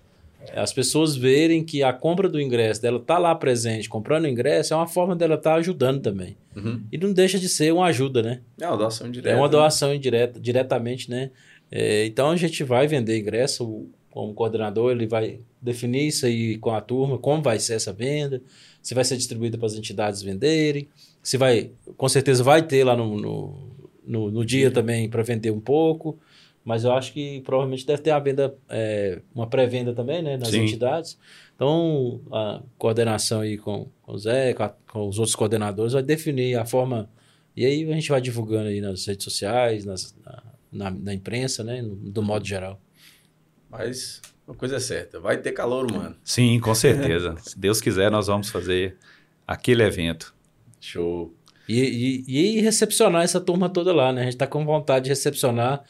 As 0.55 0.71
pessoas 0.71 1.15
verem 1.15 1.63
que 1.63 1.81
a 1.81 1.91
compra 1.91 2.29
do 2.29 2.39
ingresso 2.39 2.79
dela 2.79 2.99
tá 2.99 3.17
lá 3.17 3.33
presente, 3.33 3.89
comprando 3.89 4.27
ingresso, 4.27 4.75
é 4.75 4.77
uma 4.77 4.85
forma 4.85 5.15
dela 5.15 5.33
estar 5.33 5.55
ajudando 5.55 6.03
também. 6.03 6.37
Uhum. 6.55 6.83
E 6.91 6.99
não 6.99 7.11
deixa 7.11 7.39
de 7.39 7.49
ser 7.49 7.73
uma 7.73 7.87
ajuda, 7.87 8.21
né? 8.21 8.41
É 8.61 8.67
uma 8.67 8.77
doação 8.77 9.09
direta. 9.09 9.35
É 9.35 9.35
uma 9.35 9.47
né? 9.47 9.51
doação 9.51 9.91
indireta, 9.91 10.39
diretamente, 10.39 11.09
né? 11.09 11.31
É, 11.71 12.05
então 12.05 12.29
a 12.29 12.35
gente 12.35 12.63
vai 12.63 12.85
vender 12.85 13.19
ingresso, 13.19 13.89
como 14.13 14.31
coordenador, 14.35 14.91
ele 14.91 15.07
vai 15.07 15.39
definir 15.59 16.07
isso 16.07 16.27
aí 16.27 16.55
com 16.59 16.69
a 16.69 16.79
turma, 16.79 17.17
como 17.17 17.41
vai 17.41 17.57
ser 17.57 17.73
essa 17.73 17.91
venda, 17.91 18.39
se 18.79 18.93
vai 18.93 19.03
ser 19.03 19.17
distribuída 19.17 19.57
para 19.57 19.65
as 19.65 19.73
entidades 19.73 20.21
venderem, 20.21 20.87
se 21.23 21.35
vai, 21.35 21.71
com 21.97 22.07
certeza 22.07 22.43
vai 22.43 22.61
ter 22.61 22.83
lá 22.83 22.95
no, 22.95 23.17
no, 23.19 23.71
no, 24.05 24.29
no 24.31 24.45
dia 24.45 24.69
também 24.69 25.09
para 25.09 25.23
vender 25.23 25.49
um 25.49 25.59
pouco, 25.59 26.19
mas 26.63 26.83
eu 26.83 26.91
acho 26.93 27.11
que 27.11 27.41
provavelmente 27.41 27.87
deve 27.87 28.03
ter 28.03 28.11
a 28.11 28.19
venda, 28.19 28.55
é, 28.69 29.19
uma 29.33 29.47
pré-venda 29.47 29.93
também, 29.95 30.21
né, 30.21 30.37
nas 30.37 30.49
Sim. 30.49 30.59
entidades. 30.61 31.17
Então, 31.55 32.21
a 32.31 32.61
coordenação 32.77 33.41
aí 33.41 33.57
com, 33.57 33.87
com 34.03 34.11
o 34.13 34.17
Zé, 34.19 34.53
com, 34.53 34.61
a- 34.63 34.75
com 34.91 35.07
os 35.07 35.17
outros 35.17 35.35
coordenadores, 35.35 35.93
vai 35.93 36.03
definir 36.03 36.55
a 36.55 36.65
forma. 36.65 37.09
E 37.57 37.65
aí 37.65 37.83
a 37.91 37.95
gente 37.95 38.09
vai 38.09 38.21
divulgando 38.21 38.69
aí 38.69 38.79
nas 38.79 39.05
redes 39.07 39.23
sociais, 39.23 39.85
nas, 39.85 40.15
na, 40.23 40.43
na, 40.71 40.91
na 40.91 41.13
imprensa, 41.15 41.63
né? 41.63 41.81
do 41.83 42.21
modo 42.21 42.45
geral. 42.45 42.79
Mas 43.77 44.21
uma 44.47 44.55
coisa 44.55 44.75
é 44.75 44.79
certa, 44.79 45.19
vai 45.19 45.37
ter 45.37 45.51
calor 45.51 45.89
humano. 45.91 46.15
Sim, 46.23 46.59
com 46.59 46.73
certeza. 46.75 47.35
Se 47.43 47.57
Deus 47.59 47.81
quiser, 47.81 48.11
nós 48.11 48.27
vamos 48.27 48.49
fazer 48.49 48.95
aquele 49.47 49.83
evento. 49.83 50.33
Show. 50.79 51.33
E, 51.67 52.23
e, 52.27 52.57
e 52.57 52.61
recepcionar 52.61 53.23
essa 53.23 53.39
turma 53.39 53.69
toda 53.69 53.93
lá, 53.93 54.11
né? 54.11 54.21
A 54.21 54.23
gente 54.25 54.33
está 54.33 54.45
com 54.47 54.65
vontade 54.65 55.05
de 55.05 55.09
recepcionar 55.09 55.83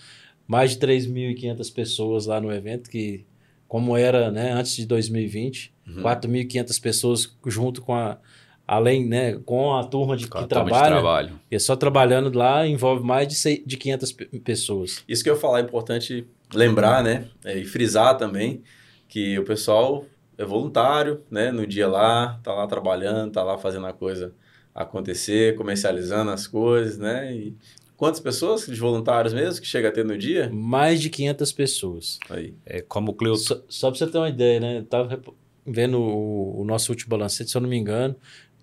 mais 0.48 0.72
de 0.72 0.78
3.500 0.86 1.74
pessoas 1.74 2.26
lá 2.28 2.40
no 2.40 2.52
evento, 2.52 2.90
que 2.90 3.26
como 3.68 3.98
era 3.98 4.30
né, 4.32 4.52
antes 4.52 4.76
de 4.76 4.86
2020, 4.86 5.74
Uhum. 5.86 6.02
4.500 6.02 6.82
pessoas 6.82 7.38
junto 7.46 7.82
com 7.82 7.94
a. 7.94 8.18
Além, 8.66 9.06
né, 9.06 9.34
com 9.46 9.74
a 9.76 9.84
turma 9.84 10.16
de, 10.16 10.28
Com 10.30 10.38
a 10.38 10.44
que 10.44 10.48
turma 10.48 10.64
de 10.64 10.70
trabalha, 10.70 10.94
trabalho. 10.96 11.40
e 11.52 11.60
só 11.60 11.76
trabalhando 11.76 12.38
lá 12.38 12.66
envolve 12.66 13.04
mais 13.06 13.28
de, 13.28 13.62
de 13.66 13.76
500 13.76 14.12
pe- 14.14 14.26
pessoas. 14.40 15.04
Isso 15.06 15.22
que 15.22 15.30
eu 15.30 15.34
ia 15.34 15.40
falar 15.42 15.60
é 15.60 15.64
importante 15.64 16.26
lembrar, 16.54 17.04
né? 17.04 17.28
é, 17.44 17.58
e 17.58 17.66
frisar 17.66 18.18
também 18.18 18.64
que 19.08 19.38
o 19.38 19.44
pessoal 19.44 20.06
é 20.38 20.46
voluntário, 20.46 21.22
né? 21.30 21.52
No 21.52 21.68
dia 21.68 21.88
lá, 21.88 22.40
tá 22.44 22.54
lá 22.54 22.66
trabalhando, 22.66 23.32
tá 23.32 23.44
lá 23.44 23.58
fazendo 23.58 23.86
a 23.86 23.94
coisa 23.94 24.34
acontecer, 24.74 25.56
comercializando 25.56 26.32
as 26.32 26.48
coisas, 26.48 26.98
né? 26.98 27.34
E 27.34 27.56
quantas 27.96 28.20
pessoas 28.20 28.66
de 28.66 28.80
voluntários 28.80 29.34
mesmo 29.34 29.62
que 29.62 29.68
chega 29.68 29.90
a 29.90 29.92
ter 29.92 30.04
no 30.04 30.18
dia? 30.18 30.50
Mais 30.52 31.00
de 31.00 31.10
500 31.10 31.52
pessoas. 31.52 32.20
Aí. 32.30 32.56
É 32.66 32.82
como 32.82 33.12
o 33.12 33.14
Cleuto. 33.14 33.40
Só, 33.40 33.62
só 33.70 33.92
para 33.92 34.00
você 34.00 34.08
ter 34.08 34.18
uma 34.18 34.30
ideia, 34.30 34.60
né? 34.60 34.78
Eu 34.80 34.86
tava 34.86 35.22
vendo 35.66 36.00
o, 36.00 36.62
o 36.62 36.66
nosso 36.66 36.92
último 36.92 37.10
balancete, 37.10 37.52
se 37.52 37.58
eu 37.58 37.62
não 37.62 37.70
me 37.70 37.78
engano, 37.78 38.16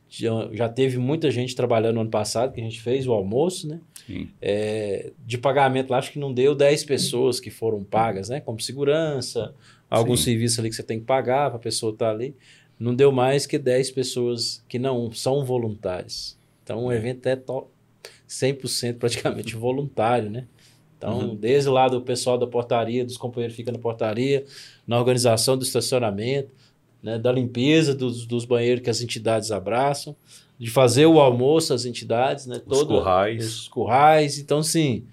já, 0.08 0.48
já 0.52 0.68
teve 0.68 0.98
muita 0.98 1.30
gente 1.30 1.54
trabalhando 1.54 1.94
no 1.94 2.00
ano 2.02 2.10
passado, 2.10 2.52
que 2.52 2.60
a 2.60 2.64
gente 2.64 2.80
fez 2.80 3.06
o 3.06 3.12
almoço, 3.12 3.68
né? 3.68 3.80
É, 4.40 5.12
de 5.26 5.38
pagamento 5.38 5.90
lá, 5.90 5.98
acho 5.98 6.12
que 6.12 6.18
não 6.18 6.32
deu 6.32 6.54
10 6.54 6.84
pessoas 6.84 7.38
que 7.40 7.50
foram 7.50 7.82
pagas, 7.84 8.28
né? 8.28 8.40
Como 8.40 8.60
segurança, 8.60 9.54
algum 9.88 10.16
Sim. 10.16 10.24
serviço 10.24 10.60
ali 10.60 10.70
que 10.70 10.76
você 10.76 10.82
tem 10.82 10.98
que 11.00 11.06
pagar 11.06 11.50
para 11.50 11.56
a 11.56 11.62
pessoa 11.62 11.92
estar 11.92 12.10
ali. 12.10 12.34
Não 12.78 12.94
deu 12.94 13.12
mais 13.12 13.46
que 13.46 13.58
10 13.58 13.90
pessoas 13.90 14.64
que 14.68 14.78
não 14.78 15.12
são 15.12 15.44
voluntários. 15.44 16.38
Então 16.62 16.84
o 16.86 16.92
evento 16.92 17.26
é 17.26 17.36
to- 17.36 17.68
100% 18.26 18.98
praticamente 18.98 19.54
voluntário, 19.56 20.30
né? 20.30 20.46
Então, 20.96 21.30
Uhum. 21.30 21.34
desde 21.36 21.68
lá 21.70 21.88
do 21.88 22.02
pessoal 22.02 22.36
da 22.36 22.46
portaria, 22.46 23.04
dos 23.04 23.16
companheiros 23.16 23.56
que 23.56 23.62
ficam 23.62 23.72
na 23.72 23.78
portaria, 23.80 24.44
na 24.86 24.98
organização 24.98 25.56
do 25.56 25.64
estacionamento, 25.64 26.50
né, 27.02 27.18
da 27.18 27.32
limpeza 27.32 27.94
dos, 27.94 28.26
dos 28.26 28.44
banheiros 28.44 28.84
que 28.84 28.90
as 28.90 29.00
entidades 29.00 29.50
abraçam, 29.50 30.14
de 30.60 30.70
fazer 30.70 31.06
o 31.06 31.18
almoço 31.18 31.72
às 31.72 31.86
entidades, 31.86 32.44
né? 32.44 32.60
Os 32.66 32.82
currais. 32.82 33.46
Os 33.46 33.68
currais. 33.68 34.38
Então, 34.38 34.62
sim, 34.62 35.06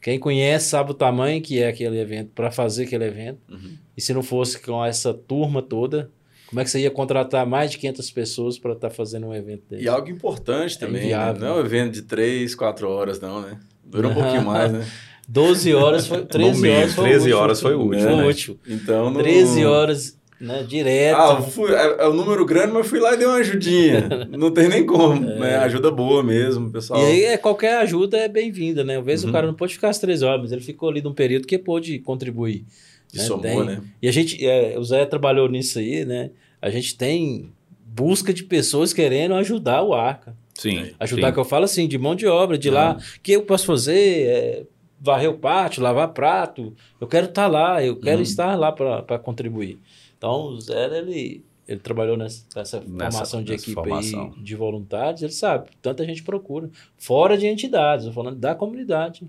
quem 0.00 0.20
conhece 0.20 0.68
sabe 0.68 0.92
o 0.92 0.94
tamanho 0.94 1.42
que 1.42 1.60
é 1.60 1.66
aquele 1.66 1.98
evento 1.98 2.30
para 2.32 2.52
fazer 2.52 2.84
aquele 2.84 3.04
evento. 3.04 3.40
Uhum. 3.50 3.76
E 3.96 4.00
se 4.00 4.14
não 4.14 4.22
fosse 4.22 4.60
com 4.60 4.84
essa 4.84 5.12
turma 5.12 5.60
toda, 5.60 6.12
como 6.46 6.60
é 6.60 6.64
que 6.64 6.70
você 6.70 6.78
ia 6.78 6.92
contratar 6.92 7.44
mais 7.44 7.72
de 7.72 7.78
500 7.78 8.10
pessoas 8.12 8.56
para 8.56 8.74
estar 8.74 8.90
fazendo 8.90 9.26
um 9.26 9.34
evento 9.34 9.64
desse? 9.68 9.82
E 9.82 9.88
algo 9.88 10.08
importante 10.08 10.78
também, 10.78 11.00
né? 11.00 11.04
inviável. 11.06 11.40
não 11.40 11.48
é 11.48 11.60
um 11.60 11.64
evento 11.64 11.94
de 11.94 12.02
3, 12.02 12.54
4 12.54 12.88
horas, 12.88 13.18
não, 13.18 13.42
né? 13.42 13.58
Dura 13.84 14.06
um 14.08 14.14
pouquinho 14.14 14.44
mais, 14.44 14.72
né? 14.72 14.86
12 15.26 15.74
horas 15.74 16.06
foi. 16.06 16.24
13 16.24 16.60
mínimo, 16.60 16.78
horas 16.78 16.94
foi 16.94 17.04
13 17.04 17.16
o 17.18 17.22
último. 17.24 17.42
horas 17.42 17.60
foi 17.60 17.74
o 17.74 17.80
último, 17.80 18.02
Foi 18.02 18.12
o 18.12 18.16
né? 18.16 18.26
último. 18.26 18.58
Então, 18.68 19.10
não... 19.10 19.20
13 19.20 19.64
horas, 19.64 20.18
né? 20.44 20.62
Direto. 20.62 21.16
Ah, 21.18 21.42
fui, 21.42 21.72
é, 21.72 21.96
é 22.04 22.08
um 22.08 22.12
número 22.14 22.44
grande, 22.44 22.72
mas 22.72 22.86
fui 22.86 23.00
lá 23.00 23.14
e 23.14 23.16
dei 23.16 23.26
uma 23.26 23.36
ajudinha. 23.38 24.08
Não 24.30 24.50
tem 24.52 24.68
nem 24.68 24.84
como, 24.86 25.18
né? 25.20 25.56
Ajuda 25.56 25.90
boa 25.90 26.22
mesmo, 26.22 26.70
pessoal. 26.70 27.00
É. 27.00 27.02
E 27.02 27.06
aí, 27.12 27.24
é, 27.24 27.36
qualquer 27.36 27.78
ajuda 27.78 28.16
é 28.18 28.28
bem-vinda, 28.28 28.84
né? 28.84 28.98
Às 28.98 29.04
vezes 29.04 29.24
Uhum. 29.24 29.30
o 29.30 29.32
cara 29.32 29.46
não 29.46 29.54
pode 29.54 29.74
ficar 29.74 29.88
as 29.88 29.98
três 29.98 30.22
horas, 30.22 30.40
mas 30.42 30.52
ele 30.52 30.60
ficou 30.60 30.88
ali 30.90 31.02
num 31.02 31.12
período 31.14 31.46
que 31.46 31.58
pôde 31.58 31.98
contribuir. 31.98 32.64
Que 33.10 33.18
né? 33.18 33.24
somou, 33.24 33.42
Tem- 33.42 33.64
né? 33.64 33.80
E 34.02 34.08
a 34.08 34.12
gente, 34.12 34.44
é, 34.46 34.76
o 34.78 34.84
Zé 34.84 35.04
trabalhou 35.06 35.48
nisso 35.48 35.78
aí, 35.78 36.04
né? 36.04 36.30
A 36.60 36.70
gente 36.70 36.96
tem 36.96 37.52
busca 37.86 38.32
de 38.34 38.42
pessoas 38.44 38.92
querendo 38.92 39.34
ajudar 39.34 39.82
o 39.82 39.94
Arca. 39.94 40.36
Sim. 40.54 40.90
Ajudar, 41.00 41.28
sim. 41.28 41.32
que 41.34 41.38
eu 41.40 41.44
falo 41.44 41.64
assim, 41.64 41.86
de 41.88 41.98
mão 41.98 42.14
de 42.14 42.26
obra, 42.26 42.56
de 42.58 42.70
lá. 42.70 42.96
O 43.16 43.20
que 43.20 43.32
eu 43.32 43.42
posso 43.42 43.66
fazer? 43.66 44.26
É, 44.26 44.62
varrer 45.00 45.28
o 45.28 45.34
pátio, 45.34 45.82
lavar 45.82 46.08
prato. 46.08 46.72
Eu 47.00 47.06
quero 47.06 47.26
estar 47.26 47.46
lá, 47.46 47.84
eu 47.84 47.96
quero 47.96 48.16
Uhum. 48.18 48.22
estar 48.22 48.56
lá 48.58 48.72
para 48.72 49.18
contribuir. 49.18 49.78
Então, 50.16 50.46
o 50.48 50.60
Zé, 50.60 50.98
ele, 50.98 51.44
ele 51.68 51.80
trabalhou 51.80 52.16
nessa, 52.16 52.44
nessa 52.56 52.80
Nessa- 52.80 53.10
formação 53.10 53.42
de 53.42 53.52
nessa 53.52 53.64
equipe 53.64 53.74
formação. 53.74 54.32
aí, 54.36 54.42
de 54.42 54.54
voluntários, 54.56 55.22
ele 55.22 55.32
sabe, 55.32 55.68
tanta 55.82 56.04
gente 56.04 56.22
procura. 56.22 56.70
Fora 56.96 57.36
de 57.36 57.46
entidades, 57.46 58.06
eu 58.06 58.12
falando 58.12 58.36
da 58.36 58.54
comunidade. 58.54 59.28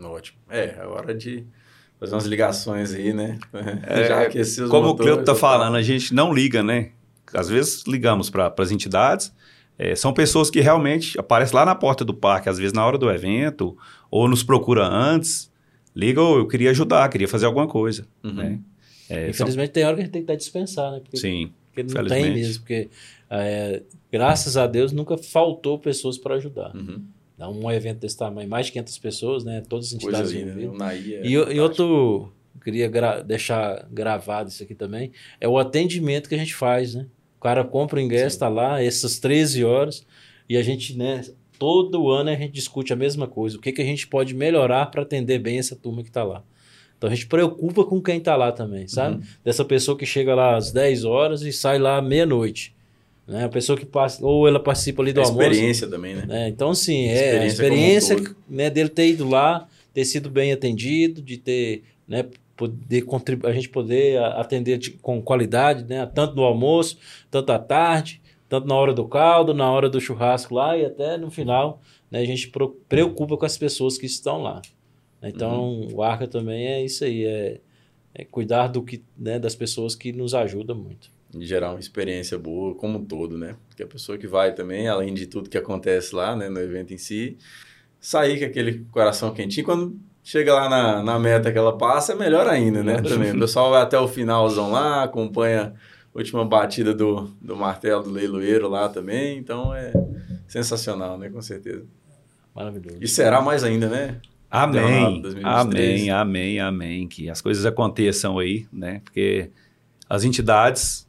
Ótimo. 0.00 0.38
É, 0.48 0.76
é 0.78 0.86
hora 0.86 1.14
de 1.14 1.44
fazer 1.98 2.14
umas 2.14 2.24
ligações 2.26 2.94
aí, 2.94 3.12
né? 3.12 3.38
É, 3.86 4.06
Já 4.08 4.22
aquecer 4.22 4.64
os 4.64 4.70
Como 4.70 4.88
o 4.90 4.96
Cleuto 4.96 5.20
está 5.20 5.32
tá? 5.34 5.38
falando, 5.38 5.74
a 5.76 5.82
gente 5.82 6.14
não 6.14 6.32
liga, 6.32 6.62
né? 6.62 6.90
Às 7.34 7.48
vezes 7.48 7.82
ligamos 7.86 8.30
para 8.30 8.54
as 8.56 8.70
entidades. 8.70 9.34
é, 9.78 9.94
são 9.94 10.12
pessoas 10.14 10.50
que 10.50 10.60
realmente 10.60 11.18
aparecem 11.18 11.54
lá 11.54 11.64
na 11.66 11.74
porta 11.74 12.04
do 12.04 12.14
parque, 12.14 12.48
às 12.48 12.56
vezes 12.58 12.72
na 12.72 12.86
hora 12.86 12.96
do 12.96 13.10
evento, 13.10 13.76
ou 14.10 14.26
nos 14.28 14.42
procura 14.42 14.86
antes. 14.86 15.52
Liga, 15.94 16.22
ou 16.22 16.38
eu 16.38 16.46
queria 16.46 16.70
ajudar, 16.70 17.08
queria 17.08 17.26
fazer 17.28 17.46
alguma 17.46 17.66
coisa. 17.66 18.06
Uhum. 18.22 18.32
Né? 18.34 18.60
É, 19.08 19.20
são- 19.32 19.46
Infelizmente, 19.46 19.70
tem 19.70 19.84
hora 19.84 19.94
que 19.96 20.02
a 20.02 20.04
gente 20.04 20.12
tem 20.12 20.22
que 20.22 20.28
dar 20.28 20.36
dispensar, 20.36 20.92
né? 20.92 21.00
Porque, 21.00 21.16
sim, 21.16 21.52
porque 21.72 21.82
não 21.94 22.04
tem 22.06 22.32
mesmo, 22.34 22.60
porque 22.62 22.88
é, 23.30 23.82
graças 24.10 24.56
a 24.56 24.66
Deus 24.66 24.92
nunca 24.92 25.16
faltou 25.18 25.78
pessoas 25.78 26.18
para 26.18 26.34
ajudar. 26.36 26.74
Uhum. 26.74 27.02
Dá 27.36 27.48
um 27.48 27.70
evento 27.70 27.98
desse 28.00 28.16
tamanho, 28.16 28.48
mais 28.48 28.66
de 28.66 28.72
500 28.72 28.98
pessoas, 28.98 29.44
né? 29.44 29.62
Todas 29.68 29.86
as 29.88 29.92
entidades 29.92 30.32
né? 30.32 30.40
envolvidas. 30.40 30.78
Naí 30.78 31.14
é 31.14 31.26
E, 31.26 31.32
e 31.32 31.60
outro, 31.60 32.32
eu 32.54 32.60
queria 32.60 32.88
gra- 32.88 33.22
deixar 33.22 33.86
gravado 33.92 34.48
isso 34.50 34.62
aqui 34.62 34.74
também, 34.74 35.12
é 35.40 35.46
o 35.48 35.56
atendimento 35.56 36.28
que 36.28 36.34
a 36.34 36.38
gente 36.38 36.54
faz, 36.54 36.94
né? 36.94 37.06
O 37.36 37.40
cara 37.40 37.62
compra 37.62 37.98
o 37.98 38.02
ingresso, 38.02 38.34
Sim. 38.34 38.40
tá 38.40 38.48
lá, 38.48 38.82
essas 38.82 39.20
13 39.20 39.64
horas, 39.64 40.04
e 40.48 40.56
a 40.56 40.62
gente, 40.62 40.96
né, 40.96 41.24
todo 41.56 42.10
ano 42.10 42.30
a 42.30 42.34
gente 42.34 42.52
discute 42.52 42.92
a 42.92 42.96
mesma 42.96 43.28
coisa, 43.28 43.56
o 43.56 43.60
que, 43.60 43.70
que 43.70 43.80
a 43.80 43.84
gente 43.84 44.08
pode 44.08 44.34
melhorar 44.34 44.86
para 44.86 45.02
atender 45.02 45.38
bem 45.38 45.58
essa 45.58 45.76
turma 45.76 46.02
que 46.02 46.10
tá 46.10 46.24
lá. 46.24 46.42
Então 46.98 47.08
a 47.08 47.14
gente 47.14 47.26
preocupa 47.28 47.84
com 47.84 48.02
quem 48.02 48.20
tá 48.20 48.34
lá 48.36 48.50
também, 48.52 48.86
sabe? 48.88 49.16
Uhum. 49.16 49.22
Dessa 49.44 49.64
pessoa 49.64 49.96
que 49.96 50.04
chega 50.04 50.34
lá 50.34 50.56
às 50.56 50.72
10 50.72 51.04
horas 51.04 51.42
e 51.42 51.52
sai 51.52 51.78
lá 51.78 51.96
à 51.98 52.02
meia-noite. 52.02 52.74
Né? 53.26 53.44
A 53.44 53.48
pessoa 53.48 53.78
que 53.78 53.86
passa, 53.86 54.24
ou 54.26 54.48
ela 54.48 54.58
participa 54.58 55.02
ali 55.02 55.12
do 55.12 55.20
A 55.20 55.24
almoço. 55.24 55.42
experiência 55.42 55.86
também, 55.86 56.14
né? 56.16 56.24
né? 56.26 56.48
Então, 56.48 56.74
sim, 56.74 57.06
é 57.06 57.38
a 57.40 57.46
Experiência 57.46 58.16
um 58.16 58.24
né, 58.48 58.68
dele 58.68 58.88
ter 58.88 59.08
ido 59.08 59.28
lá, 59.28 59.68
ter 59.94 60.04
sido 60.04 60.28
bem 60.28 60.50
atendido, 60.50 61.22
de 61.22 61.36
ter, 61.36 61.84
né, 62.06 62.24
poder 62.56 63.02
contribuir, 63.02 63.48
a 63.50 63.52
gente 63.52 63.68
poder 63.68 64.18
atender 64.20 64.78
de- 64.78 64.90
com 64.92 65.22
qualidade, 65.22 65.84
né, 65.84 66.04
tanto 66.12 66.34
no 66.34 66.42
almoço, 66.42 66.98
tanto 67.30 67.52
à 67.52 67.58
tarde, 67.58 68.20
tanto 68.48 68.66
na 68.66 68.74
hora 68.74 68.92
do 68.94 69.04
caldo, 69.06 69.52
na 69.54 69.70
hora 69.70 69.88
do 69.88 70.00
churrasco 70.00 70.54
lá 70.54 70.76
e 70.76 70.84
até 70.84 71.16
no 71.18 71.30
final, 71.30 71.80
né, 72.10 72.18
a 72.20 72.24
gente 72.24 72.50
preocupa 72.88 73.36
com 73.36 73.46
as 73.46 73.56
pessoas 73.58 73.96
que 73.98 74.06
estão 74.06 74.42
lá. 74.42 74.60
Então, 75.22 75.88
o 75.92 76.02
Arca 76.02 76.28
também 76.28 76.66
é 76.66 76.84
isso 76.84 77.04
aí, 77.04 77.24
é, 77.24 77.60
é 78.14 78.24
cuidar 78.24 78.68
do 78.68 78.82
que, 78.82 79.02
né, 79.16 79.38
das 79.38 79.54
pessoas 79.54 79.94
que 79.94 80.12
nos 80.12 80.34
ajudam 80.34 80.76
muito. 80.76 81.10
de 81.30 81.44
gerar 81.44 81.70
uma 81.70 81.80
experiência 81.80 82.38
boa 82.38 82.74
como 82.74 82.98
um 82.98 83.04
todo, 83.04 83.36
né? 83.36 83.56
Porque 83.68 83.82
a 83.82 83.86
pessoa 83.86 84.16
que 84.16 84.26
vai 84.26 84.54
também, 84.54 84.88
além 84.88 85.12
de 85.12 85.26
tudo 85.26 85.50
que 85.50 85.58
acontece 85.58 86.14
lá, 86.14 86.34
né, 86.34 86.48
no 86.48 86.58
evento 86.60 86.94
em 86.94 86.98
si, 86.98 87.36
sair 88.00 88.38
com 88.38 88.46
aquele 88.46 88.86
coração 88.90 89.34
quentinho, 89.34 89.66
quando 89.66 89.98
chega 90.22 90.54
lá 90.54 90.68
na, 90.68 91.02
na 91.02 91.18
meta 91.18 91.50
que 91.52 91.58
ela 91.58 91.76
passa, 91.76 92.12
é 92.12 92.16
melhor 92.16 92.46
ainda, 92.46 92.82
né? 92.82 93.00
Também. 93.02 93.32
O 93.32 93.40
pessoal 93.40 93.70
vai 93.70 93.82
até 93.82 93.98
o 93.98 94.08
finalzão 94.08 94.70
lá, 94.70 95.02
acompanha 95.02 95.74
a 96.14 96.18
última 96.18 96.44
batida 96.44 96.94
do, 96.94 97.24
do 97.42 97.56
martelo 97.56 98.04
do 98.04 98.10
leiloeiro 98.10 98.68
lá 98.68 98.88
também, 98.88 99.36
então 99.38 99.74
é 99.74 99.92
sensacional, 100.46 101.18
né? 101.18 101.28
Com 101.28 101.42
certeza. 101.42 101.84
Maravilhoso. 102.54 102.98
E 103.00 103.06
será 103.06 103.40
mais 103.40 103.62
ainda, 103.64 103.88
né? 103.88 104.20
Amém, 104.50 104.82
Jornada 104.82 105.20
2023. 105.20 106.00
amém, 106.00 106.10
amém, 106.10 106.60
amém. 106.60 107.08
Que 107.08 107.28
as 107.28 107.40
coisas 107.40 107.66
aconteçam 107.66 108.38
aí, 108.38 108.66
né? 108.72 109.00
Porque 109.04 109.50
as 110.08 110.24
entidades 110.24 111.08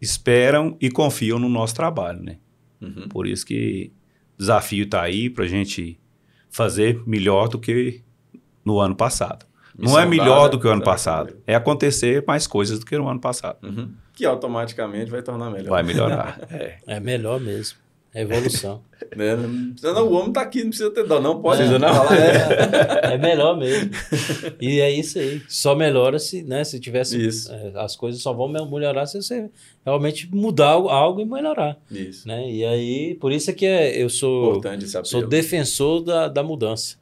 esperam 0.00 0.76
e 0.80 0.90
confiam 0.90 1.38
no 1.38 1.48
nosso 1.48 1.74
trabalho, 1.74 2.22
né? 2.22 2.38
Uhum. 2.80 3.08
Por 3.08 3.26
isso 3.26 3.44
que 3.44 3.92
o 4.34 4.38
desafio 4.38 4.84
está 4.84 5.02
aí 5.02 5.28
para 5.28 5.44
a 5.44 5.48
gente 5.48 6.00
fazer 6.48 7.02
melhor 7.06 7.48
do 7.48 7.58
que 7.58 8.02
no 8.64 8.80
ano 8.80 8.96
passado. 8.96 9.46
Não 9.78 9.98
é 9.98 10.04
melhor 10.04 10.48
do 10.48 10.58
que 10.58 10.66
o 10.66 10.70
ano 10.70 10.82
passado. 10.82 11.36
É 11.46 11.54
acontecer 11.54 12.24
mais 12.26 12.46
coisas 12.46 12.78
do 12.78 12.86
que 12.86 12.96
no 12.98 13.08
ano 13.08 13.20
passado. 13.20 13.58
Uhum. 13.62 13.92
Que 14.12 14.26
automaticamente 14.26 15.10
vai 15.10 15.22
tornar 15.22 15.50
melhor. 15.50 15.70
Vai 15.70 15.82
melhorar. 15.82 16.38
é. 16.50 16.78
É 16.86 17.00
melhor 17.00 17.40
mesmo. 17.40 17.78
É 18.14 18.22
evolução. 18.22 18.82
Né? 19.16 19.34
Não, 19.34 19.94
não, 19.94 20.06
o 20.08 20.12
homem 20.12 20.32
tá 20.32 20.42
aqui, 20.42 20.62
não 20.62 20.68
precisa 20.68 20.90
ter 20.90 21.04
dó, 21.04 21.18
não 21.20 21.40
pode 21.40 21.62
Precisa 21.62 21.78
não. 21.80 21.88
né? 22.10 23.14
É 23.14 23.18
melhor 23.18 23.56
mesmo. 23.56 23.90
E 24.60 24.78
é 24.78 24.90
isso 24.92 25.18
aí. 25.18 25.40
Só 25.48 25.74
melhora 25.74 26.18
se, 26.18 26.42
né, 26.42 26.62
se 26.64 26.78
tivesse. 26.78 27.20
Isso. 27.20 27.50
é, 27.50 27.72
as 27.76 27.96
coisas 27.96 28.20
só 28.22 28.32
vão 28.32 28.46
me- 28.46 28.64
melhorar 28.70 29.06
se 29.06 29.20
você 29.20 29.48
realmente 29.84 30.28
mudar 30.32 30.68
algo- 30.72 31.20
e 31.20 31.24
melhorar. 31.24 31.76
Isso. 31.90 32.28
Né? 32.28 32.48
E 32.52 32.64
aí, 32.64 33.14
por 33.16 33.32
isso 33.32 33.50
é 33.50 33.54
que 33.54 33.64
é- 33.66 34.00
eu 34.00 34.08
sou, 34.10 34.60
sou 35.02 35.26
defensor 35.26 36.02
da, 36.04 36.28
da 36.28 36.42
mudança. 36.42 36.96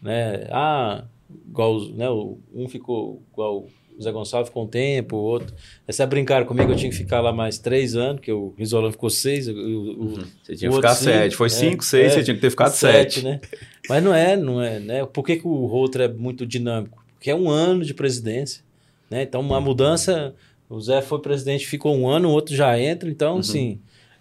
Né? 0.00 0.46
Ah, 0.50 1.04
igual, 1.48 1.80
né, 1.88 2.08
um 2.10 2.68
ficou 2.68 3.22
igual 3.32 3.66
o 3.98 4.02
Zé 4.02 4.10
Gonçalves 4.12 4.48
ficou 4.48 4.64
um 4.64 4.66
tempo, 4.66 5.16
o 5.16 5.20
outro. 5.20 5.54
Essa 5.86 6.06
brincaram 6.06 6.46
comigo, 6.46 6.72
eu 6.72 6.76
tinha 6.76 6.90
que 6.90 6.96
ficar 6.96 7.20
lá 7.20 7.32
mais 7.32 7.58
três 7.58 7.94
anos, 7.96 8.16
porque 8.16 8.32
o 8.32 8.54
Risolano 8.56 8.92
ficou 8.92 9.10
seis, 9.10 9.46
o, 9.48 9.52
o- 9.52 9.54
Uhum. 9.54 10.14
Você 10.42 10.56
tinha 10.56 10.70
que 10.70 10.74
outro 10.74 10.76
ficar 10.88 10.94
sim, 10.94 11.04
sete. 11.04 11.36
Foi 11.36 11.46
é, 11.46 11.50
cinco, 11.50 11.84
seis, 11.84 12.06
é. 12.12 12.14
você 12.16 12.22
tinha 12.24 12.34
que 12.34 12.40
ter 12.40 12.50
ficado 12.50 12.72
sete. 12.72 13.22
né? 13.22 13.40
Mas 13.88 14.02
não 14.02 14.14
é, 14.14 14.36
não 14.36 14.62
é, 14.62 14.78
né? 14.80 15.04
Por 15.06 15.24
que, 15.24 15.36
que 15.36 15.46
o 15.46 15.66
Router 15.66 16.02
é 16.02 16.08
muito 16.08 16.46
dinâmico? 16.46 17.04
Porque 17.14 17.30
é 17.30 17.34
um 17.34 17.48
ano 17.50 17.84
de 17.84 17.92
presidência, 17.92 18.62
né? 19.10 19.22
Então, 19.22 19.40
uma 19.40 19.60
mudança, 19.60 20.34
o 20.68 20.80
Zé 20.80 21.02
foi 21.02 21.18
presidente, 21.20 21.66
ficou 21.66 21.94
um 21.96 22.08
ano, 22.08 22.28
o 22.28 22.32
outro 22.32 22.54
já 22.54 22.78
entra, 22.80 23.08
então, 23.10 23.38
assim, 23.38 23.78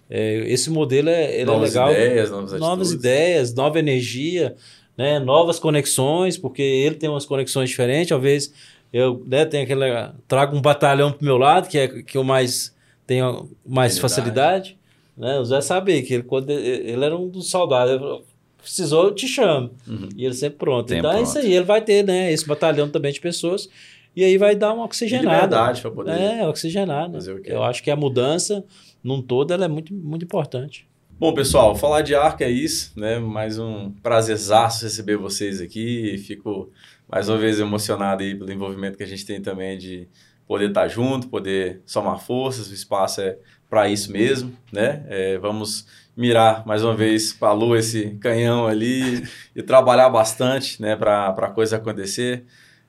é, 0.09 0.43
esse 0.47 0.70
modelo 0.70 1.07
é, 1.09 1.39
é 1.41 1.45
novas 1.45 1.70
legal. 1.70 1.91
ideias, 1.91 2.30
novas 2.32 2.59
novas 2.59 2.91
ideias, 2.91 3.53
nova 3.53 3.80
energia, 3.80 4.55
né? 4.97 5.17
Novas 5.20 5.59
conexões, 5.59 6.38
porque 6.38 6.61
ele 6.61 6.95
tem 6.95 7.07
umas 7.09 7.26
conexões 7.26 7.70
diferentes, 7.70 8.09
talvez 8.09 8.51
eu 8.91 9.23
né, 9.25 9.45
tenho 9.45 9.63
aquela, 9.63 10.15
trago 10.27 10.55
um 10.55 10.61
batalhão 10.61 11.11
pro 11.11 11.25
meu 11.25 11.37
lado, 11.37 11.67
que 11.67 11.77
é 11.77 11.87
que 11.87 12.17
eu 12.17 12.23
mais 12.23 12.75
tenho 13.05 13.49
mais 13.65 13.97
Facilidade. 13.97 14.75
facilidade, 14.75 14.79
né? 15.17 15.39
O 15.39 15.45
Zé 15.45 15.61
sabia 15.61 16.01
que 16.03 16.13
ele, 16.13 16.23
quando 16.23 16.49
ele, 16.49 16.91
ele 16.91 17.05
era 17.05 17.17
um 17.17 17.27
dos 17.27 17.49
soldados, 17.49 17.97
falou, 17.97 18.25
precisou, 18.57 19.05
eu 19.05 19.15
te 19.15 19.27
chamo. 19.27 19.71
Uhum. 19.87 20.09
E 20.15 20.25
ele 20.25 20.33
sempre 20.33 20.57
pronto. 20.59 20.89
Sempre 20.89 20.99
então 20.99 21.11
é 21.11 21.15
pronto. 21.15 21.27
isso 21.27 21.37
aí, 21.39 21.53
ele 21.53 21.65
vai 21.65 21.81
ter, 21.81 22.03
né, 22.03 22.31
esse 22.31 22.47
batalhão 22.47 22.89
também 22.89 23.11
de 23.11 23.19
pessoas 23.19 23.69
e 24.15 24.23
aí 24.23 24.37
vai 24.37 24.55
dar 24.55 24.73
uma 24.73 24.85
oxigenada. 24.85 25.35
liberdade 25.35 25.81
para 25.81 25.91
poder. 25.91 26.11
É, 26.11 26.47
oxigenada. 26.47 27.13
fazer 27.13 27.33
o 27.33 27.41
que 27.41 27.51
Eu 27.51 27.63
é. 27.63 27.67
acho 27.67 27.83
que 27.83 27.89
a 27.89 27.95
mudança, 27.95 28.63
num 29.03 29.21
todo, 29.21 29.53
ela 29.53 29.65
é 29.65 29.67
muito, 29.67 29.93
muito 29.93 30.25
importante. 30.25 30.87
Bom, 31.19 31.33
pessoal, 31.33 31.75
falar 31.75 32.01
de 32.01 32.15
arca 32.15 32.45
é 32.45 32.49
isso, 32.49 32.93
né? 32.95 33.19
Mais 33.19 33.59
um 33.59 33.91
prazerzaço 34.03 34.85
receber 34.85 35.17
vocês 35.17 35.59
aqui. 35.59 36.17
Fico 36.17 36.69
mais 37.10 37.28
uma 37.28 37.38
vez 37.38 37.60
emocionado 37.60 38.22
aí 38.22 38.36
pelo 38.36 38.51
envolvimento 38.51 38.97
que 38.97 39.03
a 39.03 39.07
gente 39.07 39.26
tem 39.26 39.41
também 39.41 39.78
de 39.78 40.07
poder 40.47 40.70
estar 40.70 40.88
junto, 40.88 41.28
poder 41.28 41.82
somar 41.86 42.20
forças. 42.20 42.70
O 42.70 42.74
espaço 42.74 43.22
é 43.22 43.38
para 43.70 43.89
isso 43.89 44.12
mesmo, 44.12 44.53
né? 44.72 45.05
É, 45.07 45.38
vamos 45.38 45.86
mirar 46.16 46.66
mais 46.66 46.84
uma 46.84 46.95
vez 46.95 47.34
para 47.34 47.49
a 47.49 47.53
lua 47.53 47.80
esse 47.80 48.12
canhão 48.22 48.68
ali 48.68 49.24
e 49.55 49.62
trabalhar 49.62 50.10
bastante, 50.10 50.82
né? 50.82 50.95
Para 50.95 51.30
a 51.30 51.51
coisa 51.51 51.78
acontecer. 51.78 52.45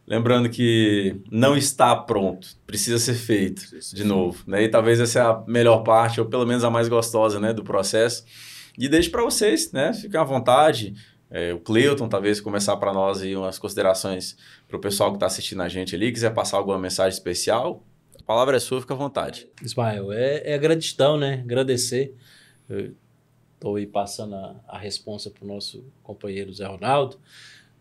Lembrando 0.07 0.49
que 0.49 1.21
não 1.31 1.57
está 1.57 1.95
pronto, 1.95 2.49
precisa 2.67 2.99
ser 2.99 3.15
feito 3.15 3.63
de 3.95 4.03
novo, 4.03 4.43
né? 4.47 4.65
E 4.65 4.69
talvez 4.69 4.99
essa 4.99 5.19
é 5.21 5.23
a 5.23 5.43
melhor 5.47 5.85
parte, 5.85 6.21
ou 6.21 6.27
pelo 6.27 6.45
menos 6.45 6.65
a 6.65 6.71
mais 6.71 6.89
gostosa, 6.89 7.39
né, 7.39 7.53
do 7.53 7.63
processo. 7.63 8.25
E 8.77 8.89
deixo 8.89 9.11
para 9.11 9.23
vocês, 9.23 9.71
né? 9.71 9.93
Fiquem 9.93 10.19
à 10.19 10.25
vontade. 10.25 10.95
É, 11.31 11.55
o 11.55 11.61
Cleuton, 11.61 12.09
talvez, 12.09 12.41
começar 12.41 12.77
para 12.77 12.93
nós 12.93 13.23
aí 13.23 13.37
umas 13.37 13.59
considerações 13.59 14.37
para 14.67 14.77
o 14.77 14.81
pessoal 14.81 15.11
que 15.11 15.17
está 15.17 15.27
assistindo 15.27 15.63
a 15.63 15.69
gente 15.69 15.95
ali. 15.95 16.13
Quiser 16.13 16.35
passar 16.35 16.57
alguma 16.57 16.79
mensagem 16.79 17.17
especial, 17.17 17.85
a 18.19 18.23
palavra 18.25 18.57
é 18.57 18.61
sua, 18.61 18.81
fica 18.81 18.95
à 18.95 18.97
vontade. 18.97 19.49
Ismael, 19.63 20.13
é, 20.13 20.53
é 20.53 20.59
gratidão, 20.59 21.17
né? 21.17 21.41
Agradecer. 21.45 22.15
Estou 23.55 23.77
aí 23.77 23.87
passando 23.87 24.35
a, 24.35 24.57
a 24.69 24.79
responsa 24.79 25.31
para 25.31 25.45
o 25.45 25.47
nosso 25.47 25.85
companheiro 26.03 26.53
Zé 26.53 26.67
Ronaldo. 26.67 27.19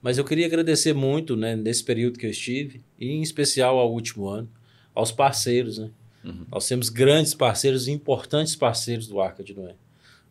Mas 0.01 0.17
eu 0.17 0.23
queria 0.23 0.45
agradecer 0.45 0.93
muito, 0.93 1.35
né, 1.35 1.55
nesse 1.55 1.83
período 1.83 2.17
que 2.17 2.25
eu 2.25 2.29
estive, 2.29 2.81
e 2.97 3.11
em 3.11 3.21
especial 3.21 3.77
ao 3.77 3.91
último 3.91 4.27
ano, 4.29 4.49
aos 4.95 5.11
parceiros, 5.11 5.77
né? 5.77 5.89
Uhum. 6.23 6.45
Nós 6.51 6.67
temos 6.67 6.89
grandes 6.89 7.33
parceiros 7.33 7.87
e 7.87 7.91
importantes 7.91 8.55
parceiros 8.55 9.07
do 9.07 9.19
Arca 9.19 9.43
de 9.43 9.53
Noé. 9.53 9.75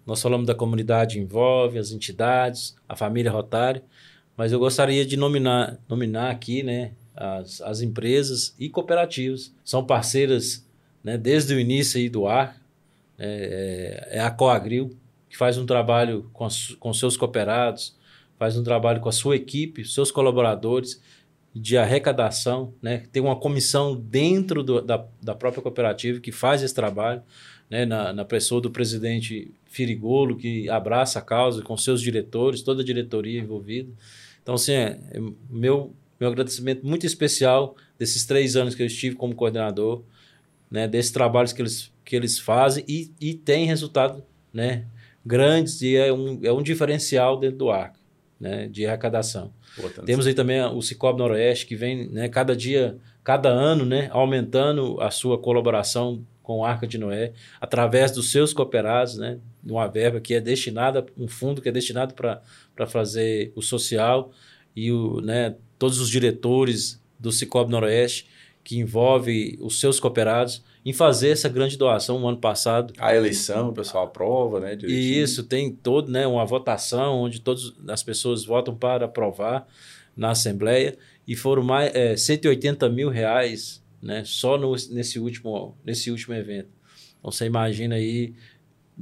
Nós 0.09 0.23
falamos 0.23 0.47
da 0.47 0.55
comunidade 0.55 1.19
envolve, 1.19 1.79
as 1.79 1.93
entidades, 1.93 2.75
a 2.89 2.97
família 2.97 3.31
Rotário, 3.31 3.83
mas 4.35 4.53
eu 4.53 4.59
gostaria 4.59 5.05
de 5.05 5.19
nominar, 5.19 5.79
nominar 5.87 6.31
aqui, 6.31 6.63
né, 6.63 6.93
as, 7.15 7.61
as 7.61 7.83
empresas 7.83 8.55
e 8.59 8.71
cooperativas. 8.71 9.55
São 9.63 9.85
parceiras, 9.85 10.67
né, 11.05 11.19
desde 11.19 11.53
o 11.53 11.61
início 11.61 12.01
aí 12.01 12.09
do 12.09 12.27
Arca. 12.27 12.59
É, 13.19 14.09
é 14.13 14.21
a 14.21 14.31
Coagril, 14.31 14.97
que 15.29 15.37
faz 15.37 15.59
um 15.59 15.67
trabalho 15.67 16.31
com, 16.33 16.49
com 16.81 16.95
seus 16.95 17.15
cooperados, 17.15 17.95
faz 18.39 18.57
um 18.57 18.65
trabalho 18.65 19.01
com 19.03 19.11
a 19.11 19.13
sua 19.13 19.37
equipe, 19.37 19.85
seus 19.85 20.11
colaboradores 20.11 21.03
de 21.55 21.77
arrecadação, 21.77 22.73
né? 22.81 23.03
Tem 23.13 23.21
uma 23.21 23.37
comissão 23.37 23.95
dentro 23.95 24.63
do, 24.63 24.81
da, 24.81 25.05
da 25.21 25.35
própria 25.35 25.63
cooperativa 25.63 26.19
que 26.19 26.33
faz 26.33 26.63
esse 26.63 26.75
trabalho, 26.75 27.21
né? 27.69 27.85
Na, 27.85 28.13
na 28.13 28.25
pessoa 28.25 28.61
do 28.61 28.71
presidente 28.71 29.53
Firigolo, 29.69 30.37
que 30.37 30.69
abraça 30.69 31.19
a 31.19 31.23
causa 31.23 31.63
com 31.63 31.77
seus 31.77 32.01
diretores, 32.01 32.63
toda 32.63 32.83
a 32.83 32.85
diretoria 32.85 33.41
envolvida. 33.41 33.93
Então, 34.43 34.55
assim, 34.55 34.73
é, 34.73 34.99
é 35.13 35.21
meu, 35.49 35.95
meu 36.19 36.31
agradecimento 36.31 36.87
muito 36.87 37.07
especial 37.07 37.77
desses 37.99 38.25
três 38.25 38.57
anos 38.57 38.75
que 38.75 38.83
eu 38.83 38.87
estive 38.87 39.15
como 39.15 39.35
coordenador, 39.35 40.03
né? 40.71 40.89
Desses 40.89 41.13
trabalhos 41.13 41.53
que 41.53 41.63
eles, 41.63 41.93
que 42.05 42.17
eles 42.17 42.39
fazem 42.39 42.85
e, 42.89 43.13
e 43.21 43.35
tem 43.35 43.67
resultado, 43.67 44.25
né? 44.53 44.87
Grandes 45.25 45.83
e 45.83 45.97
é 45.97 46.13
um, 46.13 46.41
é 46.43 46.53
um 46.53 46.63
diferencial 46.63 47.39
dentro 47.39 47.59
do 47.59 47.71
arco, 47.71 47.99
né? 48.41 48.69
De 48.69 48.87
arrecadação. 48.87 49.53
Temos 50.05 50.27
aí 50.27 50.35
também 50.35 50.61
o 50.63 50.83
Cicobi 50.83 51.19
Noroeste, 51.19 51.67
que 51.67 51.77
vem 51.77 52.09
né, 52.09 52.29
cada 52.29 52.57
dia, 52.57 52.97
cada 53.23 53.49
ano, 53.49 53.85
né, 53.85 54.09
aumentando 54.13 55.01
a 55.01 55.11
sua 55.11 55.39
colaboração 55.39 56.25
com 56.43 56.61
o 56.61 56.65
Arca 56.65 56.87
de 56.87 56.99
Noé, 56.99 57.33
através 57.61 58.11
dos 58.11 58.31
seus 58.31 58.53
cooperados, 58.53 59.19
né, 59.19 59.39
uma 59.73 59.87
verba 59.87 60.21
que 60.21 60.35
é 60.35 60.41
destinada, 60.41 61.05
um 61.17 61.29
fundo 61.29 61.61
que 61.61 61.69
é 61.69 61.73
destinado 61.73 62.15
para 62.15 62.87
fazer 62.87 63.53
o 63.55 63.63
social, 63.63 64.33
e 64.75 64.93
o, 64.93 65.21
né, 65.21 65.57
todos 65.79 65.99
os 65.99 66.09
diretores 66.09 67.03
do 67.19 67.33
Cicobi 67.33 67.71
Noroeste, 67.71 68.29
que 68.63 68.79
envolve 68.79 69.59
os 69.61 69.81
seus 69.81 69.99
cooperados, 69.99 70.63
em 70.85 70.93
fazer 70.93 71.31
essa 71.31 71.49
grande 71.49 71.77
doação 71.77 72.19
no 72.19 72.29
ano 72.29 72.39
passado. 72.39 72.95
A 72.99 73.15
eleição, 73.15 73.71
o 73.71 73.73
pessoal 73.73 74.05
aprova, 74.05 74.61
né? 74.61 74.77
direitinho. 74.77 75.03
E 75.03 75.21
isso 75.21 75.43
tem 75.45 75.71
todo, 75.73 76.11
né, 76.11 76.27
uma 76.27 76.45
votação 76.47 77.17
onde 77.17 77.41
todas 77.41 77.75
as 77.89 78.03
pessoas 78.03 78.45
votam 78.45 78.75
para 78.75 79.07
aprovar 79.07 79.67
na 80.17 80.31
Assembleia 80.31 80.97
e 81.27 81.37
foram 81.37 81.63
mais 81.63 81.95
é, 81.95 82.17
180 82.17 82.89
mil 82.89 83.09
reais, 83.09 83.83
né, 84.03 84.23
só 84.25 84.57
no, 84.57 84.71
nesse 84.91 85.19
último 85.19 85.77
nesse 85.85 86.11
último 86.11 86.35
evento. 86.35 86.71
Então 87.19 87.31
você 87.31 87.47
imagina 87.47 87.97
aí 87.97 88.35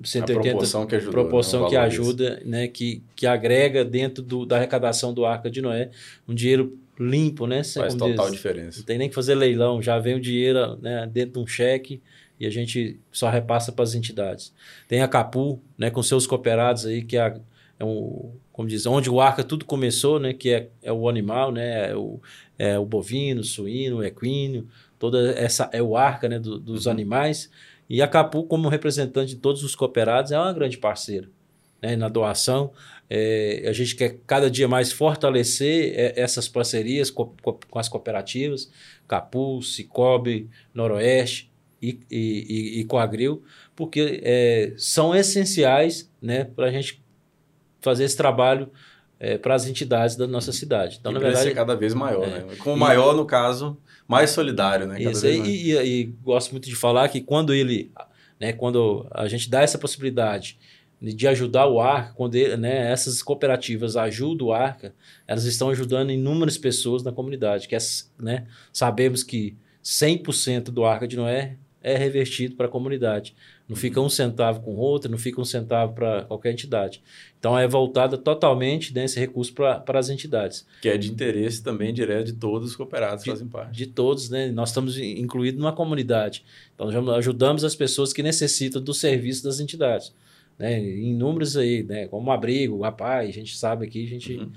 180 0.05 0.49
a 0.49 0.53
proporção 0.53 0.87
que 0.87 0.97
ajuda, 0.97 1.13
proporção 1.13 1.63
né? 1.63 1.69
que 1.69 1.77
ajuda, 1.77 2.43
né, 2.45 2.69
que, 2.69 3.03
que 3.15 3.27
agrega 3.27 3.85
dentro 3.85 4.23
do, 4.23 4.45
da 4.45 4.57
arrecadação 4.57 5.15
do 5.15 5.25
Arca 5.25 5.51
de 5.51 5.63
Noé 5.63 5.91
um 6.29 6.35
dinheiro 6.35 6.79
limpo, 6.99 7.47
né? 7.47 7.63
Faz 7.63 7.95
total 7.95 8.27
diz, 8.27 8.37
diferença. 8.37 8.79
Não 8.79 8.87
tem 8.87 8.99
nem 8.99 9.09
que 9.09 9.15
fazer 9.15 9.35
leilão, 9.35 9.83
já 9.83 9.99
vem 9.99 10.15
o 10.15 10.21
dinheiro 10.21 10.77
né, 10.77 11.09
dentro 11.11 11.35
de 11.35 11.39
um 11.39 11.47
cheque 11.47 12.01
e 12.39 12.47
a 12.47 12.51
gente 12.51 12.99
só 13.11 13.31
repassa 13.31 13.73
para 13.73 13.83
as 13.83 13.95
entidades. 13.95 14.53
Tem 14.89 15.03
a 15.03 15.09
Capu, 15.09 15.61
né, 15.77 15.91
com 15.91 16.03
seus 16.03 16.27
cooperados 16.27 16.87
aí, 16.87 17.03
que 17.03 17.17
é, 17.17 17.39
é 17.79 17.85
um, 17.85 18.33
como 18.53 18.69
diz, 18.69 18.87
onde 18.87 19.11
o 19.11 19.21
Arca 19.21 19.43
tudo 19.43 19.65
começou, 19.65 20.19
né, 20.19 20.33
que 20.33 20.51
é, 20.51 20.69
é 20.83 20.93
o 20.93 21.09
animal, 21.09 21.53
né, 21.53 21.91
é 21.91 21.97
o, 21.97 22.21
é 22.59 22.79
o 22.79 22.85
bovino, 22.85 23.43
suíno, 23.43 24.05
equino, 24.05 24.67
toda 24.99 25.33
essa 25.33 25.69
é 25.73 25.83
o 25.83 25.97
Arca, 25.97 26.29
né, 26.29 26.39
do, 26.39 26.59
dos 26.59 26.87
uhum. 26.87 26.93
animais. 26.93 27.51
E 27.89 28.03
a 28.03 28.09
Capu, 28.09 28.45
como 28.45 28.69
representante 28.69 29.35
de 29.35 29.41
todos 29.41 29.63
os 29.63 29.75
cooperados, 29.75 30.33
é 30.33 30.39
uma 30.39 30.53
grande 30.53 30.79
parceira 30.79 31.29
né, 31.81 31.97
na 31.97 32.09
doação. 32.09 32.73
É, 33.09 33.65
a 33.69 33.73
gente 33.73 33.95
quer 33.95 34.19
cada 34.27 34.51
dia 34.51 34.67
mais 34.67 34.91
fortalecer 34.91 35.93
é, 35.97 36.21
essas 36.21 36.49
parcerias 36.49 37.11
com, 37.11 37.33
com, 37.43 37.79
as 37.79 37.89
cooperativas, 37.89 38.71
Capu, 39.07 39.63
Cicobi, 39.63 40.51
Noroeste 40.75 41.51
e, 41.81 42.01
e, 42.11 42.47
e, 42.49 42.81
e 42.81 42.85
Coagril, 42.85 43.45
porque 43.77 44.21
é, 44.25 44.75
são 44.77 45.15
essenciais 45.15 46.11
né, 46.21 46.45
para 46.45 46.67
a 46.67 46.71
gente 46.71 47.01
fazer 47.81 48.05
esse 48.05 48.17
trabalho 48.17 48.69
é, 49.21 49.39
para 49.39 49.55
as 49.55 49.67
entidades 49.67 50.17
da 50.17 50.27
nossa 50.27 50.53
cidade. 50.53 50.99
Então, 51.01 51.13
e 51.13 51.15
na 51.15 51.21
verdade, 51.21 51.49
ser 51.49 51.55
cada 51.55 51.75
vez 51.75 51.95
maior, 51.95 52.25
é, 52.25 52.41
né? 52.41 52.57
Com 52.59 52.75
o 52.75 52.77
maior, 52.77 53.15
no 53.15 53.25
caso, 53.25 53.79
mais 54.07 54.31
solidário, 54.31 54.87
né? 54.87 55.03
Isso, 55.03 55.27
e, 55.27 55.73
e, 55.73 55.77
e, 55.77 56.05
gosto 56.23 56.53
muito 56.53 56.69
de 56.69 56.77
falar 56.77 57.09
que 57.09 57.21
quando 57.21 57.53
ele, 57.53 57.91
né, 58.39 58.53
quando 58.53 59.07
a 59.11 59.27
gente 59.29 59.51
dá 59.51 59.63
essa 59.63 59.79
possibilidade 59.79 60.59
de 61.01 61.29
ajudar 61.29 61.67
o 61.67 61.81
Arca, 61.81 62.15
quando 62.15 62.35
ele, 62.37 62.57
né, 62.57 62.91
essas 62.91 63.23
cooperativas 63.23 63.97
ajudam 63.97 64.49
o 64.49 64.53
Arca, 64.53 64.95
elas 65.27 65.45
estão 65.45 65.71
ajudando 65.71 66.11
inúmeras 66.11 66.57
pessoas 66.57 67.03
na 67.03 67.13
comunidade, 67.13 67.69
que 67.69 67.75
é, 67.75 67.79
né, 68.19 68.47
sabemos 68.73 69.23
que 69.23 69.57
100% 69.85 70.65
do 70.65 70.85
Arca 70.85 71.07
de 71.07 71.17
Noé 71.17 71.57
é 71.87 71.97
revertido 71.97 72.57
para 72.57 72.67
a 72.67 72.69
comunidade. 72.69 73.33
Não 73.69 73.77
fica 73.77 74.01
um 74.01 74.09
centavo 74.09 74.61
com 74.61 74.75
outra, 74.75 75.09
não 75.09 75.17
fica 75.17 75.41
um 75.41 75.45
centavo 75.45 75.93
para 75.93 76.25
qualquer 76.25 76.51
entidade. 76.51 77.01
Então 77.39 77.57
é 77.57 77.69
voltada 77.69 78.19
totalmente 78.19 78.93
nesse 78.93 79.21
né, 79.21 79.25
recurso 79.25 79.53
para 79.53 79.85
as 79.97 80.11
entidades. 80.11 80.67
Que 80.83 80.89
é 80.89 80.99
de 80.99 81.09
interesse 81.09 81.63
também 81.63 81.95
direto 81.95 82.27
de 82.27 82.33
todos 82.33 82.71
os 82.71 82.77
cooperados 82.77 83.23
que 83.23 83.31
fazem 83.31 83.47
parte. 83.47 83.77
De 83.77 83.87
todos, 83.87 84.29
né? 84.29 84.51
Nós 84.51 84.71
estamos 84.71 84.99
incluídos 84.99 85.61
numa 85.61 85.73
comunidade. 85.73 86.45
Então 86.75 86.89
ajudamos 87.15 87.63
as 87.63 87.77
pessoas 87.77 88.13
que 88.13 88.21
necessitam 88.21 88.83
do 88.83 88.93
serviço 88.93 89.45
das 89.45 89.61
entidades. 89.61 90.13
Né? 90.59 90.81
Em 90.81 91.15
números 91.15 91.57
aí, 91.57 91.85
né? 91.85 92.09
como 92.09 92.33
abrigo, 92.33 92.83
a 92.83 92.91
paz, 92.91 93.29
a 93.29 93.33
gente 93.33 93.57
sabe 93.57 93.87
aqui, 93.87 94.05
a 94.05 94.09
gente. 94.09 94.35
Uhum. 94.35 94.51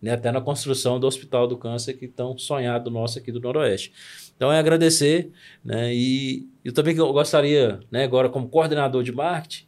Né? 0.00 0.12
Até 0.12 0.32
na 0.32 0.40
construção 0.40 0.98
do 0.98 1.06
Hospital 1.06 1.46
do 1.46 1.58
Câncer, 1.58 1.92
que 1.92 2.08
tão 2.08 2.38
sonhado 2.38 2.90
nosso 2.90 3.18
aqui 3.18 3.30
do 3.30 3.38
Noroeste. 3.38 3.92
Então 4.40 4.50
é 4.50 4.58
agradecer, 4.58 5.32
né? 5.62 5.94
E 5.94 6.48
eu 6.64 6.72
também 6.72 6.96
gostaria, 6.96 7.78
né, 7.90 8.04
agora 8.04 8.26
como 8.30 8.48
coordenador 8.48 9.02
de 9.02 9.12
marketing, 9.12 9.66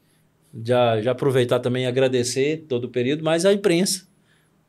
já, 0.64 0.98
já 0.98 1.10
aproveitar 1.10 1.60
também 1.60 1.84
e 1.84 1.86
agradecer 1.86 2.64
todo 2.66 2.84
o 2.84 2.88
período, 2.88 3.22
mas 3.22 3.44
a 3.44 3.52
imprensa, 3.52 4.06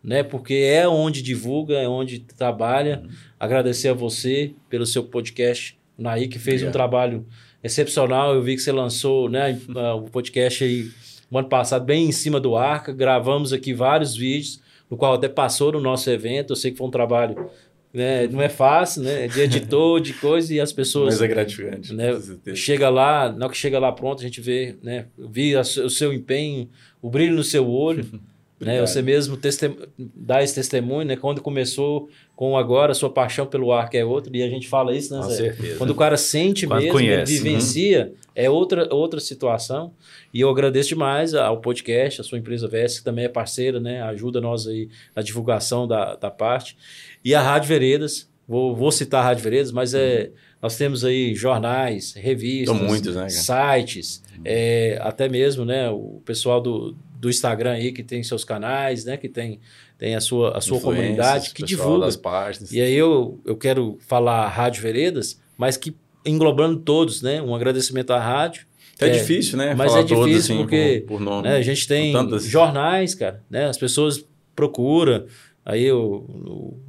né? 0.03 0.21
Porque 0.21 0.55
é 0.55 0.85
onde 0.85 1.21
divulga, 1.21 1.75
é 1.75 1.87
onde 1.87 2.19
trabalha. 2.19 3.01
Uhum. 3.01 3.11
Agradecer 3.39 3.87
a 3.87 3.93
você 3.93 4.53
pelo 4.67 4.85
seu 4.85 5.05
podcast, 5.05 5.79
Naí, 5.97 6.27
que 6.27 6.37
fez 6.37 6.55
Obrigado. 6.55 6.69
um 6.69 6.73
trabalho 6.73 7.25
excepcional. 7.63 8.35
Eu 8.35 8.41
vi 8.41 8.55
que 8.55 8.61
você 8.61 8.73
lançou 8.73 9.29
né, 9.29 9.57
o 9.95 10.09
podcast 10.09 10.65
aí 10.65 10.91
no 11.31 11.39
ano 11.39 11.47
passado, 11.47 11.85
bem 11.85 12.09
em 12.09 12.11
cima 12.11 12.41
do 12.41 12.57
arca. 12.57 12.91
Gravamos 12.91 13.53
aqui 13.53 13.73
vários 13.73 14.17
vídeos, 14.17 14.61
no 14.89 14.97
qual 14.97 15.13
até 15.13 15.29
passou 15.29 15.71
no 15.71 15.79
nosso 15.79 16.09
evento. 16.09 16.51
Eu 16.51 16.57
sei 16.57 16.71
que 16.71 16.77
foi 16.77 16.87
um 16.87 16.91
trabalho 16.91 17.49
né? 17.93 18.27
Não 18.27 18.41
é 18.41 18.49
fácil, 18.49 19.03
né? 19.03 19.27
De 19.27 19.39
editor, 19.41 20.01
de 20.01 20.13
coisa, 20.13 20.53
e 20.53 20.59
as 20.59 20.73
pessoas. 20.73 21.13
Mas 21.13 21.21
é 21.21 21.27
gratificante. 21.27 21.93
Né? 21.93 22.09
Chega 22.55 22.89
lá, 22.89 23.31
na 23.31 23.45
hora 23.45 23.53
que 23.53 23.57
chega 23.57 23.77
lá 23.77 23.91
pronto, 23.91 24.19
a 24.19 24.23
gente 24.23 24.41
vê, 24.41 24.75
né? 24.81 25.05
Vi 25.17 25.55
o 25.55 25.63
seu 25.63 26.11
empenho, 26.11 26.69
o 27.01 27.09
brilho 27.09 27.35
no 27.35 27.43
seu 27.43 27.69
olho. 27.69 28.05
né? 28.63 28.81
Você 28.81 29.01
mesmo 29.01 29.37
testem... 29.37 29.75
dá 29.97 30.41
esse 30.43 30.55
testemunho, 30.55 31.05
né? 31.05 31.15
Quando 31.15 31.41
começou 31.41 32.09
com 32.35 32.57
agora, 32.57 32.93
sua 32.93 33.09
paixão 33.09 33.45
pelo 33.45 33.71
ar 33.71 33.89
que 33.89 33.97
é 33.97 34.05
outra, 34.05 34.35
e 34.35 34.41
a 34.41 34.49
gente 34.49 34.67
fala 34.67 34.95
isso, 34.95 35.13
né? 35.13 35.21
Com 35.21 35.29
certeza. 35.29 35.77
Quando 35.77 35.91
o 35.91 35.95
cara 35.95 36.17
sente 36.17 36.65
Quando 36.65 36.81
mesmo, 36.81 36.93
conhece. 36.93 37.31
vivencia, 37.31 38.07
uhum. 38.07 38.31
é 38.35 38.49
outra, 38.49 38.93
outra 38.93 39.19
situação. 39.19 39.93
E 40.33 40.41
eu 40.41 40.49
agradeço 40.49 40.89
demais 40.89 41.33
ao 41.33 41.61
podcast, 41.61 42.21
a 42.21 42.23
sua 42.23 42.37
empresa 42.37 42.67
VS, 42.67 42.99
que 42.99 43.05
também 43.05 43.25
é 43.25 43.29
parceira, 43.29 43.79
né? 43.79 44.01
Ajuda 44.01 44.41
nós 44.41 44.67
aí 44.67 44.89
na 45.15 45.21
divulgação 45.21 45.87
da, 45.87 46.15
da 46.15 46.31
parte. 46.31 46.77
E 47.23 47.35
a 47.35 47.41
Rádio 47.41 47.69
Veredas, 47.69 48.27
vou, 48.47 48.75
vou 48.75 48.91
citar 48.91 49.21
a 49.21 49.27
Rádio 49.27 49.43
Veredas, 49.43 49.71
mas 49.71 49.93
é, 49.93 50.31
nós 50.61 50.77
temos 50.77 51.03
aí 51.03 51.35
jornais, 51.35 52.13
revistas, 52.13 52.81
muitos, 52.81 53.15
né, 53.15 53.27
sites, 53.29 54.23
é, 54.45 54.97
até 55.01 55.27
mesmo 55.27 55.65
né, 55.65 55.89
o 55.89 56.21
pessoal 56.25 56.61
do, 56.61 56.95
do 57.23 57.29
Instagram 57.29 57.71
aí 57.71 57.93
que 57.93 58.03
tem 58.03 58.21
seus 58.21 58.43
canais, 58.43 59.05
né, 59.05 59.15
que 59.15 59.29
tem, 59.29 59.61
tem 59.97 60.13
a 60.13 60.19
sua, 60.19 60.57
a 60.57 60.59
sua 60.59 60.77
comunidade, 60.81 61.51
que 61.53 61.63
divulga. 61.63 62.05
Das 62.05 62.17
páginas. 62.17 62.69
E 62.69 62.81
aí 62.81 62.93
eu, 62.93 63.39
eu 63.45 63.55
quero 63.55 63.97
falar 64.05 64.45
Rádio 64.49 64.83
Veredas, 64.83 65.39
mas 65.57 65.77
que 65.77 65.95
englobando 66.25 66.81
todos, 66.81 67.21
né? 67.21 67.41
Um 67.41 67.55
agradecimento 67.55 68.11
à 68.11 68.19
rádio. 68.19 68.65
É, 68.99 69.07
é 69.07 69.09
difícil, 69.11 69.57
né? 69.57 69.73
Mas 69.73 69.95
é 69.95 70.03
difícil 70.03 70.37
assim, 70.37 70.57
porque 70.57 71.05
por, 71.07 71.13
por 71.17 71.21
nome, 71.21 71.47
né, 71.47 71.55
a 71.55 71.61
gente 71.61 71.87
tem 71.87 72.11
tantas... 72.11 72.43
jornais, 72.43 73.15
cara, 73.15 73.41
né? 73.49 73.67
As 73.67 73.77
pessoas 73.77 74.25
procuram, 74.53 75.25
Aí 75.65 75.83
eu, 75.83 76.25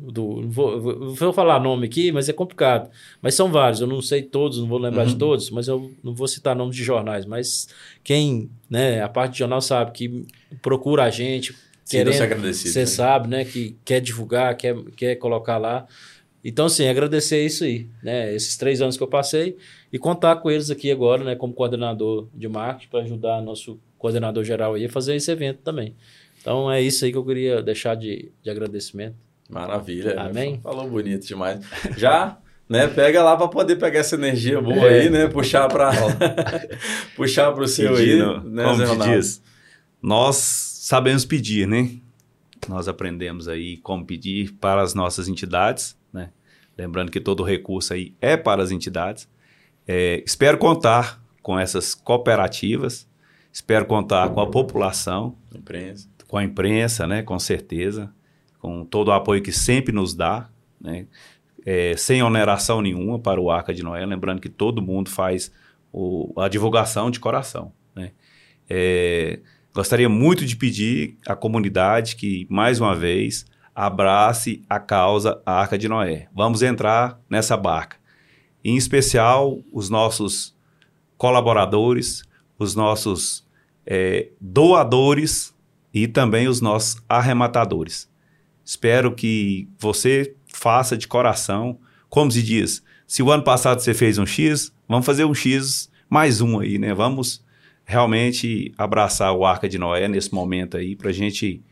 do, 0.00 0.48
vou, 0.48 1.14
vou 1.14 1.32
falar 1.32 1.60
nome 1.60 1.86
aqui, 1.86 2.10
mas 2.10 2.28
é 2.28 2.32
complicado. 2.32 2.90
Mas 3.22 3.34
são 3.34 3.50
vários, 3.50 3.80
eu 3.80 3.86
não 3.86 4.02
sei 4.02 4.22
todos, 4.22 4.58
não 4.58 4.66
vou 4.66 4.78
lembrar 4.78 5.02
uhum. 5.02 5.12
de 5.12 5.16
todos, 5.16 5.50
mas 5.50 5.68
eu 5.68 5.92
não 6.02 6.12
vou 6.12 6.26
citar 6.26 6.56
nomes 6.56 6.74
de 6.74 6.82
jornais. 6.82 7.24
Mas 7.24 7.68
quem, 8.02 8.50
né, 8.68 9.00
a 9.00 9.08
parte 9.08 9.32
de 9.32 9.38
jornal 9.38 9.60
sabe 9.60 9.92
que 9.92 10.26
procura 10.60 11.04
a 11.04 11.10
gente, 11.10 11.54
querendo, 11.88 12.12
você 12.52 12.80
né? 12.80 12.86
sabe, 12.86 13.28
né, 13.28 13.44
que 13.44 13.76
quer 13.84 14.00
divulgar, 14.00 14.56
quer, 14.56 14.74
quer 14.96 15.14
colocar 15.16 15.56
lá. 15.56 15.86
Então, 16.44 16.68
sim, 16.68 16.88
agradecer 16.88 17.44
isso 17.46 17.64
aí, 17.64 17.86
né, 18.02 18.34
esses 18.34 18.56
três 18.56 18.82
anos 18.82 18.96
que 18.96 19.02
eu 19.02 19.08
passei 19.08 19.56
e 19.92 19.98
contar 19.98 20.36
com 20.36 20.50
eles 20.50 20.68
aqui 20.68 20.90
agora, 20.90 21.22
né, 21.22 21.36
como 21.36 21.54
coordenador 21.54 22.26
de 22.34 22.48
marketing 22.48 22.90
para 22.90 23.00
ajudar 23.00 23.40
nosso 23.40 23.78
coordenador 23.98 24.44
geral 24.44 24.74
aí 24.74 24.84
a 24.84 24.90
fazer 24.90 25.14
esse 25.14 25.30
evento 25.30 25.60
também. 25.62 25.94
Então 26.44 26.70
é 26.70 26.78
isso 26.78 27.06
aí 27.06 27.10
que 27.10 27.16
eu 27.16 27.24
queria 27.24 27.62
deixar 27.62 27.94
de, 27.94 28.30
de 28.42 28.50
agradecimento. 28.50 29.16
Maravilha. 29.48 30.20
Amém. 30.20 30.60
Falou 30.62 30.86
bonito 30.90 31.26
demais. 31.26 31.64
Já, 31.96 32.36
né? 32.68 32.86
Pega 32.86 33.22
lá 33.22 33.34
para 33.34 33.48
poder 33.48 33.76
pegar 33.76 34.00
essa 34.00 34.14
energia 34.14 34.60
boa 34.60 34.86
é. 34.86 35.00
aí, 35.00 35.10
né? 35.10 35.26
Puxar 35.26 35.68
para 35.68 35.90
puxar 37.16 37.50
para 37.50 37.64
o 37.64 37.66
seu 37.66 37.96
aí, 37.96 38.18
né, 38.44 38.62
como 38.62 38.86
se 38.86 38.96
diz, 39.08 39.42
nós 40.02 40.36
sabemos 40.36 41.24
pedir, 41.24 41.66
né? 41.66 41.92
Nós 42.68 42.88
aprendemos 42.88 43.48
aí 43.48 43.78
como 43.78 44.04
pedir 44.04 44.52
para 44.60 44.82
as 44.82 44.92
nossas 44.92 45.28
entidades, 45.28 45.96
né? 46.12 46.28
Lembrando 46.76 47.10
que 47.10 47.20
todo 47.20 47.42
recurso 47.42 47.94
aí 47.94 48.12
é 48.20 48.36
para 48.36 48.62
as 48.62 48.70
entidades. 48.70 49.26
É, 49.88 50.22
espero 50.26 50.58
contar 50.58 51.24
com 51.42 51.58
essas 51.58 51.94
cooperativas, 51.94 53.08
espero 53.50 53.86
contar 53.86 54.28
com 54.28 54.42
a 54.42 54.50
população, 54.50 55.34
imprensa, 55.54 56.06
com 56.34 56.38
a 56.38 56.42
imprensa, 56.42 57.06
né, 57.06 57.22
com 57.22 57.38
certeza, 57.38 58.12
com 58.58 58.84
todo 58.84 59.06
o 59.06 59.12
apoio 59.12 59.40
que 59.40 59.52
sempre 59.52 59.92
nos 59.92 60.16
dá, 60.16 60.50
né, 60.80 61.06
é, 61.64 61.96
sem 61.96 62.24
oneração 62.24 62.82
nenhuma 62.82 63.20
para 63.20 63.40
o 63.40 63.52
Arca 63.52 63.72
de 63.72 63.84
Noé, 63.84 64.04
lembrando 64.04 64.40
que 64.40 64.48
todo 64.48 64.82
mundo 64.82 65.10
faz 65.10 65.52
o, 65.92 66.32
a 66.36 66.48
divulgação 66.48 67.08
de 67.08 67.20
coração. 67.20 67.72
Né. 67.94 68.10
É, 68.68 69.38
gostaria 69.72 70.08
muito 70.08 70.44
de 70.44 70.56
pedir 70.56 71.16
à 71.24 71.36
comunidade 71.36 72.16
que, 72.16 72.48
mais 72.50 72.80
uma 72.80 72.96
vez, 72.96 73.46
abrace 73.72 74.64
a 74.68 74.80
causa 74.80 75.40
Arca 75.46 75.78
de 75.78 75.88
Noé. 75.88 76.26
Vamos 76.34 76.62
entrar 76.62 77.20
nessa 77.30 77.56
barca. 77.56 77.96
Em 78.64 78.76
especial, 78.76 79.60
os 79.72 79.88
nossos 79.88 80.52
colaboradores, 81.16 82.24
os 82.58 82.74
nossos 82.74 83.46
é, 83.86 84.30
doadores 84.40 85.53
e 85.94 86.08
também 86.08 86.48
os 86.48 86.60
nossos 86.60 87.00
arrematadores. 87.08 88.10
Espero 88.64 89.14
que 89.14 89.68
você 89.78 90.34
faça 90.46 90.98
de 90.98 91.06
coração, 91.06 91.78
como 92.08 92.32
se 92.32 92.42
diz, 92.42 92.82
se 93.06 93.22
o 93.22 93.30
ano 93.30 93.44
passado 93.44 93.80
você 93.80 93.94
fez 93.94 94.18
um 94.18 94.26
X, 94.26 94.74
vamos 94.88 95.06
fazer 95.06 95.24
um 95.24 95.34
X 95.34 95.88
mais 96.10 96.40
um 96.40 96.58
aí, 96.58 96.78
né? 96.78 96.92
Vamos 96.92 97.44
realmente 97.84 98.72
abraçar 98.76 99.32
o 99.32 99.44
Arca 99.44 99.68
de 99.68 99.78
Noé 99.78 100.08
nesse 100.08 100.34
momento 100.34 100.76
aí, 100.76 100.96
para 100.96 101.10
a 101.10 101.12
gente, 101.12 101.62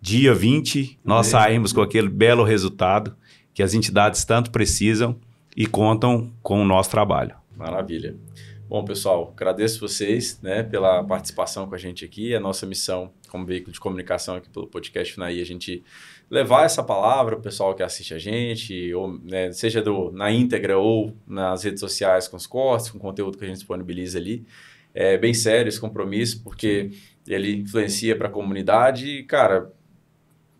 dia 0.00 0.34
20, 0.34 1.00
nós 1.04 1.26
é. 1.28 1.30
sairmos 1.30 1.72
com 1.72 1.80
aquele 1.80 2.08
belo 2.08 2.44
resultado 2.44 3.16
que 3.54 3.62
as 3.62 3.74
entidades 3.74 4.24
tanto 4.24 4.50
precisam 4.50 5.18
e 5.56 5.66
contam 5.66 6.32
com 6.42 6.60
o 6.60 6.64
nosso 6.64 6.90
trabalho. 6.90 7.34
Maravilha. 7.56 8.16
Bom, 8.72 8.82
pessoal, 8.86 9.34
agradeço 9.36 9.78
vocês 9.78 10.40
né, 10.40 10.62
pela 10.62 11.04
participação 11.04 11.68
com 11.68 11.74
a 11.74 11.78
gente 11.78 12.06
aqui. 12.06 12.34
A 12.34 12.40
nossa 12.40 12.64
missão 12.64 13.12
como 13.28 13.44
veículo 13.44 13.70
de 13.70 13.78
comunicação 13.78 14.36
aqui 14.36 14.48
pelo 14.48 14.66
podcast 14.66 15.12
Finaí, 15.12 15.42
a 15.42 15.44
gente 15.44 15.84
levar 16.30 16.64
essa 16.64 16.82
palavra 16.82 17.32
para 17.32 17.40
o 17.40 17.42
pessoal 17.42 17.74
que 17.74 17.82
assiste 17.82 18.14
a 18.14 18.18
gente, 18.18 18.94
ou, 18.94 19.20
né, 19.24 19.52
seja 19.52 19.82
do, 19.82 20.10
na 20.12 20.32
íntegra 20.32 20.78
ou 20.78 21.14
nas 21.26 21.64
redes 21.64 21.80
sociais 21.80 22.26
com 22.26 22.38
os 22.38 22.46
cortes, 22.46 22.90
com 22.90 22.96
o 22.96 23.00
conteúdo 23.02 23.36
que 23.36 23.44
a 23.44 23.46
gente 23.46 23.58
disponibiliza 23.58 24.18
ali. 24.18 24.42
É 24.94 25.18
bem 25.18 25.34
sério 25.34 25.68
esse 25.68 25.78
compromisso, 25.78 26.42
porque 26.42 26.92
ele 27.28 27.56
influencia 27.56 28.16
para 28.16 28.28
a 28.28 28.30
comunidade 28.30 29.06
e, 29.06 29.22
cara, 29.22 29.70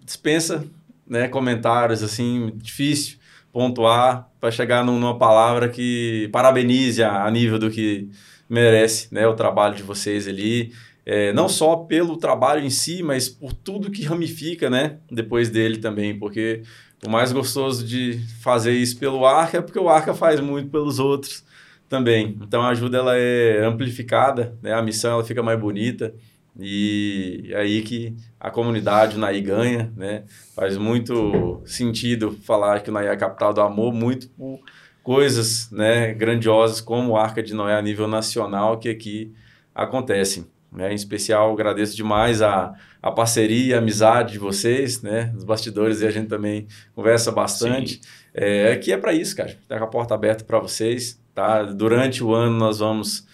dispensa 0.05 0.69
né, 1.07 1.29
comentários, 1.29 2.03
assim, 2.03 2.53
difícil 2.57 3.22
pontuar 3.53 4.29
para 4.41 4.51
chegar 4.51 4.85
numa 4.85 5.19
palavra 5.19 5.69
que 5.69 6.29
parabenize 6.33 7.03
a, 7.03 7.31
nível 7.31 7.59
do 7.59 7.71
que 7.71 8.09
merece 8.49 9.13
né, 9.13 9.27
o 9.27 9.35
trabalho 9.35 9.75
de 9.75 9.83
vocês 9.83 10.27
ali. 10.27 10.73
É, 11.05 11.33
não 11.33 11.49
só 11.49 11.77
pelo 11.77 12.17
trabalho 12.17 12.65
em 12.65 12.71
si, 12.71 13.03
mas 13.03 13.29
por 13.29 13.53
tudo 13.53 13.91
que 13.91 14.05
ramifica 14.05 14.71
né, 14.71 14.99
depois 15.11 15.51
dele 15.51 15.79
também, 15.79 16.19
porque 16.19 16.63
o 17.05 17.11
mais 17.11 17.33
gostoso 17.33 17.85
de 17.85 18.21
fazer 18.41 18.73
isso 18.73 18.97
pelo 18.99 19.27
Arca 19.27 19.59
é 19.59 19.61
porque 19.61 19.79
o 19.79 19.89
Arca 19.89 20.15
faz 20.15 20.41
muito 20.41 20.71
pelos 20.71 20.99
outros 20.99 21.45
também. 21.89 22.39
Então 22.41 22.63
a 22.63 22.69
ajuda 22.69 22.99
ela 22.99 23.17
é 23.17 23.65
amplificada, 23.65 24.57
né, 24.63 24.73
a 24.73 24.83
missão 24.83 25.13
ela 25.13 25.25
fica 25.25 25.43
mais 25.43 25.59
bonita. 25.59 26.15
E 26.59 27.49
é 27.51 27.59
aí 27.59 27.83
que 27.83 28.15
a 28.39 28.51
comunidade, 28.51 29.17
o 29.17 29.19
NAI 29.19 29.41
ganha, 29.41 29.93
né? 29.97 30.25
Faz 30.55 30.77
muito 30.77 31.63
sentido 31.65 32.33
falar 32.43 32.81
que 32.81 32.91
o 32.91 32.93
NAI 32.93 33.07
é 33.07 33.11
a 33.11 33.17
capital 33.17 33.55
do 33.55 33.63
amor, 33.63 33.93
muito 33.93 34.29
por 34.31 34.61
coisas 35.03 35.71
né, 35.71 36.15
grandiosas 36.15 36.81
como 36.81 37.13
o 37.13 37.17
Arca 37.17 37.43
de 37.43 37.55
Noé 37.55 37.75
a 37.75 37.83
nível 37.83 38.07
nacional 38.07 38.79
que 38.79 38.89
aqui 38.89 39.33
acontecem. 39.75 40.47
Né? 40.71 40.93
Em 40.93 40.95
especial, 40.95 41.53
agradeço 41.53 41.95
demais 41.97 42.41
a, 42.41 42.75
a 43.03 43.11
parceria 43.11 43.77
a 43.77 43.79
amizade 43.79 44.33
de 44.33 44.39
vocês, 44.39 45.03
né? 45.03 45.31
Nos 45.35 45.45
bastidores 45.45 46.01
e 46.01 46.07
a 46.07 46.11
gente 46.11 46.29
também 46.29 46.67
conversa 46.95 47.31
bastante. 47.31 48.01
É, 48.33 48.73
aqui 48.73 48.91
é 48.91 48.97
para 48.97 49.13
isso, 49.13 49.37
cara. 49.37 49.55
Tá 49.69 49.79
com 49.79 49.85
a 49.85 49.89
porta 49.89 50.15
aberta 50.15 50.45
para 50.45 50.59
vocês, 50.59 51.21
tá? 51.35 51.63
Durante 51.63 52.25
o 52.25 52.33
ano 52.33 52.57
nós 52.57 52.79
vamos 52.79 53.27
é, 53.27 53.32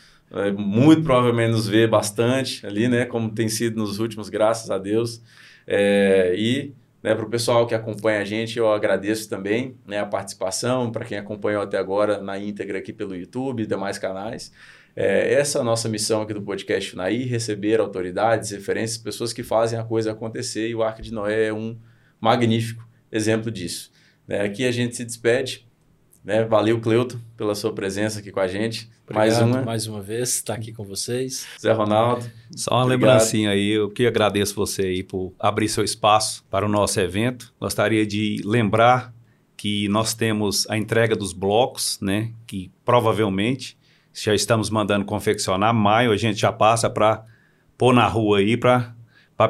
muito 0.57 1.03
provavelmente 1.03 1.53
nos 1.53 1.67
ver 1.67 1.89
bastante 1.89 2.67
ali, 2.67 2.89
né? 2.89 3.05
Como 3.05 3.31
tem 3.31 3.49
sido 3.49 3.79
nos 3.79 3.99
últimos, 3.99 4.29
graças 4.29 4.71
a 4.71 4.79
Deus. 4.79 5.23
É, 5.67 6.35
e 6.37 6.75
né, 7.03 7.15
para 7.15 7.25
o 7.25 7.31
pessoal 7.31 7.67
que 7.67 7.75
acompanha 7.75 8.21
a 8.21 8.25
gente, 8.25 8.59
eu 8.59 8.73
agradeço 8.73 9.29
também 9.29 9.77
né, 9.87 9.99
a 9.99 10.07
participação, 10.07 10.91
para 10.91 11.05
quem 11.05 11.17
acompanhou 11.17 11.63
até 11.63 11.79
agora 11.79 12.21
na 12.21 12.39
íntegra 12.39 12.79
aqui 12.79 12.93
pelo 12.93 13.15
YouTube 13.15 13.63
e 13.63 13.67
demais 13.67 13.99
canais. 13.99 14.53
É, 14.97 15.35
essa 15.35 15.59
é 15.59 15.61
a 15.61 15.65
nossa 15.65 15.89
missão 15.89 16.23
aqui 16.23 16.35
do 16.35 16.43
podcast 16.43 16.97
Naí, 16.97 17.25
receber 17.25 17.79
autoridades, 17.79 18.51
referências, 18.51 18.99
pessoas 18.99 19.33
que 19.33 19.45
fazem 19.45 19.79
a 19.79 19.85
coisa 19.85 20.11
acontecer, 20.11 20.69
e 20.69 20.75
o 20.75 20.83
Arca 20.83 21.01
de 21.01 21.13
Noé 21.13 21.47
é 21.47 21.53
um 21.53 21.79
magnífico 22.21 22.87
exemplo 23.13 23.51
disso. 23.51 23.93
Né, 24.27 24.41
aqui 24.41 24.67
a 24.67 24.73
gente 24.73 24.97
se 24.97 25.05
despede, 25.05 25.68
né? 26.25 26.45
Valeu, 26.45 26.81
Cleuto, 26.81 27.21
pela 27.37 27.55
sua 27.55 27.73
presença 27.73 28.19
aqui 28.21 28.31
com 28.31 28.41
a 28.41 28.47
gente. 28.47 28.91
Obrigado, 29.05 29.17
mais 29.17 29.41
uma. 29.41 29.63
Mais 29.63 29.87
uma 29.87 30.03
vez, 30.03 30.35
estar 30.35 30.55
tá 30.55 30.59
aqui 30.59 30.73
com 30.73 30.85
vocês. 30.85 31.47
Zé 31.61 31.73
Ronaldo. 31.73 32.31
Só 32.55 32.75
uma 32.75 32.85
obrigado. 32.85 33.01
lembrancinha 33.01 33.51
aí, 33.51 33.71
eu 33.71 33.89
que 33.89 34.07
agradeço 34.07 34.55
você 34.55 34.83
aí 34.83 35.03
por 35.03 35.33
abrir 35.39 35.69
seu 35.69 35.83
espaço 35.85 36.45
para 36.51 36.67
o 36.67 36.69
nosso 36.69 37.01
evento. 37.01 37.53
Gostaria 37.59 38.07
de 38.07 38.43
lembrar 38.45 39.15
que 39.57 39.89
nós 39.89 40.15
temos 40.15 40.69
a 40.71 40.77
entrega 40.77 41.17
dos 41.17 41.33
blocos, 41.33 41.99
né? 42.01 42.33
Que 42.47 42.71
provavelmente 42.85 43.77
já 44.13 44.35
estamos 44.35 44.71
mandando 44.71 45.05
confeccionar. 45.05 45.73
Maio 45.75 46.13
a 46.13 46.17
gente 46.17 46.39
já 46.39 46.53
passa 46.53 46.91
para 46.91 47.25
pôr 47.77 47.93
na 47.95 48.07
rua 48.07 48.39
aí 48.39 48.57
para 48.57 48.95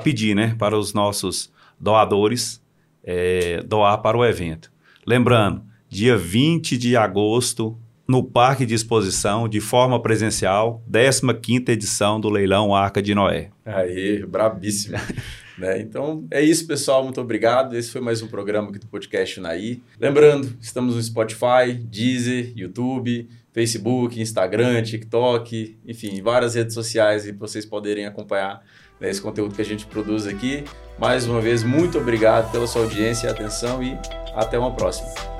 pedir, 0.02 0.34
né? 0.34 0.54
Para 0.58 0.78
os 0.78 0.94
nossos 0.94 1.52
doadores 1.78 2.62
é, 3.04 3.62
doar 3.62 3.98
para 3.98 4.16
o 4.16 4.24
evento. 4.24 4.70
Lembrando, 5.06 5.62
dia 5.88 6.16
20 6.16 6.76
de 6.76 6.96
agosto, 6.96 7.78
no 8.06 8.22
Parque 8.24 8.64
de 8.64 8.74
Exposição, 8.74 9.46
de 9.46 9.60
forma 9.60 10.00
presencial, 10.00 10.82
15ª 10.90 11.68
edição 11.68 12.18
do 12.18 12.30
Leilão 12.30 12.74
Arca 12.74 13.02
de 13.02 13.14
Noé. 13.14 13.50
Aí, 13.66 14.24
brabíssimo. 14.24 14.96
né? 15.58 15.78
Então, 15.80 16.26
é 16.30 16.40
isso, 16.40 16.66
pessoal. 16.66 17.04
Muito 17.04 17.20
obrigado. 17.20 17.76
Esse 17.76 17.90
foi 17.90 18.00
mais 18.00 18.22
um 18.22 18.26
programa 18.26 18.70
aqui 18.70 18.78
do 18.78 18.86
Podcast 18.86 19.38
Naí. 19.40 19.82
Lembrando, 20.00 20.56
estamos 20.58 20.94
no 20.94 21.02
Spotify, 21.02 21.74
Deezer, 21.74 22.52
YouTube, 22.56 23.28
Facebook, 23.52 24.18
Instagram, 24.20 24.82
TikTok, 24.82 25.76
enfim, 25.86 26.22
várias 26.22 26.54
redes 26.54 26.74
sociais 26.74 27.26
e 27.26 27.32
vocês 27.32 27.66
poderem 27.66 28.06
acompanhar 28.06 28.62
né, 29.00 29.10
esse 29.10 29.20
conteúdo 29.20 29.54
que 29.54 29.60
a 29.60 29.64
gente 29.64 29.84
produz 29.84 30.26
aqui. 30.26 30.64
Mais 30.98 31.26
uma 31.26 31.40
vez, 31.40 31.62
muito 31.62 31.98
obrigado 31.98 32.50
pela 32.50 32.66
sua 32.66 32.82
audiência 32.82 33.26
e 33.26 33.30
atenção 33.30 33.82
e 33.82 33.98
até 34.34 34.58
uma 34.58 34.74
próxima. 34.74 35.37